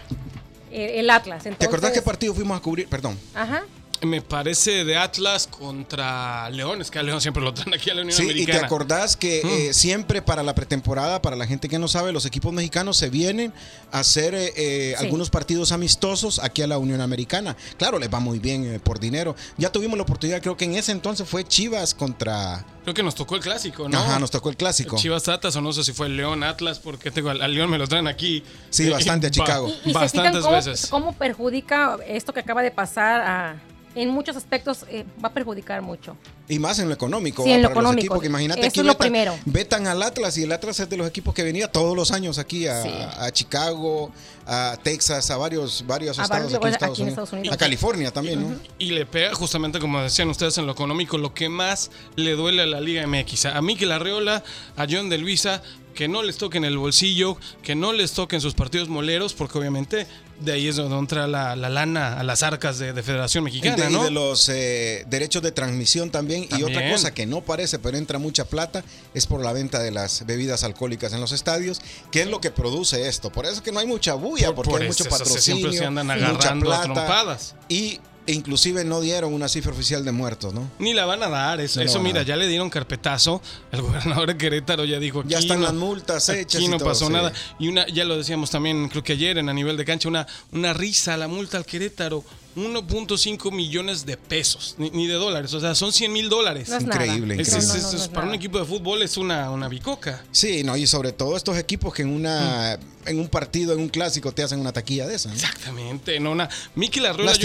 el, 0.73 0.81
el 0.91 1.11
Atlas. 1.11 1.43
¿Te 1.59 1.67
acordás 1.67 1.91
qué 1.93 2.01
partido 2.01 2.33
fuimos 2.33 2.57
a 2.57 2.63
cubrir? 2.63 2.89
Perdón. 2.89 3.19
Ajá. 3.35 3.65
Me 4.03 4.23
parece 4.23 4.85
de 4.85 4.97
Atlas 4.97 5.49
contra 5.49 6.49
León, 6.51 6.81
es 6.81 6.91
que 6.91 7.01
a 7.01 7.03
León 7.03 7.21
siempre 7.21 7.43
lo 7.43 7.53
traen 7.53 7.75
aquí 7.75 7.91
a 7.91 7.95
la 7.95 8.03
Unión 8.03 8.17
Sí, 8.17 8.23
y 8.23 8.31
Americana. 8.31 8.61
te 8.61 8.65
acordás 8.65 9.17
que 9.17 9.41
eh, 9.69 9.75
siempre 9.75 10.23
para 10.23 10.43
la 10.45 10.55
pretemporada, 10.55 11.21
para 11.21 11.35
la 11.35 11.47
gente 11.47 11.69
que 11.69 11.79
no 11.81 11.89
sabe, 11.89 12.13
los 12.13 12.25
equipos 12.25 12.53
mexicanos 12.53 12.97
se 12.97 13.11
vienen 13.11 13.53
a 13.91 14.01
hacer 14.01 14.35
eh, 14.35 14.53
eh, 14.57 14.95
Sí. 14.99 15.05
algunos 15.05 15.31
partidos 15.31 15.73
amistosos 15.73 16.39
aquí 16.39 16.63
a 16.63 16.67
la 16.69 16.79
Unión 16.79 17.01
Americana. 17.01 17.57
Claro, 17.77 17.99
les 17.99 18.13
va 18.13 18.21
muy 18.21 18.39
bien 18.39 18.75
eh, 18.75 18.79
por 18.79 19.01
dinero. 19.01 19.35
Ya 19.57 19.73
tuvimos 19.73 19.97
la 19.97 20.05
oportunidad, 20.05 20.41
creo 20.43 20.57
que 20.57 20.65
en 20.67 20.77
ese 20.77 20.93
entonces 20.93 21.29
fue 21.29 21.45
Chivas 21.45 21.93
contra... 21.95 22.65
Creo 22.85 22.95
que 22.95 23.03
nos 23.03 23.15
tocó 23.17 23.35
el 23.35 23.43
clásico, 23.43 23.89
¿no? 23.89 23.99
Ajá, 23.99 24.19
nos 24.19 24.31
tocó 24.31 24.49
el 24.49 24.57
clásico. 24.57 24.97
Chivas 24.97 25.29
Atlas 25.29 25.55
o 25.57 25.61
no 25.61 25.73
sé 25.73 25.83
si 25.85 25.93
fue 25.93 26.09
León 26.09 26.43
Atlas, 26.45 26.79
porque 26.79 27.11
tengo 27.11 27.31
al, 27.31 27.53
León 27.53 27.69
me 27.69 27.77
lo 27.79 27.87
traen 27.87 28.07
aquí. 28.07 28.43
Sí, 28.71 28.89
bastante 28.89 29.27
a 29.27 29.31
ba- 29.31 29.33
Chicago. 29.35 29.69
Y, 29.69 29.71
y 29.71 29.75
se 29.75 29.81
fijan 29.89 29.93
Bastantes 30.03 30.43
cómo, 30.45 30.55
veces. 30.57 30.87
cómo 30.87 31.13
perjudica 31.15 31.99
esto 32.07 32.33
que 32.33 32.41
acaba 32.41 32.63
de 32.63 32.71
pasar 32.71 33.21
a- 33.21 33.57
en 33.95 34.11
muchos 34.11 34.37
aspectos 34.37 34.85
eh, 34.89 35.05
va 35.23 35.29
a 35.29 35.33
perjudicar 35.33 35.83
mucho. 35.83 36.17
Y 36.49 36.59
más 36.59 36.79
en 36.79 36.89
lo 36.89 36.95
económico. 36.95 37.45
Sí, 37.45 37.51
en 37.51 37.63
lo 37.63 37.69
para 37.69 37.75
los 37.75 37.83
económico. 37.83 38.01
equipos, 38.05 38.21
que 38.21 38.27
imagínate 38.29 38.61
Eso 38.61 38.69
aquí 38.69 38.81
es 38.81 38.87
lo 38.87 38.93
vetan- 38.93 38.99
primero. 38.99 39.39
Vetan 39.45 39.87
al 39.87 40.03
Atlas 40.03 40.39
y 40.39 40.45
el 40.45 40.53
Atlas 40.53 40.81
es 40.81 40.89
de 40.89 40.97
los 40.97 41.07
equipos 41.09 41.35
que 41.35 41.43
venía 41.43 41.71
todos 41.71 41.95
los 41.97 42.11
años 42.11 42.39
aquí 42.39 42.67
a, 42.67 42.83
Sí. 42.83 42.89
a 42.91 43.31
Chicago, 43.33 44.11
a 44.47 44.79
Texas, 44.83 45.31
a 45.31 45.37
varios, 45.37 45.85
varios 45.87 46.19
A 46.19 46.23
estados 46.23 46.31
varios 46.31 46.47
aquí, 46.47 46.55
en 46.55 46.59
lugares 46.61 46.75
Estados 46.75 46.93
aquí 46.95 47.03
en 47.03 47.09
Unidos. 47.09 47.25
Estados 47.25 47.33
Unidos. 47.41 47.55
A 47.55 47.59
California 47.59 48.11
también, 48.13 48.51
¿no? 48.51 48.57
Y 48.79 48.91
le 48.93 49.05
pega 49.05 49.35
justamente, 49.35 49.79
como 49.79 50.01
decían 50.01 50.29
ustedes, 50.31 50.57
en 50.59 50.67
lo 50.67 50.73
económico, 50.73 51.19
lo 51.19 51.35
que 51.35 51.49
más 51.49 51.91
le 52.17 52.33
duele 52.33 52.63
a 52.63 52.67
la 52.67 52.81
Liga 52.81 53.07
MX. 53.07 53.47
A 53.47 53.61
Mikel 53.61 53.93
Arreola, 53.93 54.43
a 54.77 54.87
John 54.89 55.09
de 55.11 55.19
Luisa, 55.19 55.63
que 55.99 56.07
no 56.07 56.23
les 56.23 56.37
toquen 56.39 56.65
el 56.65 56.79
bolsillo, 56.79 57.37
que 57.61 57.75
no 57.75 57.93
les 57.93 58.13
toquen 58.13 58.41
sus 58.41 58.55
partidos 58.55 58.89
moleros, 58.89 59.35
porque 59.35 59.59
obviamente 59.59 60.07
de 60.39 60.53
ahí 60.53 60.69
es 60.69 60.77
donde 60.77 60.97
entra 60.97 61.27
la, 61.27 61.57
la 61.57 61.69
lana 61.69 62.21
a 62.21 62.23
las 62.23 62.45
arcas 62.45 62.79
de, 62.79 62.93
de 62.93 63.03
Federación 63.03 63.43
Y 63.43 63.45
Mexicana, 63.47 63.91
y 63.91 64.05
de 64.05 64.11
los 64.13 64.49
eh, 64.49 65.05
derechos 65.09 65.43
de 65.43 65.51
transmisión 65.51 66.11
también. 66.13 66.47
Y 66.57 66.63
otra 66.63 66.89
cosa 66.89 67.13
que 67.13 67.27
no 67.27 67.41
parece, 67.41 67.81
pero 67.81 67.97
entra 67.99 68.21
mucha 68.21 68.45
plata, 68.45 68.85
es 69.13 69.27
por 69.27 69.43
la 69.45 69.53
venta 69.53 69.81
de 69.81 69.91
las 69.91 70.25
bebidas 70.25 70.63
alcohólicas 70.63 71.13
en 71.15 71.21
los 71.21 71.33
estadios, 71.33 71.81
que 72.13 72.21
es 72.23 72.29
lo 72.29 72.41
que 72.41 72.53
produce 72.53 73.09
esto. 73.09 73.33
Por 73.33 73.47
eso 73.47 73.57
es 73.57 73.61
que 73.63 73.73
no 73.73 73.81
hay 73.81 73.87
mucha 73.89 74.15
bulla, 74.15 74.47
Por- 74.55 74.55
porque 74.55 74.71
por 74.71 74.83
hay 74.83 74.87
mucho 74.87 75.05
patrocinio, 75.07 75.41
siempre 75.41 75.77
se 75.79 75.85
andan 75.85 76.07
mucha 76.07 76.27
agarrando 76.29 76.67
a 76.73 76.77
plata, 76.83 76.85
trompadas. 76.95 77.57
Y 77.69 77.99
e 78.29 78.33
inclusive 78.35 78.85
no 78.85 79.01
dieron 79.01 79.33
una 79.33 79.49
cifra 79.49 79.73
oficial 79.73 80.05
de 80.05 80.13
muertos, 80.13 80.53
¿no? 80.53 80.71
Ni 80.79 80.93
la 80.95 81.07
van 81.07 81.23
a 81.23 81.29
dar, 81.29 81.61
eso, 81.61 81.81
No 81.81 81.87
eso 81.87 81.99
mira, 82.01 82.19
dar. 82.21 82.27
ya 82.27 82.37
le 82.37 82.47
dieron 82.47 82.69
carpetazo. 82.71 83.41
El 83.73 83.81
gobernador 83.89 84.29
de 84.29 84.37
Querétaro 84.37 84.85
ya 84.85 84.99
dijo 84.99 85.21
aquí 85.21 85.31
Ya 85.31 85.39
están 85.39 85.61
no- 85.61 85.67
las 85.67 85.75
multas 85.75 86.29
hechas 86.29 86.57
Aquí 86.57 86.67
y 86.67 86.69
no 86.69 86.77
todo, 86.79 86.89
pasó 86.91 87.07
sí. 87.07 87.13
nada. 87.13 87.33
Y 87.59 87.69
una, 87.69 87.87
ya 87.89 88.05
lo 88.05 88.17
decíamos 88.19 88.51
también, 88.51 88.89
creo 88.89 89.03
que 89.03 89.15
ayer 89.15 89.39
en 89.39 89.49
a 89.49 89.55
nivel 89.55 89.77
de 89.77 89.85
cancha, 89.85 90.09
una, 90.09 90.27
una 90.53 90.73
risa 90.75 91.17
la 91.17 91.27
multa 91.27 91.57
al 91.57 91.65
Querétaro. 91.67 92.23
1.5 92.59 93.53
millones 93.53 94.05
de 94.07 94.17
pesos, 94.17 94.75
ni, 94.79 94.91
ni 94.91 95.07
de 95.07 95.15
dólares, 95.15 95.53
o 95.55 95.61
sea, 95.61 95.75
son 95.75 95.93
100 95.93 96.13
mil 96.13 96.29
dólares. 96.29 96.69
No 96.69 96.77
es 96.77 96.83
Increíble, 96.85 97.37
nada. 97.37 97.43
Es- 97.43 97.49
increíble. 97.49 97.65
es- 97.65 97.69
No, 97.69 97.75
no, 97.75 97.75
es- 97.79 97.83
no, 97.85 97.91
no 97.91 97.97
es- 97.97 98.03
es 98.03 98.09
para 98.09 98.27
un 98.29 98.35
equipo 98.35 98.59
de 98.59 98.65
fútbol 98.65 99.03
es 99.03 99.17
una, 99.17 99.51
una 99.51 99.69
bicoca. 99.69 100.25
Sí, 100.33 100.63
no, 100.65 100.77
y 100.77 100.87
sobre 100.87 101.13
todo 101.13 101.37
estos 101.37 101.57
equipos 101.59 101.95
que 101.95 102.03
en 102.03 102.11
una 102.13 102.79
Mm. 102.79 103.09
en 103.09 103.21
un 103.21 103.29
partido, 103.29 103.73
en 103.73 103.81
un 103.81 103.89
clásico, 103.89 104.33
te 104.33 104.43
hacen 104.43 104.61
una 104.61 104.73
taquilla 104.73 105.07
de 105.07 105.15
esa. 105.15 105.29
¿no? 105.31 105.35
Exactamente, 105.35 106.21
no, 106.21 106.33
una. 106.33 106.49
Mikel 106.75 107.07
Arreola, 107.07 107.33
yo 107.33 107.39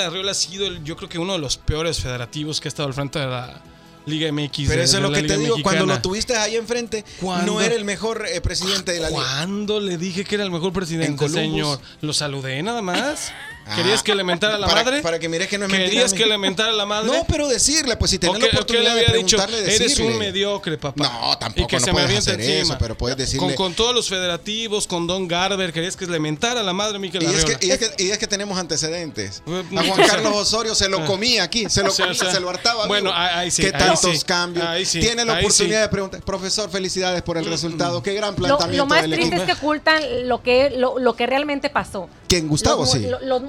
Arreola 0.00 0.30
ha 0.30 0.34
sido, 0.34 0.66
el- 0.66 0.84
yo 0.84 0.96
creo 0.96 1.08
que 1.08 1.18
uno 1.18 1.32
de 1.32 1.40
los 1.40 1.56
peores 1.56 1.98
federativos 2.00 2.60
que 2.60 2.68
ha 2.68 2.70
estado 2.70 2.86
al 2.88 2.94
frente 2.94 3.18
de 3.18 3.26
la 3.26 3.62
Liga 4.06 4.28
MX. 4.32 4.66
Pero 4.68 4.82
eso 4.82 4.96
de 4.96 5.02
es 5.02 5.08
lo 5.08 5.12
que 5.12 5.22
te 5.24 5.36
digo, 5.36 5.56
cuando 5.62 5.84
lo 5.86 6.00
tuviste 6.00 6.34
ahí 6.36 6.56
enfrente, 6.56 7.04
¿Cuándo? 7.20 7.52
no 7.54 7.60
era 7.60 7.74
el 7.74 7.84
mejor 7.84 8.26
eh, 8.26 8.40
presidente 8.40 8.92
de 8.92 9.00
la 9.00 9.10
liga. 9.10 9.20
¿Cuándo 9.20 9.78
le 9.78 9.98
dije 9.98 10.24
que 10.24 10.36
era 10.36 10.44
el 10.44 10.50
mejor 10.50 10.68
En 10.68 10.72
presidente, 10.74 11.28
señor? 11.28 11.78
Lo 12.00 12.12
saludé 12.14 12.62
nada 12.62 12.80
más. 12.80 13.30
Ah, 13.66 13.76
¿Querías 13.76 14.02
que 14.02 14.14
le 14.16 14.24
mentara 14.24 14.56
a 14.56 14.58
la 14.58 14.66
para- 14.66 14.82
madre? 14.84 15.00
para 15.02 15.18
que 15.20 15.28
mires 15.28 15.46
que 15.46 15.56
no 15.56 15.66
es 15.66 15.70
mentira, 15.70 15.90
¿Querías 15.90 16.12
que 16.12 16.26
le 16.26 16.36
mentara 16.38 16.70
a 16.70 16.74
la 16.74 16.86
madre? 16.86 17.06
No, 17.06 17.24
pero 17.28 17.46
decirle, 17.46 17.96
pues 17.96 18.10
si 18.10 18.16
¿O 18.16 18.20
tenés 18.20 18.40
la 18.40 18.46
oportunidad 18.48 18.94
de 18.96 19.00
había 19.06 19.12
dicho? 19.14 19.36
preguntarle, 19.36 19.58
Eres 19.60 19.78
decirle. 19.78 20.12
un 20.12 20.18
mediocre, 20.18 20.76
papá. 20.76 21.04
No, 21.04 21.38
tampoco, 21.38 21.62
Y 21.62 21.66
que 21.68 21.76
no 21.78 21.84
se 21.84 21.92
me 21.92 22.00
hacer 22.00 22.40
encima. 22.40 22.58
eso, 22.62 22.76
pero 22.80 22.96
puedes 22.96 23.16
decirle- 23.16 23.38
Con, 23.46 23.54
con 23.54 23.74
todos 23.74 23.94
los 23.94 24.08
federativos, 24.08 24.86
con 24.88 25.06
Don 25.06 25.28
Garber, 25.28 25.72
querías 25.72 25.96
que 25.96 26.06
le 26.06 26.18
mentara 26.18 26.60
a 26.60 26.62
la 26.64 26.72
madre 26.72 26.98
Miquel 26.98 27.22
Y 27.22 27.26
es, 27.26 27.44
que, 27.44 27.66
y, 27.66 27.70
es 27.70 27.78
que, 27.78 28.02
y 28.04 28.10
es 28.10 28.18
que 28.18 28.26
tenemos 28.26 28.58
antecedentes. 28.58 29.42
Eh, 29.46 29.62
A 29.76 29.84
Juan 29.84 30.00
Carlos 30.08 30.32
Osorio 30.34 30.74
se 30.74 30.88
lo 30.88 31.04
comía 31.06 31.42
aquí, 31.44 31.68
se 31.68 31.82
lo 31.82 31.88
O 31.90 31.92
sea, 31.92 32.06
comía, 32.06 32.20
o 32.20 32.24
sea, 32.24 32.32
se 32.34 32.40
lo 32.40 32.50
hartaba. 32.50 32.86
bueno, 32.86 33.12
ahí- 33.14 33.30
ahí 33.34 33.50
sí, 33.50 33.62
¿Qué 33.62 33.68
ahí 33.68 33.72
tantos 33.78 34.18
sí, 34.18 34.24
cambios? 34.24 34.66
ahí 34.66 34.84
sí, 34.84 35.00
Tiene 35.00 35.24
la 35.24 35.34
oportunidad 35.38 35.78
sí. 35.78 35.82
de 35.82 35.88
preguntar. 35.88 36.22
Profesor, 36.22 36.70
felicidades 36.70 37.22
por 37.22 37.36
el 37.38 37.44
resultado. 37.44 38.02
Qué 38.02 38.14
gran 38.14 38.34
planteamiento 38.34 38.76
lo 38.84 38.86
más 38.86 39.02
del 39.02 39.12
triste 39.12 39.36
equipo. 39.36 39.42
es 39.42 39.46
que 39.58 39.64
ocultan 39.64 40.28
lo 40.28 40.42
que, 40.42 40.70
lo, 40.70 40.98
lo 40.98 41.14
que 41.14 41.26
realmente 41.26 41.70
pasó. 41.70 42.08
¿Quién, 42.28 42.48
Gustavo? 42.48 42.82
Los- 42.82 42.92
sí. 42.92 43.06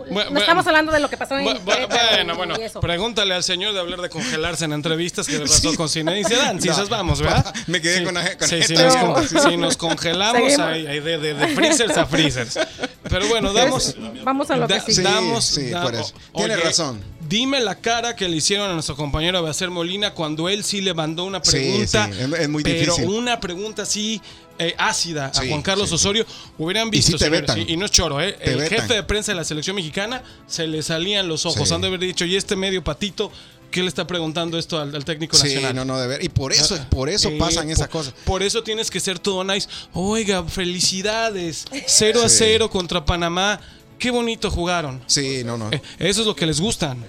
Bueno, 0.09 0.31
no 0.31 0.39
estamos 0.39 0.65
hablando 0.67 0.91
de 0.91 0.99
lo 0.99 1.09
que 1.09 1.17
pasó 1.17 1.37
en 1.37 1.43
Bueno, 1.45 1.59
y 1.61 2.35
bueno, 2.35 2.55
eso. 2.55 2.79
pregúntale 2.79 3.33
al 3.33 3.43
señor 3.43 3.73
de 3.73 3.79
hablar 3.79 4.01
de 4.01 4.09
congelarse 4.09 4.65
en 4.65 4.73
entrevistas 4.73 5.27
que 5.27 5.33
le 5.33 5.41
pasó 5.41 5.71
Sí. 5.71 5.77
con 5.77 5.89
Zinedine 5.89 6.27
Zidane. 6.27 6.61
Si 6.61 6.67
No, 6.67 6.73
esas 6.73 6.89
vamos, 6.89 7.21
¿verdad? 7.21 7.53
me 7.67 7.81
quedé 7.81 8.03
con 8.03 8.13
la- 8.13 8.37
con 8.37 8.47
sí, 8.47 8.63
si, 8.63 8.73
nos, 8.73 8.95
No. 8.95 9.13
con- 9.13 9.27
si 9.27 9.57
nos 9.57 9.77
congelamos 9.77 10.41
ahí 10.59 10.99
de, 10.99 11.17
de, 11.17 11.33
de 11.33 11.47
freezers 11.49 11.97
a 11.97 12.05
freezers. 12.05 12.59
Pero 13.03 13.27
bueno, 13.27 13.51
damos... 13.53 13.95
Vamos 14.23 14.49
a 14.51 14.55
lo 14.57 14.67
que 14.67 14.73
da- 14.75 14.79
sí. 14.81 14.93
Sí, 14.93 15.01
damos 15.03 15.43
sí, 15.45 15.69
da- 15.69 15.81
por 15.83 15.95
eso. 15.95 16.13
Tiene 16.35 16.55
oye, 16.55 16.63
razón. 16.63 17.01
Dime 17.27 17.59
la 17.61 17.75
cara 17.75 18.15
que 18.15 18.27
le 18.27 18.37
hicieron 18.37 18.69
a 18.69 18.73
nuestro 18.73 18.95
compañero 18.95 19.41
Beacer 19.43 19.69
Molina 19.69 20.13
cuando 20.13 20.49
él 20.49 20.63
sí 20.63 20.81
le 20.81 20.93
mandó 20.93 21.23
una 21.25 21.39
Sí, 21.43 21.51
pregunta. 21.51 22.07
sí, 22.11 22.19
es- 22.19 22.39
es 22.39 22.49
muy 22.49 22.63
pero 22.63 22.93
difícil. 22.95 23.09
una 23.09 23.39
pregunta 23.39 23.83
así 23.83 24.21
eh, 24.59 24.75
ácida 24.77 25.27
a 25.27 25.33
Sí, 25.41 25.49
Juan 25.49 25.61
Carlos 25.63 25.89
sí, 25.89 25.91
sí. 25.91 25.95
Osorio. 25.95 26.25
Hubieran 26.57 26.87
Y 26.89 26.91
visto, 26.91 27.13
sí 27.13 27.17
te 27.17 27.25
señores, 27.25 27.57
y, 27.67 27.73
y 27.73 27.77
no 27.77 27.85
es 27.85 27.91
choro, 27.91 28.21
¿eh? 28.21 28.33
Te 28.33 28.51
El 28.51 28.57
vetan. 28.59 28.79
jefe 28.81 28.93
de 28.93 29.03
prensa 29.03 29.31
de 29.31 29.35
la 29.37 29.43
selección 29.43 29.75
mexicana 29.75 30.21
se 30.45 30.67
le 30.67 30.83
salían 30.83 31.27
los 31.27 31.45
ojos. 31.47 31.67
Sí. 31.67 31.73
Han 31.73 31.81
de 31.81 31.87
haber 31.87 31.99
dicho, 31.99 32.25
¿y 32.25 32.35
este 32.35 32.55
medio 32.55 32.83
patito? 32.83 33.31
¿Qué 33.71 33.81
le 33.81 33.87
está 33.87 34.05
preguntando 34.05 34.57
esto 34.59 34.79
al, 34.79 34.93
al 34.93 35.05
técnico 35.05 35.37
Sí, 35.37 35.43
nacional? 35.45 35.73
no, 35.75 35.85
no, 35.85 35.97
de 35.99 36.05
ver. 36.05 36.23
Y 36.23 36.29
por 36.29 36.51
eso, 36.51 36.77
por 36.89 37.07
eso 37.09 37.29
Eh, 37.29 37.37
pasan 37.39 37.69
esas 37.69 37.87
cosas. 37.87 38.13
Por 38.25 38.43
eso 38.43 38.61
tienes 38.63 38.91
que 38.91 38.99
ser 38.99 39.17
todo 39.17 39.43
nice. 39.45 39.67
Oiga, 39.93 40.43
felicidades. 40.43 41.65
0 41.87 42.21
a 42.23 42.29
Sí. 42.29 42.35
0 42.39 42.69
contra 42.69 43.05
Panamá. 43.05 43.59
Qué 44.01 44.09
bonito 44.11 44.49
jugaron. 44.51 45.01
Sí, 45.05 45.43
no, 45.45 45.57
no. 45.57 45.69
Eh, 45.71 45.81
Eso 45.99 46.21
es 46.21 46.27
lo 46.27 46.35
que 46.35 46.45
les 46.47 46.59
gustan. 46.59 46.97
no, 46.99 47.05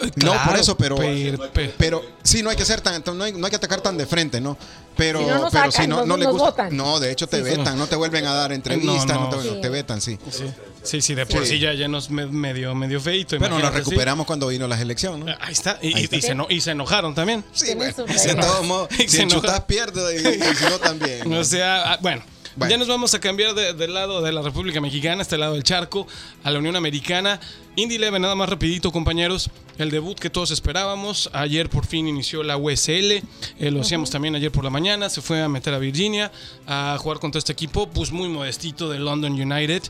por 0.00 0.12
Claro, 0.12 0.56
eso, 0.56 0.76
pero, 0.76 0.96
per- 0.96 1.38
per- 1.52 1.74
pero 1.78 2.02
sí, 2.22 2.42
no 2.42 2.50
hay 2.50 2.56
que 2.56 2.64
ser 2.64 2.80
tan, 2.80 3.02
no 3.16 3.24
hay, 3.24 3.32
no 3.32 3.46
hay 3.46 3.50
que 3.50 3.56
atacar 3.56 3.80
tan 3.80 3.96
de 3.96 4.06
frente, 4.06 4.40
¿no? 4.40 4.56
Pero, 4.96 5.20
Si 5.20 5.24
no 5.26 5.38
nos 5.38 5.52
pero 5.52 5.70
sacan, 5.70 5.72
si 5.82 5.88
no, 5.88 5.96
nos- 5.98 6.06
no 6.06 6.16
le 6.16 6.24
nos 6.24 6.32
gusta, 6.34 6.50
votan. 6.50 6.76
no, 6.76 6.98
de 7.00 7.10
hecho 7.12 7.26
te 7.28 7.36
Sí, 7.38 7.42
vetan, 7.42 7.78
no 7.78 7.86
te 7.86 7.96
vuelven 7.96 8.26
a 8.26 8.32
dar 8.34 8.52
entrevistas, 8.52 9.06
No, 9.06 9.14
no, 9.14 9.30
no. 9.30 9.36
te, 9.38 9.42
Sí. 9.48 9.60
te 9.60 9.68
vetan, 9.68 10.00
sí. 10.00 10.18
Sí, 10.30 10.44
sí, 10.84 11.00
sí, 11.00 11.14
de 11.14 11.26
por 11.26 11.42
Sí. 11.44 11.54
sí 11.54 11.58
ya, 11.60 11.72
ya 11.74 11.88
nos 11.88 12.10
me- 12.10 12.26
medio, 12.26 12.74
medio 12.76 13.00
feito. 13.00 13.38
Bueno, 13.38 13.58
nos 13.58 13.72
recuperamos 13.74 14.26
cuando 14.26 14.48
vino 14.48 14.66
las 14.68 14.80
elecciones, 14.80 15.24
¿no? 15.24 15.32
Ahí 15.40 15.52
está. 15.52 15.78
Y, 15.82 15.88
Ahí 15.94 16.00
y- 16.02 16.04
está. 16.04 16.16
y 16.16 16.22
se, 16.22 16.32
eno- 16.32 16.46
y 16.50 16.60
se 16.60 16.70
enojaron 16.72 17.14
también. 17.14 17.44
Sí, 17.52 17.74
bueno, 17.74 17.92
de 18.04 18.34
todos 18.36 18.64
modos, 18.66 18.88
si 19.08 19.20
enchutas 19.20 19.60
pierdes 19.62 20.22
y, 20.22 20.28
y 20.28 20.54
si 20.54 20.64
no 20.64 20.78
también. 20.78 21.20
¿no? 21.30 21.38
O 21.40 21.44
sea, 21.44 21.92
ah, 21.94 21.98
bueno, 22.00 22.22
Bueno. 22.56 22.70
Ya 22.70 22.78
nos 22.78 22.86
vamos 22.88 23.12
a 23.14 23.20
cambiar 23.20 23.54
de- 23.54 23.72
del 23.72 23.94
lado 23.94 24.22
de 24.22 24.30
la 24.32 24.40
República 24.42 24.80
Mexicana, 24.80 25.22
este 25.22 25.36
lado 25.36 25.54
del 25.54 25.64
charco, 25.64 26.06
a 26.44 26.50
la 26.50 26.58
Unión 26.58 26.76
Americana. 26.76 27.40
Indy 27.76 27.96
Eleven, 27.96 28.22
nada 28.22 28.34
más 28.36 28.48
rapidito, 28.48 28.92
compañeros. 28.92 29.50
El 29.78 29.90
debut 29.90 30.16
que 30.18 30.30
todos 30.30 30.52
esperábamos. 30.52 31.28
Ayer 31.32 31.68
por 31.68 31.84
fin 31.86 32.06
inició 32.06 32.42
la 32.44 32.56
USL. 32.56 33.22
eh, 33.58 33.70
lo 33.72 33.80
hacíamos 33.80 34.10
también 34.10 34.36
ayer 34.36 34.52
por 34.52 34.62
la 34.62 34.70
mañana. 34.70 35.10
Se 35.10 35.20
fue 35.20 35.42
a 35.42 35.48
meter 35.48 35.74
a 35.74 35.78
Virginia 35.78 36.30
a 36.66 36.96
jugar 37.00 37.18
contra 37.18 37.40
este 37.40 37.52
equipo, 37.52 37.88
pues 37.88 38.12
muy 38.12 38.28
modestito 38.28 38.88
de 38.88 39.00
London 39.00 39.32
United. 39.32 39.82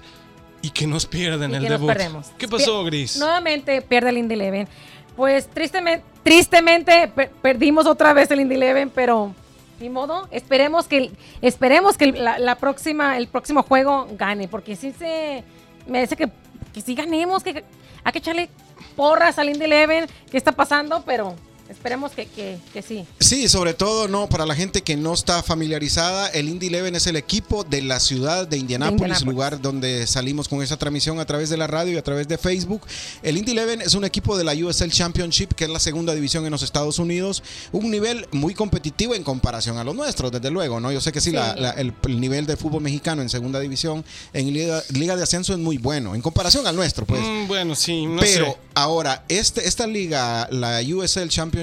Y 0.62 0.70
que 0.70 0.86
nos 0.86 1.04
pierden 1.04 1.50
Y 1.50 1.56
el 1.56 1.62
que 1.64 1.68
nos 1.68 1.78
debut. 1.80 1.92
perdemos. 1.92 2.26
¿Qué 2.38 2.48
pasó, 2.48 2.82
Gris? 2.84 3.18
Nuevamente 3.18 3.82
pierde 3.82 4.08
el 4.08 4.16
Indy 4.16 4.32
Eleven. 4.34 4.66
Pues 5.14 5.46
tristemente, 5.50 6.02
tristemente 6.22 7.08
per- 7.14 7.30
perdimos 7.42 7.86
otra 7.86 8.14
vez 8.14 8.30
el 8.30 8.40
Indy 8.40 8.54
Eleven, 8.54 8.88
pero 8.88 9.34
ni 9.80 9.88
modo. 9.88 10.28
Esperemos 10.30 10.86
que, 10.86 11.10
esperemos 11.42 11.96
que 11.96 12.12
la, 12.12 12.54
próxima, 12.56 13.16
el 13.16 13.28
próximo 13.28 13.62
juego 13.62 14.08
gane, 14.12 14.48
porque 14.48 14.76
sí 14.76 14.92
se 14.92 15.44
merece 15.86 16.16
que, 16.16 16.28
que 16.72 16.80
sí 16.80 16.94
ganemos, 16.94 17.42
que 17.42 17.64
hay 18.02 18.12
que 18.12 18.18
echarle 18.18 18.48
porras 18.96 19.38
al 19.38 19.48
Indy 19.48 19.64
Eleven. 19.64 20.06
¿Qué 20.30 20.36
está 20.36 20.52
pasando? 20.52 21.02
Pero 21.04 21.34
esperemos 21.68 22.12
que, 22.12 22.26
que, 22.26 22.58
que 22.72 22.82
sí. 22.82 23.04
Sí, 23.20 23.48
sobre 23.48 23.74
todo 23.74 24.06
no 24.08 24.28
para 24.28 24.46
la 24.46 24.54
gente 24.54 24.82
que 24.82 24.96
no 24.96 25.14
está 25.14 25.42
familiarizada, 25.42 26.28
el 26.28 26.48
Indy 26.48 26.66
Eleven 26.68 26.94
es 26.94 27.06
el 27.06 27.16
equipo 27.16 27.64
de 27.64 27.82
la 27.82 28.00
ciudad 28.00 28.46
de 28.46 28.56
Indianápolis, 28.58 29.00
Indianápolis. 29.00 29.26
lugar 29.32 29.60
donde 29.60 30.06
salimos 30.06 30.48
con 30.48 30.62
esa 30.62 30.76
transmisión 30.76 31.18
a 31.20 31.26
través 31.26 31.48
de 31.50 31.56
la 31.56 31.66
radio 31.66 31.92
y 31.94 31.96
a 31.96 32.02
través 32.02 32.28
de 32.28 32.38
Facebook. 32.38 32.82
El 33.22 33.38
Indy 33.38 33.52
Eleven 33.52 33.80
es 33.80 33.94
un 33.94 34.04
equipo 34.04 34.36
de 34.36 34.44
la 34.44 34.52
USL 34.52 34.90
Championship, 34.90 35.54
que 35.54 35.64
es 35.64 35.70
la 35.70 35.80
segunda 35.80 36.14
división 36.14 36.44
en 36.44 36.50
los 36.52 36.62
Estados 36.62 36.98
Unidos, 36.98 37.42
un 37.72 37.90
nivel 37.90 38.26
muy 38.32 38.54
competitivo 38.54 39.14
en 39.14 39.22
comparación 39.24 39.78
a 39.78 39.84
los 39.84 39.94
nuestros, 39.94 40.30
desde 40.32 40.50
luego, 40.50 40.80
¿no? 40.80 40.92
Yo 40.92 41.00
sé 41.00 41.12
que 41.12 41.20
sí, 41.20 41.30
Sí. 41.30 41.36
la- 41.36 41.56
la- 41.56 41.70
el, 41.70 41.92
el 42.06 42.20
nivel 42.20 42.46
de 42.46 42.56
fútbol 42.56 42.82
mexicano 42.82 43.22
en 43.22 43.28
segunda 43.30 43.58
división, 43.60 44.04
en 44.32 44.52
liga, 44.52 44.82
liga 44.90 45.16
de 45.16 45.22
ascenso 45.22 45.52
es 45.54 45.58
muy 45.58 45.78
bueno, 45.78 46.14
en 46.14 46.20
comparación 46.20 46.66
al 46.66 46.76
nuestro, 46.76 47.06
pues. 47.06 47.20
Mm, 47.22 47.46
bueno, 47.48 47.74
sí, 47.74 48.04
no 48.06 48.20
Pero 48.20 48.46
sé. 48.46 48.56
ahora, 48.74 49.24
este, 49.28 49.66
esta 49.66 49.86
liga, 49.86 50.46
la 50.50 50.80
USL 50.82 51.28
Championship, 51.28 51.53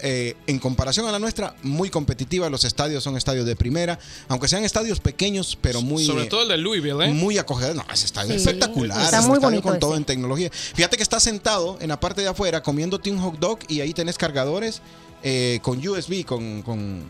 eh, 0.00 0.36
en 0.46 0.58
comparación 0.58 1.06
a 1.06 1.12
la 1.12 1.18
nuestra, 1.18 1.54
muy 1.62 1.90
competitiva. 1.90 2.48
Los 2.50 2.64
estadios 2.64 3.02
son 3.04 3.16
estadios 3.16 3.46
de 3.46 3.56
primera, 3.56 3.98
aunque 4.28 4.48
sean 4.48 4.64
estadios 4.64 5.00
pequeños, 5.00 5.58
pero 5.60 5.82
muy. 5.82 6.04
Sobre 6.04 6.24
eh, 6.24 6.26
todo 6.28 6.42
el 6.42 6.48
de 6.48 6.58
Louisville, 6.58 7.04
¿eh? 7.04 7.08
Muy 7.12 7.38
acogedor. 7.38 7.76
No, 7.76 7.84
ese 7.92 8.06
estadio 8.06 8.34
es 8.34 8.42
Sí, 8.42 8.48
espectacular. 8.48 9.00
está 9.04 9.18
ese 9.18 9.26
muy 9.28 9.36
estadio 9.36 9.50
bonito 9.60 9.68
con 9.68 9.78
todo 9.80 9.96
en 9.96 10.04
tecnología. 10.04 10.50
Fíjate 10.52 10.96
que 10.96 11.02
está 11.02 11.20
sentado 11.20 11.78
en 11.80 11.88
la 11.88 11.98
parte 12.00 12.20
de 12.22 12.28
afuera 12.28 12.62
comiéndote 12.62 13.10
un 13.10 13.18
hot 13.18 13.38
dog 13.38 13.58
y 13.68 13.80
ahí 13.80 13.92
tenés 13.92 14.18
cargadores 14.18 14.82
eh, 15.22 15.58
con 15.62 15.86
USB, 15.86 16.24
con, 16.24 16.62
con 16.62 17.04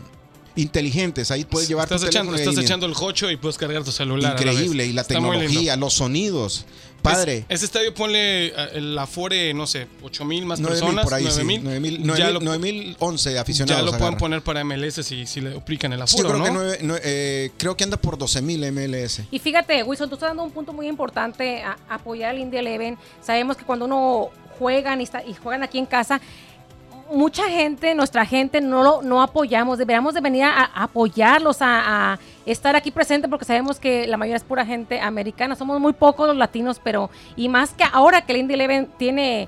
inteligentes. 0.55 1.31
Ahí 1.31 1.45
puedes 1.45 1.67
llevar 1.69 1.85
estás 1.85 2.01
tu 2.01 2.07
echando, 2.07 2.35
estás 2.35 2.57
echando 2.57 2.85
el 2.85 2.93
jocho 2.93 3.29
y 3.31 3.37
puedes 3.37 3.57
cargar 3.57 3.83
tu 3.83 3.91
celular. 3.91 4.31
a 4.31 4.39
la 4.39 4.45
vez. 4.45 4.53
Increíble. 4.53 4.85
Y 4.85 4.93
la 4.93 5.01
Está 5.01 5.15
tecnología, 5.15 5.75
los 5.75 5.93
sonidos. 5.93 6.65
Padre. 7.01 7.37
Es- 7.49 7.57
ese 7.57 7.65
estadio 7.65 7.93
ponle 7.93 8.47
eh, 8.47 8.53
el 8.75 8.97
afore, 8.97 9.53
no 9.53 9.67
sé, 9.67 9.87
8 10.03 10.25
mil 10.25 10.45
más 10.45 10.59
9.000 10.59 10.67
personas. 10.67 11.03
por 11.05 11.13
ahí, 11.13 11.25
sí. 11.25 11.41
9,000. 11.43 11.63
9.000, 12.03 12.15
ya 12.17 12.29
lo, 12.31 12.39
9.011 12.41 13.37
aficionados. 13.37 13.81
ya 13.81 13.85
lo 13.85 13.91
pueden 13.91 14.03
agarra. 14.05 14.17
poner 14.17 14.41
para 14.41 14.63
MLS 14.63 15.03
si, 15.03 15.25
si 15.25 15.41
le 15.41 15.55
aplican 15.55 15.93
el 15.93 16.07
Sí, 16.07 16.17
yo 16.17 16.23
aforo, 16.27 16.29
creo 16.29 16.37
¿no? 16.39 16.43
que 16.45 16.51
nueve- 16.51 16.79
nue- 16.81 17.01
eh, 17.03 17.51
creo 17.57 17.75
que 17.77 17.83
anda 17.83 17.97
por 17.97 18.17
12.000 18.17 18.63
MLS. 18.71 19.23
Y 19.31 19.39
fíjate, 19.39 19.83
Wilson, 19.83 20.09
tú 20.09 20.15
estás 20.15 20.29
dando 20.29 20.43
un 20.43 20.51
punto 20.51 20.73
muy 20.73 20.87
importante 20.87 21.61
a, 21.63 21.77
apoyar 21.89 22.31
al 22.31 22.39
Indy 22.39 22.57
Eleven. 22.57 22.97
Sabemos 23.21 23.57
que 23.57 23.63
cuando 23.65 23.85
uno 23.85 24.29
juegan 24.57 24.99
y, 24.99 25.05
está- 25.05 25.23
y 25.25 25.33
juegan 25.33 25.63
aquí 25.63 25.77
en 25.77 25.85
casa, 25.85 26.19
mucha 27.11 27.47
gente, 27.49 27.93
nuestra 27.95 28.25
gente, 28.25 28.61
no 28.61 28.83
lo 28.83 29.01
no 29.01 29.21
apoyamos. 29.21 29.77
Deberíamos 29.77 30.13
de 30.13 30.21
venir 30.21 30.43
a, 30.43 30.63
a 30.73 30.83
apoyarlos, 30.83 31.61
a, 31.61 32.13
a 32.13 32.19
estar 32.45 32.75
aquí 32.75 32.91
presente, 32.91 33.27
porque 33.27 33.45
sabemos 33.45 33.79
que 33.79 34.07
la 34.07 34.17
mayoría 34.17 34.37
es 34.37 34.43
pura 34.43 34.65
gente 34.65 34.99
americana. 35.01 35.55
Somos 35.55 35.79
muy 35.79 35.93
pocos 35.93 36.27
los 36.27 36.37
latinos, 36.37 36.79
pero 36.83 37.09
y 37.35 37.49
más 37.49 37.71
que 37.71 37.83
ahora 37.91 38.21
que 38.21 38.33
el 38.33 38.39
Indy 38.39 38.53
Eleven 38.55 38.89
tiene 38.97 39.47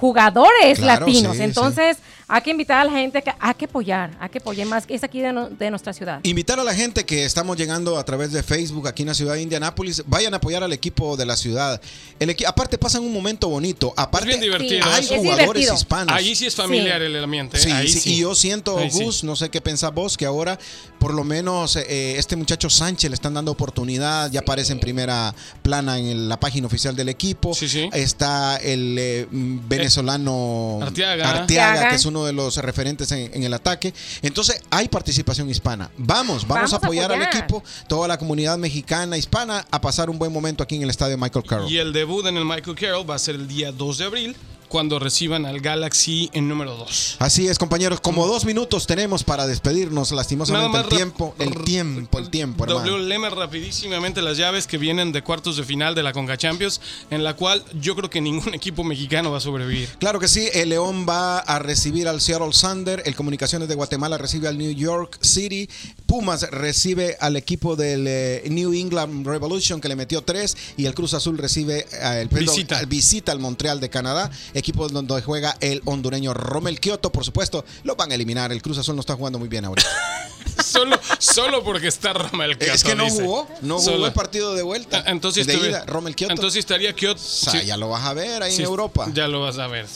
jugadores 0.00 0.78
Claro, 0.78 1.06
latinos. 1.06 1.36
sí, 1.36 1.42
Entonces, 1.42 1.98
hay 2.28 2.42
que 2.42 2.50
invitar 2.50 2.80
a 2.80 2.84
la 2.84 2.92
gente 2.92 3.22
que 3.22 3.32
hay 3.38 3.54
que 3.54 3.64
apoyar, 3.64 4.10
hay 4.20 4.28
que 4.28 4.38
apoyar 4.38 4.66
más. 4.66 4.84
Es 4.88 5.02
aquí 5.02 5.20
de, 5.20 5.32
no- 5.32 5.48
de 5.48 5.70
nuestra 5.70 5.92
ciudad. 5.92 6.20
Invitar 6.24 6.60
a 6.60 6.64
la 6.64 6.74
gente 6.74 7.04
que 7.04 7.24
estamos 7.24 7.56
llegando 7.56 7.96
a 7.98 8.04
través 8.04 8.32
de 8.32 8.42
Facebook 8.42 8.86
aquí 8.86 9.02
en 9.02 9.08
la 9.08 9.14
ciudad 9.14 9.34
de 9.34 9.42
Indianápolis, 9.42 10.02
vayan 10.06 10.34
a 10.34 10.36
apoyar 10.36 10.62
al 10.62 10.72
equipo 10.72 11.16
de 11.16 11.24
la 11.26 11.36
ciudad. 11.36 11.80
El 12.18 12.28
equi- 12.30 12.44
aparte 12.46 12.76
pasan 12.78 13.02
un 13.02 13.12
momento 13.12 13.48
bonito. 13.48 13.94
Aparte 13.96 14.26
bien 14.28 14.40
divertido. 14.40 14.84
Sí, 14.84 14.90
hay 14.92 15.06
jugadores 15.06 15.38
divertido. 15.38 15.74
hispanos. 15.74 16.14
Allí 16.14 16.34
sí 16.36 16.46
es 16.46 16.54
familiar 16.54 17.00
Sí. 17.00 17.06
el 17.06 17.24
ambiente. 17.24 17.58
Sí, 17.58 17.70
Ahí 17.70 17.88
sí, 17.88 18.00
sí. 18.00 18.14
y 18.14 18.18
yo 18.20 18.34
siento, 18.34 18.76
Ahí 18.78 18.90
sí. 18.90 19.04
Gus, 19.04 19.24
no 19.24 19.34
sé 19.34 19.48
qué 19.48 19.60
pensás 19.60 19.94
vos, 19.94 20.16
que 20.18 20.26
ahora 20.26 20.58
por 20.98 21.14
lo 21.14 21.24
menos 21.24 21.76
eh, 21.76 22.16
este 22.18 22.36
muchacho 22.36 22.68
Sánchez 22.68 23.10
le 23.10 23.14
están 23.14 23.34
dando 23.34 23.52
oportunidad, 23.52 24.30
ya 24.30 24.40
aparece 24.40 24.72
en 24.72 24.80
primera 24.80 25.34
plana 25.62 25.98
en 25.98 26.06
el- 26.06 26.28
la 26.28 26.38
página 26.38 26.66
oficial 26.66 26.94
del 26.94 27.08
equipo. 27.08 27.54
Sí, 27.54 27.68
sí. 27.68 27.88
Está 27.92 28.56
el 28.58 28.96
eh, 28.98 29.26
mm, 29.30 29.68
venezolano 29.68 30.78
Arteaga. 30.82 31.30
Arteaga. 31.30 31.88
que 31.90 31.94
es 31.96 32.04
uno 32.04 32.17
de 32.26 32.32
los 32.32 32.56
referentes 32.58 33.10
en, 33.12 33.30
en 33.34 33.42
el 33.42 33.54
ataque. 33.54 33.92
Entonces 34.22 34.60
hay 34.70 34.88
participación 34.88 35.48
hispana. 35.50 35.90
Vamos, 35.96 36.46
vamos, 36.46 36.48
Vamos 36.48 36.72
a 36.72 36.76
a 36.76 36.78
apoyar 36.78 37.12
al 37.12 37.22
apoyar. 37.22 37.36
equipo, 37.44 37.62
toda 37.88 38.08
la 38.08 38.18
comunidad 38.18 38.58
mexicana, 38.58 39.16
hispana, 39.16 39.66
a 39.70 39.80
pasar 39.80 40.10
un 40.10 40.18
buen 40.18 40.32
momento 40.32 40.62
aquí 40.62 40.76
en 40.76 40.82
el 40.82 40.90
estadio 40.90 41.16
Michael 41.18 41.44
Carroll. 41.44 41.70
Y 41.70 41.78
el 41.78 41.92
debut 41.92 42.26
en 42.26 42.36
el 42.36 42.44
Michael 42.44 42.76
Carroll 42.76 43.08
va 43.08 43.14
a 43.14 43.18
ser 43.18 43.34
el 43.34 43.46
día 43.48 43.72
2 43.72 43.98
de 43.98 44.04
abril, 44.04 44.36
cuando 44.68 44.98
reciban 44.98 45.46
al 45.46 45.60
Galaxy 45.60 46.30
en 46.32 46.48
número 46.48 46.76
2. 46.76 47.16
Así 47.18 47.48
es, 47.48 47.58
compañeros. 47.58 48.00
Como 48.00 48.26
dos 48.26 48.44
minutos 48.44 48.86
tenemos 48.86 49.24
para 49.24 49.46
despedirnos. 49.46 50.12
Lastimosamente 50.12 50.78
el 50.78 50.88
tiempo, 50.88 51.34
el 51.38 51.64
tiempo, 51.64 52.18
el 52.18 52.30
tiempo, 52.30 52.64
hermano. 52.64 52.80
W 52.80 53.06
leme 53.06 53.30
rapidísimamente 53.30 54.22
las 54.22 54.36
llaves 54.36 54.66
que 54.66 54.78
vienen 54.78 55.12
de 55.12 55.22
cuartos 55.22 55.56
de 55.56 55.64
final 55.64 55.94
de 55.94 56.02
la 56.02 56.12
Conca 56.12 56.36
Champions, 56.36 56.80
en 57.10 57.24
la 57.24 57.34
cual 57.34 57.64
yo 57.80 57.96
creo 57.96 58.10
que 58.10 58.20
ningún 58.20 58.54
equipo 58.54 58.84
mexicano 58.84 59.30
va 59.30 59.38
a 59.38 59.40
sobrevivir. 59.40 59.88
Claro 59.98 60.20
que 60.20 60.28
sí, 60.28 60.48
el 60.52 60.70
León 60.70 61.06
va 61.08 61.38
a 61.38 61.58
recibir 61.58 62.08
al 62.08 62.20
Seattle 62.20 62.52
Sander, 62.52 63.02
el 63.06 63.14
Comunicaciones 63.14 63.68
de 63.68 63.74
Guatemala 63.74 64.18
recibe 64.18 64.48
al 64.48 64.58
New 64.58 64.72
York 64.72 65.18
City, 65.22 65.68
Pumas 66.08 66.40
recibe 66.50 67.18
al 67.20 67.36
equipo 67.36 67.76
del 67.76 68.06
eh, 68.08 68.42
New 68.48 68.72
England 68.72 69.26
Revolution 69.26 69.78
que 69.78 69.88
le 69.88 69.94
metió 69.94 70.22
tres 70.22 70.56
y 70.78 70.86
el 70.86 70.94
Cruz 70.94 71.12
Azul 71.12 71.36
recibe 71.36 71.86
eh, 71.92 72.20
el 72.22 72.30
perdón, 72.30 72.54
Visita. 72.56 72.78
al- 72.78 72.86
visita 72.86 73.30
al 73.30 73.40
Montreal 73.40 73.78
de 73.78 73.90
Canadá, 73.90 74.30
equipo 74.54 74.88
donde 74.88 75.20
juega 75.20 75.54
el 75.60 75.82
hondureño 75.84 76.32
Romel 76.32 76.80
Kioto, 76.80 77.12
por 77.12 77.26
supuesto, 77.26 77.62
lo 77.84 77.94
van 77.94 78.10
a 78.10 78.14
eliminar, 78.14 78.50
el 78.52 78.62
Cruz 78.62 78.78
Azul 78.78 78.94
no 78.96 79.00
está 79.00 79.16
jugando 79.16 79.38
muy 79.38 79.48
bien 79.48 79.66
ahorita. 79.66 79.86
Solo, 80.64 80.98
solo 81.18 81.64
porque 81.64 81.88
está 81.88 82.12
Romel 82.12 82.56
Kioto. 82.58 82.74
es 82.74 82.84
que 82.84 82.94
no 82.94 83.04
dice. 83.04 83.22
jugó, 83.22 83.48
no 83.62 83.78
jugó 83.78 83.90
Solo. 83.92 84.06
el 84.06 84.12
partido 84.12 84.54
de 84.54 84.62
vuelta. 84.62 84.98
Ah, 85.06 85.10
Entonces, 85.10 85.46
de 85.46 85.54
ida, 85.54 85.84
entonces 86.28 86.58
estaría 86.58 86.92
Kioto. 86.94 87.20
O 87.20 87.24
sea, 87.24 87.52
sí. 87.60 87.66
ya 87.66 87.76
lo 87.76 87.88
vas 87.88 88.04
a 88.04 88.12
ver 88.14 88.42
ahí 88.42 88.52
Sí, 88.52 88.62
en 88.62 88.66
Europa. 88.68 89.08
Ya 89.14 89.26
lo 89.28 89.40
vas 89.40 89.58
a 89.58 89.66
ver. 89.66 89.86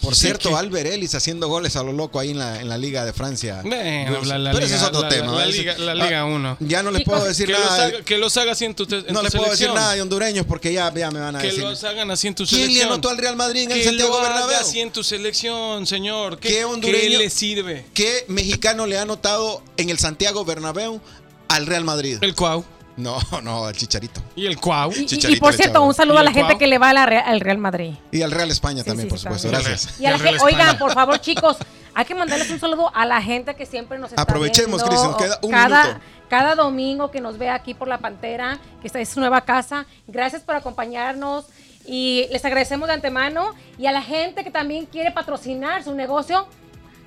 Por 0.00 0.14
Sí, 0.16 0.22
cierto, 0.22 0.48
que- 0.50 0.54
Albert 0.56 0.90
Ellis 0.90 1.14
haciendo 1.14 1.48
goles 1.48 1.76
a 1.76 1.82
lo 1.82 1.92
loco 1.92 2.18
ahí 2.18 2.30
en 2.30 2.38
la, 2.38 2.60
en 2.60 2.68
la 2.68 2.76
Liga 2.78 3.04
de 3.04 3.12
Francia. 3.12 3.62
La, 3.64 4.38
la 4.38 4.52
Pero 4.52 4.64
ese 4.66 4.76
es 4.76 4.82
otro 4.82 5.06
tema. 5.08 5.32
La, 5.36 5.46
liga, 5.46 5.76
la 5.78 5.92
Ah, 5.92 5.94
Liga 5.94 6.24
1. 6.24 6.56
Ya 6.60 6.82
no 6.82 6.90
les 6.90 7.04
puedo 7.04 7.24
decir 7.32 7.46
Que 7.46 7.52
los, 7.52 7.60
nada. 7.60 7.84
haga, 7.84 8.02
que 8.02 8.18
los 8.18 8.36
haga 8.36 8.52
así 8.52 8.64
en 8.64 8.74
tu, 8.74 8.82
en 8.84 9.12
no 9.12 9.20
tu 9.20 9.24
les 9.24 9.32
puedo 9.32 9.44
decir 9.50 9.66
selección. 9.66 9.74
nada 9.74 9.94
de 9.94 10.02
hondureños 10.02 10.46
porque 10.46 10.72
ya, 10.72 10.92
ya 10.94 11.10
me 11.10 11.20
van 11.20 11.36
a 11.36 11.40
Que 11.40 11.48
decir. 11.48 11.62
los 11.62 11.84
hagan 11.84 12.10
así 12.10 12.26
en 12.28 12.34
tu 12.34 12.44
¿Quién 12.46 12.60
le 12.62 12.66
selección. 12.66 12.92
anotó 12.92 13.10
al 13.10 13.18
Real 13.18 13.36
Madrid 13.36 13.62
en 13.64 13.72
el 13.72 13.78
que 13.78 13.84
Santiago 13.84 14.20
Bernabéu? 14.20 14.56
así 14.58 14.80
en 14.80 14.90
tu 14.90 15.04
selección, 15.04 15.86
señor. 15.86 16.38
¿Qué, 16.38 16.48
¿Qué 16.48 16.54
¿Qué 16.54 16.64
hondureño- 16.64 17.18
le 17.18 17.30
sirve? 17.30 17.86
¿Qué 17.94 18.24
mexicano 18.28 18.86
le 18.86 18.98
ha 18.98 19.02
anotado 19.02 19.62
en 19.76 19.90
el 19.92 19.98
Santiago 19.98 20.44
Bernabéu 20.44 21.00
al 21.48 21.66
Real 21.66 21.84
Madrid? 21.84 22.18
El 22.20 22.34
Cuau. 22.34 22.64
No, 22.96 23.16
no, 23.42 23.64
al 23.66 23.74
Chicharito. 23.76 24.20
Y 24.36 24.46
el 24.46 24.58
Cuau. 24.58 24.90
Y- 24.92 25.06
Y, 25.32 25.36
por 25.36 25.54
cierto, 25.54 25.82
un 25.82 25.94
saludo 25.94 26.16
¿Y 26.16 26.20
a 26.20 26.22
la 26.24 26.32
gente 26.32 26.48
Cuau? 26.48 26.58
que 26.58 26.66
le 26.66 26.78
va 26.78 26.90
al 26.90 27.40
Real 27.40 27.58
Madrid. 27.58 27.94
Y 28.10 28.20
al 28.22 28.30
Real 28.30 28.50
España 28.50 28.82
Sí, 28.82 28.88
también, 28.88 29.06
sí, 29.06 29.10
por 29.10 29.18
supuesto. 29.18 29.48
también. 29.50 29.70
Gracias. 29.70 30.00
Y 30.00 30.06
a 30.06 30.10
la 30.10 30.16
Real 30.18 30.38
gente, 30.38 30.44
oigan, 30.44 30.78
por 30.78 30.92
favor, 30.92 31.18
chicos, 31.20 31.56
hay 31.94 32.04
que 32.04 32.14
mandarles 32.14 32.50
un 32.50 32.58
saludo 32.60 32.90
a 32.94 33.06
la 33.06 33.22
gente 33.22 33.54
que 33.54 33.64
siempre 33.66 33.98
nos 33.98 34.10
está 34.10 34.22
Aprovechemos. 34.22 34.82
Cris, 34.82 35.02
nos 35.02 35.16
queda 35.16 35.38
un 35.42 35.50
cada, 35.50 35.84
minuto. 35.84 36.00
Cada 36.28 36.54
domingo 36.54 37.10
que 37.10 37.20
nos 37.20 37.38
ve 37.38 37.48
aquí 37.50 37.74
por 37.74 37.88
La 37.88 37.98
Pantera, 37.98 38.58
que 38.80 38.86
esta 38.86 39.00
es 39.00 39.08
su 39.10 39.20
nueva 39.20 39.42
casa. 39.42 39.86
Gracias 40.06 40.42
por 40.42 40.54
acompañarnos 40.54 41.44
y 41.86 42.26
les 42.30 42.44
agradecemos 42.44 42.88
de 42.88 42.94
antemano. 42.94 43.54
Y 43.78 43.86
a 43.86 43.92
la 43.92 44.02
gente 44.02 44.42
que 44.44 44.50
también 44.50 44.86
quiere 44.86 45.10
patrocinar 45.10 45.82
su 45.84 45.94
negocio, 45.94 46.46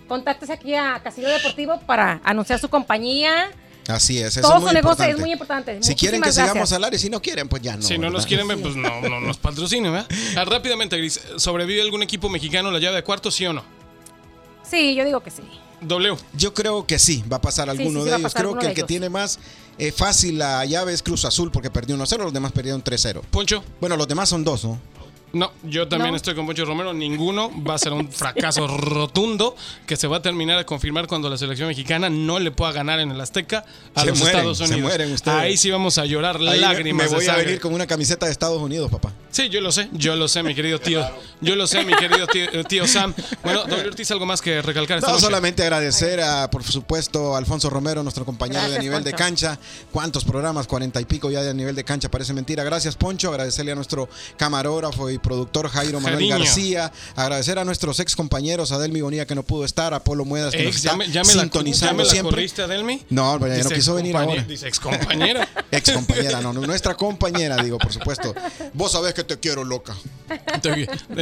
contáctese 0.07 0.53
aquí 0.53 0.75
a 0.75 0.99
Castillo 1.03 1.29
Deportivo 1.29 1.79
para 1.85 2.21
anunciar 2.23 2.59
su 2.59 2.69
compañía. 2.69 3.51
Así 3.87 4.17
es, 4.19 4.37
eso 4.37 4.41
Todo 4.41 4.55
es 4.55 4.61
muy 4.61 4.69
su 4.69 4.73
negocio 4.73 4.91
importante. 4.91 5.11
es 5.11 5.19
muy 5.19 5.31
importante. 5.31 5.83
Si 5.83 5.95
quieren 5.95 6.21
que 6.21 6.31
sigamos 6.31 6.71
al 6.73 6.83
aire, 6.83 6.97
si 6.97 7.09
no 7.09 7.21
quieren, 7.21 7.47
pues 7.47 7.61
ya 7.61 7.75
no. 7.75 7.83
si 7.83 7.97
no 7.97 8.09
nos 8.09 8.25
¿verdad? 8.25 8.27
quieren, 8.45 8.61
pues 8.61 8.75
no, 8.75 9.01
no 9.01 9.19
nos 9.19 9.37
patrocinen, 9.37 9.91
¿verdad? 9.91 10.07
Ah, 10.35 10.45
rápidamente, 10.45 10.97
Gris, 10.97 11.19
¿sobrevive 11.37 11.81
algún 11.81 12.01
equipo 12.01 12.27
mexicano 12.29 12.71
la 12.71 12.79
llave 12.79 12.95
de 12.95 13.03
cuarto, 13.03 13.29
sí 13.29 13.45
o 13.45 13.53
no? 13.53 13.63
Sí, 14.63 14.95
yo 14.95 15.05
digo 15.05 15.21
que 15.21 15.29
sí. 15.29 15.43
W. 15.81 16.17
Yo 16.33 16.53
creo 16.53 16.87
que 16.87 16.97
sí, 16.97 17.23
va 17.31 17.37
a 17.37 17.41
pasar 17.41 17.69
alguno 17.69 17.99
sí, 17.99 18.05
sí, 18.05 18.11
de 18.11 18.17
ellos. 18.17 18.33
Creo 18.33 18.57
que 18.57 18.67
el 18.67 18.73
que 18.73 18.83
tiene 18.83 19.09
más 19.09 19.39
eh, 19.77 19.91
fácil 19.91 20.39
la 20.39 20.65
llave 20.65 20.93
es 20.93 21.03
Cruz 21.03 21.25
Azul 21.25 21.51
porque 21.51 21.69
perdió 21.69 21.95
1-0, 21.95 22.17
los 22.17 22.33
demás 22.33 22.51
perdieron 22.51 22.83
3-0. 22.83 23.21
Poncho. 23.29 23.63
Bueno, 23.79 23.97
los 23.97 24.07
demás 24.07 24.29
son 24.29 24.43
dos, 24.43 24.63
¿no? 24.65 24.79
No, 25.33 25.51
yo 25.63 25.87
también 25.89 26.11
No. 26.11 26.15
estoy 26.17 26.33
con 26.33 26.45
Poncho 26.45 26.63
Romero. 26.63 26.93
Ninguno 26.93 27.51
va 27.63 27.73
a 27.73 27.77
ser 27.77 27.91
un 27.91 28.09
fracaso 28.09 28.67
rotundo 29.05 29.55
que 29.85 29.97
se 29.97 30.07
va 30.07 30.17
a 30.17 30.21
terminar 30.21 30.57
a 30.59 30.65
confirmar 30.65 31.07
cuando 31.07 31.29
la 31.29 31.37
selección 31.37 31.67
mexicana 31.67 32.09
no 32.09 32.39
le 32.39 32.51
pueda 32.51 32.71
ganar 32.71 32.99
en 33.01 33.11
el 33.11 33.19
Azteca 33.19 33.65
a 33.93 34.01
Se 34.01 34.07
los 34.07 34.19
mueren, 34.19 34.37
Estados 34.37 34.57
se 34.59 34.63
Unidos. 34.65 34.81
mueren 34.81 35.11
ustedes. 35.11 35.37
Ahí 35.37 35.57
sí 35.57 35.69
vamos 35.71 35.97
a 35.97 36.05
llorar 36.05 36.37
Ahí 36.37 36.59
lágrimas. 36.59 37.09
me 37.11 37.15
voy 37.17 37.25
de 37.25 37.31
a 37.31 37.35
venir 37.35 37.59
con 37.59 37.73
una 37.73 37.85
camiseta 37.85 38.25
de 38.27 38.31
Estados 38.31 38.61
Unidos, 38.61 38.89
papá. 38.89 39.11
Sí, 39.29 39.49
yo 39.49 39.59
lo 39.59 39.71
sé, 39.73 39.89
yo 39.91 40.15
lo 40.15 40.29
sé, 40.29 40.41
mi 40.43 40.55
querido 40.55 40.79
tío. 40.79 41.05
Yo 41.41 41.55
lo 41.57 41.67
sé, 41.67 41.83
mi 41.83 41.93
querido 41.95 42.27
tío, 42.27 42.45
eh, 42.53 42.63
tío 42.63 42.87
Sam. 42.87 43.13
Bueno, 43.43 43.63
doble 43.65 43.89
Ortiz, 43.89 44.09
¿algo 44.11 44.25
más 44.25 44.41
que 44.41 44.61
recalcar 44.61 44.97
esta 44.99 45.07
No, 45.09 45.13
noche? 45.15 45.25
solamente 45.25 45.61
agradecer 45.63 46.21
a, 46.21 46.49
por 46.49 46.63
supuesto, 46.63 47.35
a 47.35 47.37
Alfonso 47.37 47.69
Romero, 47.69 48.01
nuestro 48.03 48.23
compañero 48.25 48.69
de 48.69 48.79
nivel 48.79 49.03
de 49.03 49.11
cancha. 49.13 49.59
¿Cuántos 49.91 50.23
programas? 50.23 50.65
Cuarenta 50.67 51.01
y 51.01 51.05
pico 51.05 51.29
ya 51.29 51.43
de 51.43 51.53
nivel 51.53 51.75
de 51.75 51.83
cancha, 51.83 52.09
parece 52.09 52.33
mentira. 52.33 52.63
Gracias, 52.63 52.95
Poncho. 52.95 53.29
Agradecerle 53.29 53.73
a 53.73 53.75
nuestro 53.75 54.07
camarógrafo 54.37 55.09
y 55.11 55.14
productor 55.17 55.69
Jairo 55.69 55.99
Manuel 55.99 56.29
Jariño. 56.29 56.37
García. 56.37 56.91
Agradecer 57.15 57.59
a 57.59 57.65
nuestros 57.65 57.99
ex 57.99 58.15
compañeros, 58.15 58.71
Adelmi 58.71 59.01
Bonilla, 59.01 59.25
que 59.25 59.35
no 59.35 59.43
pudo 59.43 59.65
estar, 59.65 59.93
a 59.93 60.03
Polo 60.03 60.25
Muedas, 60.25 60.53
que 60.53 60.63
nos 60.63 60.75
Ex, 60.75 60.77
está 60.77 60.91
ya 60.91 60.97
me, 60.97 61.07
ya 61.07 61.21
me 61.23 61.27
la, 61.27 61.33
ya 61.33 61.41
sintonizando 61.41 61.95
me 61.95 62.03
la 62.03 62.09
siempre. 62.09 62.31
corriste, 62.31 62.61
Adelmi. 62.61 63.03
No, 63.09 63.37
pero 63.39 63.55
ya 63.55 63.63
no 63.63 63.69
Dice 63.69 63.75
quiso 63.75 63.95
venir 63.95 64.15
ahora. 64.15 64.43
Dice 64.43 64.67
ex 64.67 64.79
compañera. 64.79 65.47
Ex 65.71 65.91
compañera, 65.91 66.41
no, 66.41 66.53
no, 66.53 66.61
nuestra 66.61 66.95
compañera, 66.95 67.57
digo, 67.57 67.77
por 67.77 67.91
supuesto. 67.91 68.33
Vos 68.73 68.91
sabés 68.91 69.13
que 69.13 69.23
te 69.23 69.37
quiero, 69.39 69.63
loca. 69.63 69.95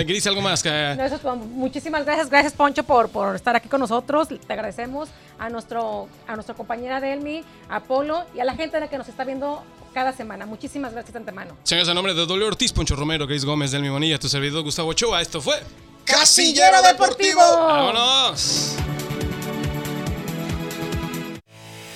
Gris, 0.06 0.28
¿algo 0.28 0.42
más? 0.42 0.62
que 0.64 0.70
No, 0.70 1.04
eso 1.04 1.16
es 1.16 1.22
todo. 1.22 1.36
Muchísimas 1.36 2.06
gracias, 2.06 2.30
gracias 2.30 2.54
Poncho 2.54 2.84
por, 2.84 3.10
por 3.10 3.36
estar 3.36 3.56
aquí 3.56 3.68
con 3.68 3.80
nosotros. 3.80 4.28
Te 4.30 4.54
agradecemos 4.54 5.10
a 5.40 5.50
nuestro 5.50 6.08
a 6.28 6.36
nuestra 6.36 6.56
compañera 6.56 7.00
Delmi, 7.02 7.44
a 7.70 7.82
Polo 7.82 8.26
y 8.36 8.40
a 8.40 8.46
la 8.46 8.56
gente 8.56 8.78
de 8.78 8.82
la 8.82 8.90
que 8.90 8.98
nos 8.98 9.08
está 9.10 9.24
viendo 9.24 9.64
cada 9.94 10.12
semana. 10.14 10.46
Muchísimas 10.46 10.92
gracias 10.92 11.14
de 11.14 11.20
antemano. 11.20 11.56
Señores, 11.64 11.88
a 11.90 11.94
nombre 11.94 12.14
de 12.14 12.26
doble 12.26 12.46
Ortiz, 12.46 12.74
Poncho 12.74 12.96
Romero, 12.96 13.28
Gris 13.28 13.46
Gómez, 13.46 13.72
Delmi 13.72 13.90
Bonilla, 13.90 14.20
tu 14.20 14.28
servidor 14.28 14.64
Gustavo 14.64 14.90
Ochoa, 14.90 15.22
esto 15.22 15.42
fue... 15.42 15.62
Casillero 16.06 16.82
Deportivo. 16.82 17.40
¡Vámonos! 17.40 18.76